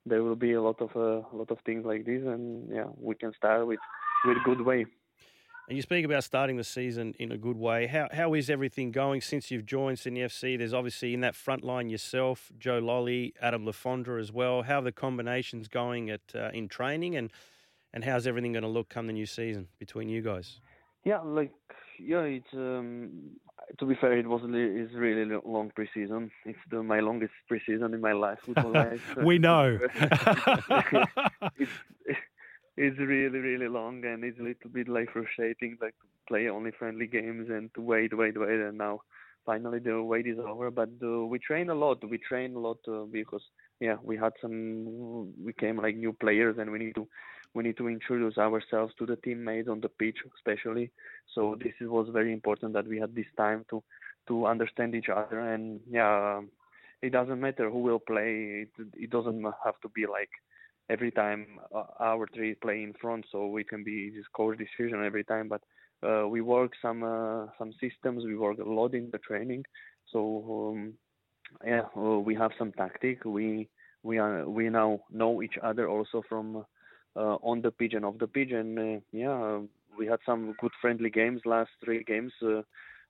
there 0.06 0.24
will 0.24 0.36
be 0.36 0.54
a 0.54 0.62
lot 0.62 0.82
of 0.82 0.90
uh, 0.96 1.28
a 1.32 1.36
lot 1.36 1.52
of 1.52 1.60
things 1.66 1.86
like 1.86 2.06
this, 2.06 2.22
and 2.26 2.70
yeah, 2.74 2.86
we 2.98 3.16
can 3.16 3.34
start 3.34 3.66
with 3.68 3.80
with 4.26 4.38
good 4.46 4.62
way. 4.62 4.86
And 5.68 5.78
you 5.78 5.82
speak 5.82 6.04
about 6.04 6.24
starting 6.24 6.58
the 6.58 6.64
season 6.64 7.14
in 7.18 7.32
a 7.32 7.38
good 7.38 7.58
way. 7.58 7.88
How 7.88 8.10
how 8.12 8.34
is 8.34 8.50
everything 8.50 8.92
going 8.92 9.22
since 9.22 9.52
you've 9.52 9.66
joined 9.66 10.00
Sydney 10.00 10.22
FC? 10.22 10.58
There's 10.58 10.74
obviously 10.74 11.14
in 11.14 11.22
that 11.22 11.36
front 11.36 11.64
line 11.64 11.90
yourself, 11.90 12.52
Joe 12.58 12.82
Lolley, 12.82 13.34
Adam 13.42 13.66
Le 13.66 13.72
Fondre 13.72 14.20
as 14.20 14.32
well. 14.32 14.64
How 14.64 14.80
are 14.80 14.84
the 14.84 14.92
combinations 14.92 15.68
going 15.68 16.10
at 16.10 16.22
uh, 16.36 16.50
in 16.54 16.68
training, 16.68 17.16
and 17.16 17.32
and 17.94 18.04
how's 18.04 18.28
everything 18.28 18.54
going 18.54 18.64
to 18.64 18.70
look 18.70 18.90
come 18.90 19.08
the 19.08 19.14
new 19.14 19.26
season 19.26 19.68
between 19.80 20.10
you 20.10 20.22
guys? 20.22 20.60
Yeah, 21.04 21.20
like 21.20 21.54
yeah, 22.00 22.22
it's 22.22 22.54
um, 22.54 23.32
to 23.80 23.86
be 23.86 23.96
fair, 23.96 24.18
it 24.18 24.28
was 24.28 24.42
it's 24.46 24.94
really 24.94 25.26
long 25.46 25.72
preseason. 25.78 26.32
It's 26.46 26.60
the, 26.70 26.84
my 26.84 27.00
longest 27.00 27.34
preseason 27.50 27.94
in 27.94 28.02
my 28.02 28.14
life, 28.14 28.40
football 28.46 28.72
life. 28.84 29.18
we 29.18 29.38
know. 29.40 29.80
it's, 31.58 31.72
it's 32.78 33.00
really 33.00 33.40
really 33.40 33.68
long, 33.68 34.04
and 34.06 34.24
it's 34.24 34.40
a 34.40 34.44
little 34.44 34.70
bit 34.72 34.88
like 34.88 35.12
frustrating, 35.12 35.78
like 35.82 35.96
to 36.02 36.08
play 36.28 36.50
only 36.50 36.72
friendly 36.72 37.08
games 37.08 37.50
and 37.50 37.74
to 37.74 37.82
wait, 37.82 38.18
wait, 38.18 38.40
wait, 38.40 38.60
and 38.60 38.78
now 38.78 39.02
finally 39.46 39.80
the 39.80 40.02
wait 40.02 40.28
is 40.28 40.38
over. 40.40 40.72
But 40.72 40.90
uh, 41.04 41.26
we 41.26 41.40
train 41.40 41.70
a 41.70 41.76
lot. 41.76 42.08
We 42.08 42.18
train 42.18 42.56
a 42.56 42.60
lot 42.60 42.78
uh, 42.88 43.04
because 43.12 43.44
yeah, 43.80 43.98
we 44.04 44.18
had 44.18 44.34
some. 44.42 45.34
We 45.44 45.54
came 45.54 45.78
like 45.78 45.96
new 45.96 46.14
players, 46.14 46.58
and 46.60 46.72
we 46.72 46.80
need 46.80 46.96
to 46.96 47.08
we 47.54 47.64
need 47.64 47.78
to 47.78 47.88
introduce 47.90 48.38
ourselves 48.38 48.94
to 49.00 49.06
the 49.06 49.18
teammates 49.18 49.68
on 49.68 49.82
the 49.82 49.90
pitch, 49.90 50.18
especially. 50.36 50.92
So 51.34 51.58
this 51.62 51.74
was 51.82 52.08
very 52.12 52.34
important 52.34 52.74
that 52.74 52.88
we 52.88 53.00
had 53.00 53.16
this 53.16 53.32
time 53.38 53.66
to 53.70 53.84
to 54.28 54.46
understand 54.48 54.96
each 54.96 55.10
other. 55.10 55.40
And 55.40 55.80
yeah, 55.90 56.42
it 57.02 57.12
doesn't 57.12 57.40
matter 57.40 57.70
who 57.70 57.80
will 57.80 58.00
play. 58.00 58.68
It, 58.78 58.88
it 58.96 59.10
doesn't 59.10 59.44
have 59.66 59.80
to 59.82 59.90
be 59.90 60.06
like 60.06 60.30
every 60.90 61.12
time 61.12 61.60
uh, 61.74 61.84
our 62.00 62.28
three 62.34 62.56
play 62.56 62.84
in 62.84 62.94
front, 63.02 63.26
so 63.32 63.58
it 63.58 63.68
can 63.70 63.84
be 63.84 64.12
just 64.16 64.32
coach 64.34 64.58
decision 64.58 65.04
every 65.04 65.24
time. 65.24 65.48
But 65.48 65.62
uh, 66.04 66.28
we 66.28 66.42
work 66.42 66.72
some 66.82 67.04
uh, 67.04 67.48
some 67.58 67.74
systems. 67.80 68.26
We 68.26 68.36
work 68.36 68.60
a 68.60 68.64
lot 68.64 68.94
in 68.94 69.10
the 69.12 69.20
training. 69.20 69.66
So 70.12 70.72
um, 70.72 70.94
yeah, 71.66 71.84
uh, 71.96 72.20
we 72.20 72.36
have 72.36 72.52
some 72.58 72.72
tactic. 72.72 73.26
We 73.26 73.70
we 74.04 74.18
are 74.18 74.48
we 74.48 74.70
now 74.70 75.02
know 75.12 75.42
each 75.42 75.58
other 75.62 75.88
also 75.88 76.24
from 76.28 76.66
uh, 77.16 77.36
on 77.44 77.62
the 77.62 77.72
pitch 77.72 77.94
and 77.94 78.06
off 78.06 78.18
the 78.20 78.28
pitch, 78.28 78.52
and 78.52 78.80
uh, 78.80 79.00
yeah, 79.12 79.60
we 79.98 80.08
had 80.08 80.20
some 80.26 80.56
good 80.60 80.72
friendly 80.82 81.10
games 81.10 81.42
last 81.46 81.72
three 81.84 82.04
games. 82.04 82.34
Uh, 82.42 82.62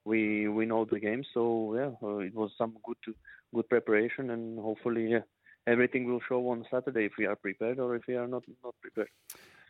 we 0.04 0.48
we 0.48 0.66
know 0.66 0.86
the 0.86 1.00
game, 1.00 1.24
so 1.34 1.76
yeah, 1.76 2.26
it 2.26 2.34
was 2.34 2.52
some 2.58 2.76
good 2.84 3.16
good 3.54 3.70
preparation, 3.70 4.32
and 4.32 4.60
hopefully 4.60 5.12
yeah, 5.12 5.22
everything 5.68 6.06
will 6.06 6.22
show 6.28 6.50
on 6.50 6.66
Saturday 6.72 7.06
if 7.06 7.14
we 7.18 7.26
are 7.26 7.36
prepared 7.36 7.80
or 7.80 7.96
if 7.96 8.04
we 8.08 8.16
are 8.16 8.28
not 8.28 8.44
not 8.64 8.76
prepared. 8.82 9.10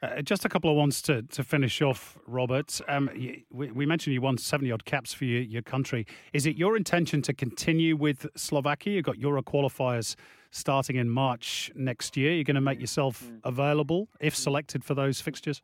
Uh, 0.01 0.19
just 0.21 0.45
a 0.45 0.49
couple 0.49 0.69
of 0.69 0.75
ones 0.75 0.99
to, 1.03 1.21
to 1.23 1.43
finish 1.43 1.79
off, 1.79 2.17
Robert. 2.25 2.81
Um, 2.87 3.09
you, 3.15 3.41
we, 3.51 3.71
we, 3.71 3.85
mentioned 3.85 4.15
you 4.15 4.21
won 4.21 4.37
70 4.37 4.71
odd 4.71 4.85
caps 4.85 5.13
for 5.13 5.25
your, 5.25 5.41
your 5.43 5.61
country. 5.61 6.07
Is 6.33 6.47
it 6.47 6.57
your 6.57 6.75
intention 6.75 7.21
to 7.21 7.33
continue 7.33 7.95
with 7.95 8.25
Slovakia? 8.35 8.95
You've 8.95 9.05
got 9.05 9.19
Euro 9.19 9.43
qualifiers 9.43 10.15
starting 10.49 10.95
in 10.95 11.07
March 11.07 11.71
next 11.75 12.17
year. 12.17 12.33
You're 12.33 12.43
going 12.43 12.55
to 12.55 12.61
make 12.61 12.79
yourself 12.79 13.23
mm. 13.23 13.39
available 13.43 14.07
if 14.19 14.35
selected 14.35 14.83
for 14.83 14.95
those 14.95 15.21
fixtures? 15.21 15.61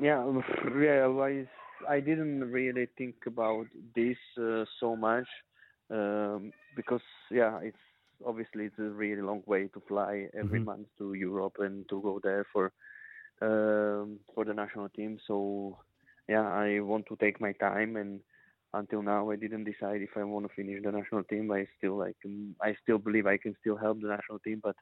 Yeah, 0.00 0.24
yeah. 0.80 1.06
I, 1.20 1.46
I 1.86 2.00
didn't 2.00 2.50
really 2.50 2.88
think 2.96 3.16
about 3.26 3.66
this 3.94 4.16
uh, 4.40 4.64
so 4.80 4.96
much 4.96 5.26
um, 5.90 6.50
because, 6.74 7.02
yeah, 7.30 7.58
it's 7.62 7.76
obviously 8.24 8.64
it's 8.64 8.78
a 8.78 8.82
really 8.82 9.22
long 9.22 9.42
way 9.46 9.68
to 9.68 9.82
fly 9.88 10.28
every 10.38 10.58
mm-hmm. 10.60 10.66
month 10.66 10.86
to 10.98 11.14
Europe 11.14 11.56
and 11.58 11.88
to 11.88 12.00
go 12.00 12.20
there 12.22 12.46
for 12.52 12.72
um, 13.42 14.18
for 14.34 14.44
the 14.44 14.54
national 14.54 14.88
team. 14.90 15.18
So 15.26 15.78
yeah, 16.28 16.48
I 16.48 16.80
want 16.80 17.06
to 17.06 17.16
take 17.16 17.40
my 17.40 17.52
time 17.52 17.96
and 17.96 18.20
until 18.74 19.02
now 19.02 19.30
I 19.30 19.36
didn't 19.36 19.64
decide 19.64 20.02
if 20.02 20.16
I 20.16 20.24
want 20.24 20.46
to 20.46 20.54
finish 20.54 20.82
the 20.82 20.92
national 20.92 21.24
team. 21.24 21.50
I 21.50 21.66
still 21.78 21.96
like 21.96 22.16
I 22.62 22.74
still 22.82 22.98
believe 22.98 23.26
I 23.26 23.36
can 23.36 23.54
still 23.60 23.76
help 23.76 24.00
the 24.00 24.08
national 24.08 24.38
team, 24.40 24.60
but 24.62 24.76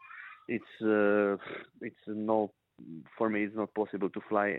it's 0.48 0.82
uh, 0.82 1.36
it's 1.80 2.04
no 2.06 2.52
for 3.16 3.28
me 3.28 3.44
it's 3.44 3.56
not 3.56 3.74
possible 3.74 4.10
to 4.10 4.20
fly 4.28 4.58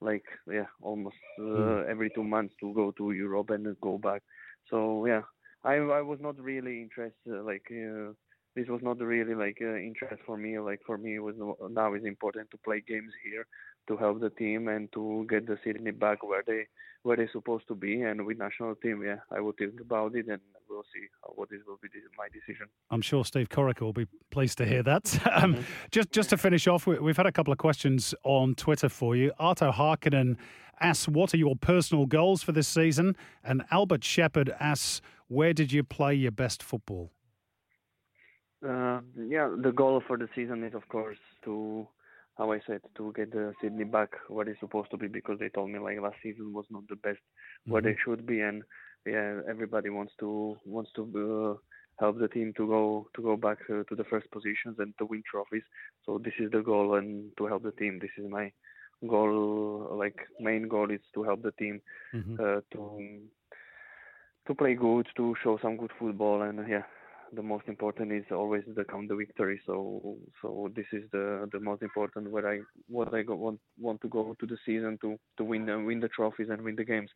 like 0.00 0.24
yeah 0.50 0.66
almost 0.80 1.16
uh, 1.38 1.42
mm. 1.42 1.88
every 1.88 2.10
two 2.10 2.24
months 2.24 2.54
to 2.58 2.74
go 2.74 2.90
to 2.98 3.12
Europe 3.12 3.50
and 3.50 3.76
go 3.80 3.98
back. 3.98 4.22
So 4.68 5.06
yeah, 5.06 5.22
I 5.64 5.74
I 5.74 6.02
was 6.02 6.18
not 6.20 6.38
really 6.38 6.82
interested. 6.82 7.44
Like 7.44 7.66
uh, 7.70 8.12
this 8.54 8.68
was 8.68 8.80
not 8.82 8.98
really 9.00 9.34
like 9.34 9.58
uh, 9.60 9.76
interest 9.76 10.22
for 10.26 10.36
me. 10.36 10.58
Like 10.58 10.80
for 10.86 10.98
me, 10.98 11.16
it 11.16 11.20
was 11.20 11.34
now 11.70 11.94
is 11.94 12.04
important 12.04 12.50
to 12.50 12.58
play 12.58 12.82
games 12.86 13.12
here 13.24 13.46
to 13.88 13.96
help 13.96 14.20
the 14.20 14.30
team 14.30 14.68
and 14.68 14.92
to 14.92 15.26
get 15.28 15.46
the 15.46 15.58
Sydney 15.64 15.90
back 15.90 16.22
where 16.22 16.42
they 16.46 16.66
where 17.02 17.16
they're 17.16 17.30
supposed 17.32 17.66
to 17.68 17.74
be. 17.74 18.02
And 18.02 18.26
with 18.26 18.38
national 18.38 18.74
team, 18.76 19.02
yeah, 19.04 19.16
I 19.30 19.40
will 19.40 19.54
think 19.58 19.80
about 19.80 20.14
it 20.14 20.26
and 20.28 20.40
we'll 20.68 20.84
see 20.94 21.06
what 21.34 21.50
this 21.50 21.60
will 21.66 21.78
be 21.82 21.88
my 22.16 22.28
decision. 22.28 22.66
I'm 22.90 23.02
sure 23.02 23.24
Steve 23.24 23.48
Corica 23.48 23.80
will 23.80 23.92
be 23.92 24.06
pleased 24.30 24.58
to 24.58 24.66
hear 24.66 24.82
that. 24.84 25.14
um, 25.32 25.54
mm-hmm. 25.54 25.62
Just 25.90 26.12
just 26.12 26.30
to 26.30 26.36
finish 26.36 26.66
off, 26.66 26.86
we've 26.86 27.16
had 27.16 27.26
a 27.26 27.32
couple 27.32 27.52
of 27.52 27.58
questions 27.58 28.14
on 28.24 28.54
Twitter 28.54 28.88
for 28.88 29.16
you. 29.16 29.32
Arto 29.40 29.72
Harkinen 29.72 30.36
asks, 30.80 31.08
"What 31.08 31.34
are 31.34 31.38
your 31.38 31.56
personal 31.56 32.06
goals 32.06 32.42
for 32.42 32.52
this 32.52 32.68
season?" 32.68 33.16
And 33.42 33.64
Albert 33.70 34.04
Shepard 34.04 34.54
asks, 34.60 35.00
"Where 35.38 35.54
did 35.60 35.72
you 35.72 35.82
play 35.82 36.14
your 36.14 36.32
best 36.44 36.62
football?" 36.62 37.06
Uh, 38.70 39.00
yeah, 39.36 39.48
the 39.66 39.72
goal 39.72 40.02
for 40.06 40.16
the 40.16 40.28
season 40.34 40.62
is, 40.62 40.74
of 40.74 40.86
course, 40.88 41.18
to 41.44 41.88
how 42.38 42.52
I 42.52 42.60
said 42.66 42.80
to 42.96 43.12
get 43.14 43.32
the 43.32 43.52
Sydney 43.60 43.84
back 43.84 44.10
where 44.28 44.44
they're 44.44 44.56
supposed 44.58 44.90
to 44.90 44.96
be 44.96 45.08
because 45.08 45.38
they 45.38 45.48
told 45.48 45.70
me 45.70 45.78
like 45.78 46.00
last 46.00 46.16
season 46.22 46.52
was 46.52 46.64
not 46.70 46.84
the 46.88 46.96
best 46.96 47.18
mm-hmm. 47.18 47.72
where 47.72 47.82
they 47.82 47.90
mm-hmm. 47.90 48.10
should 48.10 48.26
be 48.26 48.40
and 48.40 48.62
yeah 49.06 49.40
everybody 49.48 49.90
wants 49.90 50.12
to 50.20 50.56
wants 50.64 50.90
to 50.96 51.02
uh, 51.02 51.54
help 52.00 52.18
the 52.18 52.28
team 52.28 52.52
to 52.56 52.66
go 52.66 53.06
to 53.14 53.22
go 53.22 53.36
back 53.36 53.58
uh, 53.70 53.82
to 53.88 53.94
the 53.96 54.04
first 54.04 54.30
positions 54.30 54.76
and 54.78 54.94
to 54.98 55.04
win 55.04 55.22
trophies 55.30 55.62
so 56.06 56.18
this 56.24 56.34
is 56.38 56.50
the 56.52 56.62
goal 56.62 56.94
and 56.94 57.30
to 57.36 57.46
help 57.46 57.62
the 57.62 57.72
team 57.72 57.98
this 58.00 58.10
is 58.16 58.30
my 58.30 58.50
goal 59.08 59.94
like 59.98 60.20
main 60.40 60.68
goal 60.68 60.90
is 60.90 61.00
to 61.12 61.22
help 61.22 61.42
the 61.42 61.52
team 61.52 61.80
mm-hmm. 62.14 62.36
uh, 62.40 62.60
to 62.72 63.20
to 64.46 64.54
play 64.54 64.74
good 64.74 65.06
to 65.16 65.34
show 65.42 65.58
some 65.62 65.76
good 65.76 65.92
football 65.98 66.42
and 66.42 66.68
yeah 66.68 66.82
the 67.34 67.42
most 67.42 67.66
important 67.66 68.12
is 68.12 68.24
always 68.30 68.62
the 68.74 68.84
count 68.84 69.08
the 69.08 69.16
victory. 69.16 69.60
So 69.66 70.16
so 70.40 70.70
this 70.74 70.86
is 70.92 71.04
the 71.12 71.48
the 71.52 71.60
most 71.60 71.82
important 71.82 72.30
where 72.30 72.48
I 72.48 72.60
what 72.88 73.14
I 73.14 73.22
go, 73.22 73.34
want 73.34 73.60
want 73.78 74.00
to 74.02 74.08
go 74.08 74.36
to 74.38 74.46
the 74.46 74.58
season 74.66 74.98
to 75.00 75.18
to 75.38 75.44
win 75.44 75.66
the, 75.66 75.78
win 75.78 76.00
the 76.00 76.08
trophies 76.08 76.48
and 76.50 76.62
win 76.62 76.76
the 76.76 76.84
games. 76.84 77.10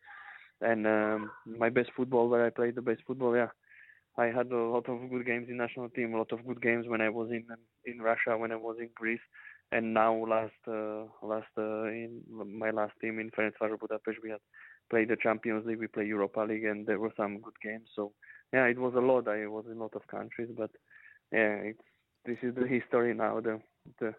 And 0.61 0.87
um, 0.87 1.31
my 1.45 1.69
best 1.69 1.91
football 1.95 2.29
where 2.29 2.45
I 2.45 2.49
played 2.49 2.75
the 2.75 2.81
best 2.81 3.01
football, 3.05 3.35
yeah. 3.35 3.49
I 4.19 4.25
had 4.25 4.51
a 4.51 4.57
lot 4.57 4.89
of 4.89 5.11
good 5.11 5.27
games 5.27 5.47
in 5.47 5.57
national 5.57 5.89
team, 5.89 6.15
a 6.15 6.17
lot 6.17 6.31
of 6.31 6.43
good 6.47 6.59
games 6.59 6.87
when 6.87 7.01
I 7.01 7.09
was 7.09 7.29
in 7.29 7.45
in 7.85 7.99
Russia, 8.01 8.35
when 8.35 8.51
I 8.51 8.55
was 8.55 8.77
in 8.79 8.89
Greece, 8.95 9.25
and 9.71 9.93
now 9.93 10.15
last 10.25 10.61
uh, 10.67 11.03
last 11.21 11.53
uh, 11.55 11.83
in 11.83 12.23
my 12.31 12.71
last 12.71 12.93
team 12.99 13.19
in 13.19 13.29
Ferencváros 13.29 13.79
Budapest, 13.79 14.17
we 14.23 14.31
had 14.31 14.39
played 14.89 15.09
the 15.09 15.17
Champions 15.17 15.65
League, 15.65 15.79
we 15.79 15.87
play 15.87 16.05
Europa 16.05 16.41
League, 16.41 16.65
and 16.65 16.85
there 16.85 16.99
were 16.99 17.13
some 17.17 17.39
good 17.39 17.59
games. 17.63 17.89
So 17.95 18.13
yeah, 18.53 18.65
it 18.65 18.77
was 18.77 18.93
a 18.95 18.99
lot. 18.99 19.27
I 19.27 19.47
was 19.47 19.65
in 19.69 19.77
a 19.77 19.81
lot 19.81 19.95
of 19.95 20.07
countries, 20.07 20.49
but 20.55 20.71
yeah, 21.31 21.55
it's 21.71 21.81
this 22.25 22.37
is 22.41 22.55
the 22.55 22.67
history 22.67 23.13
now. 23.13 23.39
The 23.39 23.59
the 23.99 24.13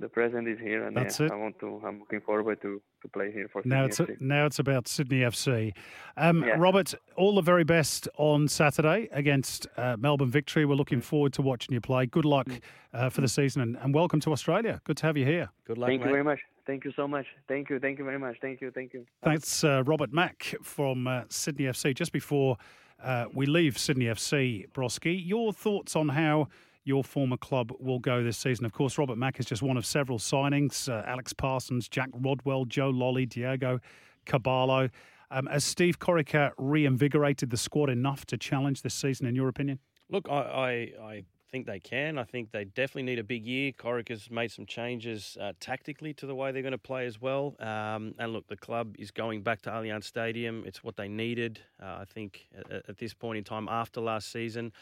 the 0.00 0.08
present 0.08 0.48
is 0.48 0.58
here, 0.58 0.86
and 0.86 0.96
That's 0.96 1.20
yeah, 1.20 1.26
it. 1.26 1.32
I 1.32 1.36
want 1.36 1.58
to. 1.60 1.80
I'm 1.84 2.00
looking 2.00 2.20
forward 2.20 2.60
to 2.62 2.80
to 3.02 3.08
play 3.08 3.30
here 3.32 3.48
for 3.48 3.62
now. 3.64 3.88
Sydney 3.88 4.14
it's 4.14 4.20
a, 4.20 4.24
now 4.24 4.46
it's 4.46 4.58
about 4.58 4.88
Sydney 4.88 5.20
FC. 5.20 5.72
Um, 6.16 6.42
yeah. 6.42 6.56
Robert, 6.58 6.94
all 7.16 7.34
the 7.34 7.42
very 7.42 7.64
best 7.64 8.08
on 8.16 8.48
Saturday 8.48 9.08
against 9.12 9.66
uh, 9.76 9.96
Melbourne 9.98 10.30
Victory. 10.30 10.64
We're 10.64 10.74
looking 10.74 11.00
forward 11.00 11.32
to 11.34 11.42
watching 11.42 11.74
you 11.74 11.80
play. 11.80 12.06
Good 12.06 12.24
luck 12.24 12.48
uh, 12.92 13.10
for 13.10 13.20
the 13.20 13.28
season, 13.28 13.62
and, 13.62 13.76
and, 13.76 13.94
welcome 13.94 14.20
to 14.20 14.32
Australia. 14.32 14.80
Good 14.84 14.96
to 14.98 15.06
have 15.06 15.16
you 15.16 15.24
here. 15.24 15.50
Good 15.66 15.78
luck. 15.78 15.88
Thank 15.88 16.00
mate. 16.00 16.06
you 16.06 16.12
very 16.12 16.24
much. 16.24 16.40
Thank 16.66 16.84
you 16.84 16.92
so 16.96 17.06
much. 17.06 17.26
Thank 17.48 17.70
you. 17.70 17.78
Thank 17.78 17.98
you 17.98 18.04
very 18.04 18.18
much. 18.18 18.36
Thank 18.40 18.60
you. 18.60 18.70
Thank 18.70 18.92
you. 18.92 19.06
Thanks, 19.22 19.64
uh, 19.64 19.82
Robert 19.84 20.12
Mak 20.12 20.54
from 20.62 21.06
uh, 21.06 21.22
Sydney 21.28 21.66
FC. 21.66 21.94
Just 21.94 22.12
before 22.12 22.56
uh, 23.02 23.26
we 23.32 23.46
leave 23.46 23.78
Sydney 23.78 24.06
FC, 24.06 24.70
Broski. 24.72 25.20
Your 25.24 25.52
thoughts 25.52 25.96
on 25.96 26.10
how 26.10 26.48
your 26.84 27.04
former 27.04 27.36
club 27.36 27.72
will 27.78 27.98
go 27.98 28.22
this 28.22 28.38
season? 28.38 28.64
Of 28.64 28.72
course, 28.72 28.98
Robert 28.98 29.16
Mak 29.16 29.40
is 29.40 29.46
just 29.46 29.62
one 29.62 29.76
of 29.76 29.84
several 29.84 30.18
signings. 30.18 30.88
Uh, 30.88 31.02
Alex 31.06 31.32
Parsons, 31.32 31.88
Jack 31.88 32.10
Rodwell, 32.12 32.64
Joe 32.64 32.90
Lolley, 32.90 33.28
Diego 33.28 33.80
Caballo. 34.26 34.88
Um, 35.30 35.46
has 35.46 35.64
Steve 35.64 35.98
Corica 35.98 36.52
reinvigorated 36.58 37.50
the 37.50 37.56
squad 37.56 37.88
enough 37.88 38.26
to 38.26 38.36
challenge 38.36 38.82
this 38.82 38.94
season, 38.94 39.26
in 39.26 39.34
your 39.34 39.48
opinion? 39.48 39.78
Look, 40.08 40.28
I, 40.28 40.34
I, 40.34 40.70
I 41.02 41.24
think 41.50 41.66
they 41.66 41.78
can. 41.78 42.18
I 42.18 42.24
think 42.24 42.50
they 42.50 42.64
definitely 42.64 43.04
need 43.04 43.18
a 43.18 43.24
big 43.24 43.46
year. 43.46 43.72
Corica's 43.72 44.30
made 44.30 44.50
some 44.50 44.66
changes 44.66 45.36
uh, 45.40 45.52
tactically 45.60 46.14
to 46.14 46.26
the 46.26 46.34
way 46.34 46.50
they're 46.50 46.62
going 46.62 46.72
to 46.72 46.78
play 46.78 47.06
as 47.06 47.20
well. 47.20 47.54
Um, 47.60 48.14
and 48.18 48.32
look, 48.32 48.46
the 48.48 48.56
club 48.56 48.96
is 48.98 49.10
going 49.10 49.42
back 49.42 49.62
to 49.62 49.70
Allianz 49.70 50.04
Stadium. 50.04 50.64
It's 50.66 50.82
what 50.82 50.96
they 50.96 51.08
needed, 51.08 51.60
uh, 51.80 51.98
I 52.00 52.04
think, 52.12 52.48
at, 52.56 52.88
at, 52.88 52.98
this 52.98 53.14
point 53.14 53.38
in 53.38 53.44
time 53.44 53.68
after 53.68 54.00
last 54.00 54.32
season. 54.32 54.72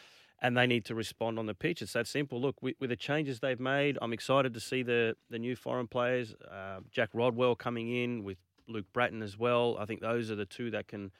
And 0.41 0.55
they 0.55 0.67
need 0.67 0.85
to 0.85 0.95
respond 0.95 1.37
on 1.37 1.47
the 1.47 1.53
pitch. 1.53 1.81
It's 1.81 1.93
that 1.93 2.07
simple. 2.07 2.39
Look, 2.39 2.61
with, 2.61 2.75
with 2.79 2.89
the 2.91 2.95
changes 2.95 3.41
they've 3.41 3.59
made, 3.59 3.97
I'm 4.01 4.13
excited 4.13 4.53
to 4.53 4.59
see 4.61 4.83
the, 4.83 5.15
the 5.29 5.37
new 5.37 5.55
foreign 5.55 5.87
players. 5.87 6.33
Uh, 6.49 6.79
Jack 6.91 7.09
Rodwell 7.13 7.55
coming 7.55 7.93
in 7.93 8.23
with 8.23 8.37
Luke 8.67 8.85
Brattan 8.93 9.21
as 9.21 9.37
well. 9.37 9.75
I 9.77 9.85
think 9.85 9.99
those 9.99 10.31
are 10.31 10.35
the 10.35 10.45
two 10.45 10.71
that 10.71 10.87
can 10.87 11.11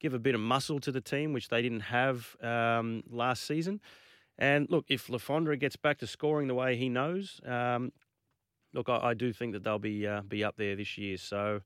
give 0.00 0.14
a 0.14 0.18
bit 0.18 0.34
of 0.34 0.40
muscle 0.40 0.80
to 0.80 0.90
the 0.90 1.00
team, 1.00 1.32
which 1.32 1.48
they 1.48 1.62
didn't 1.62 1.80
have 1.80 2.36
um, 2.42 3.02
last 3.10 3.46
season. 3.46 3.80
And 4.38 4.68
look, 4.70 4.86
if 4.88 5.08
Le 5.08 5.18
Fondre 5.18 5.58
gets 5.58 5.76
back 5.76 5.98
to 5.98 6.06
scoring 6.06 6.48
the 6.48 6.54
way 6.54 6.76
he 6.76 6.88
knows, 6.88 7.40
um, 7.46 7.92
look, 8.72 8.88
I, 8.88 8.98
I, 8.98 9.14
do 9.14 9.32
think 9.32 9.52
that 9.52 9.62
they'll 9.62 9.78
be 9.78 10.06
uh, 10.06 10.22
be 10.22 10.42
up 10.42 10.56
there 10.56 10.74
this 10.74 10.96
year. 10.98 11.16
So, 11.18 11.60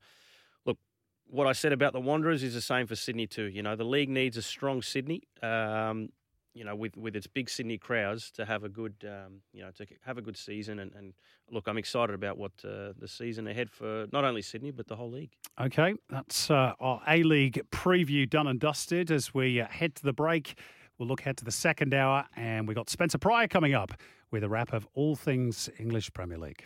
look, 0.65 0.77
what 1.25 1.47
I 1.47 1.53
said 1.53 1.73
about 1.73 1.93
the 1.93 2.01
Wanderers 2.01 2.43
is 2.43 2.53
the 2.53 2.61
same 2.61 2.85
for 2.85 2.95
Sydney 2.95 3.25
too. 3.25 3.45
You 3.45 3.63
know, 3.63 3.75
the 3.75 3.85
league 3.85 4.09
needs 4.09 4.37
a 4.37 4.41
strong 4.41 4.81
Sydney. 4.81 5.23
Um, 5.41 6.09
you 6.57 6.65
know, 6.65 6.75
with, 6.75 6.97
with 6.97 7.15
its 7.15 7.27
big 7.27 7.49
Sydney 7.49 7.77
crowds 7.77 8.31
to 8.31 8.45
have 8.45 8.63
a 8.63 8.69
good, 8.69 8.95
um, 9.03 9.41
you 9.53 9.61
know, 9.61 9.71
to 9.71 9.85
have 10.05 10.17
a 10.17 10.21
good 10.21 10.37
season. 10.37 10.79
And, 10.79 10.91
and 10.95 11.13
look, 11.51 11.67
I'm 11.67 11.77
excited 11.77 12.13
about 12.13 12.37
what 12.37 12.51
uh, 12.65 12.93
the 12.97 13.07
season 13.07 13.47
ahead 13.47 13.69
for 13.69 14.07
not 14.11 14.25
only 14.25 14.41
Sydney 14.41 14.71
but 14.71 14.87
the 14.87 14.95
whole 14.95 15.11
league. 15.11 15.31
Okay, 15.61 15.93
that's 16.09 16.49
uh, 16.49 16.73
our 16.79 17.01
A 17.07 17.23
League 17.23 17.61
preview 17.71 18.29
done 18.29 18.47
and 18.47 18.59
dusted 18.59 19.11
as 19.11 19.33
we 19.33 19.61
uh, 19.61 19.67
head 19.67 19.95
to 19.95 20.03
the 20.03 20.13
break. 20.13 20.57
We'll 20.97 21.07
look 21.07 21.21
ahead 21.21 21.37
to 21.37 21.45
the 21.45 21.51
second 21.51 21.93
hour, 21.93 22.25
and 22.35 22.67
we've 22.67 22.75
got 22.75 22.89
Spencer 22.89 23.19
Prior 23.19 23.47
coming 23.47 23.75
up 23.75 23.93
with 24.31 24.43
a 24.43 24.49
wrap 24.49 24.73
of 24.73 24.87
all 24.95 25.15
things 25.15 25.69
English 25.77 26.11
Premier 26.13 26.39
League. 26.39 26.65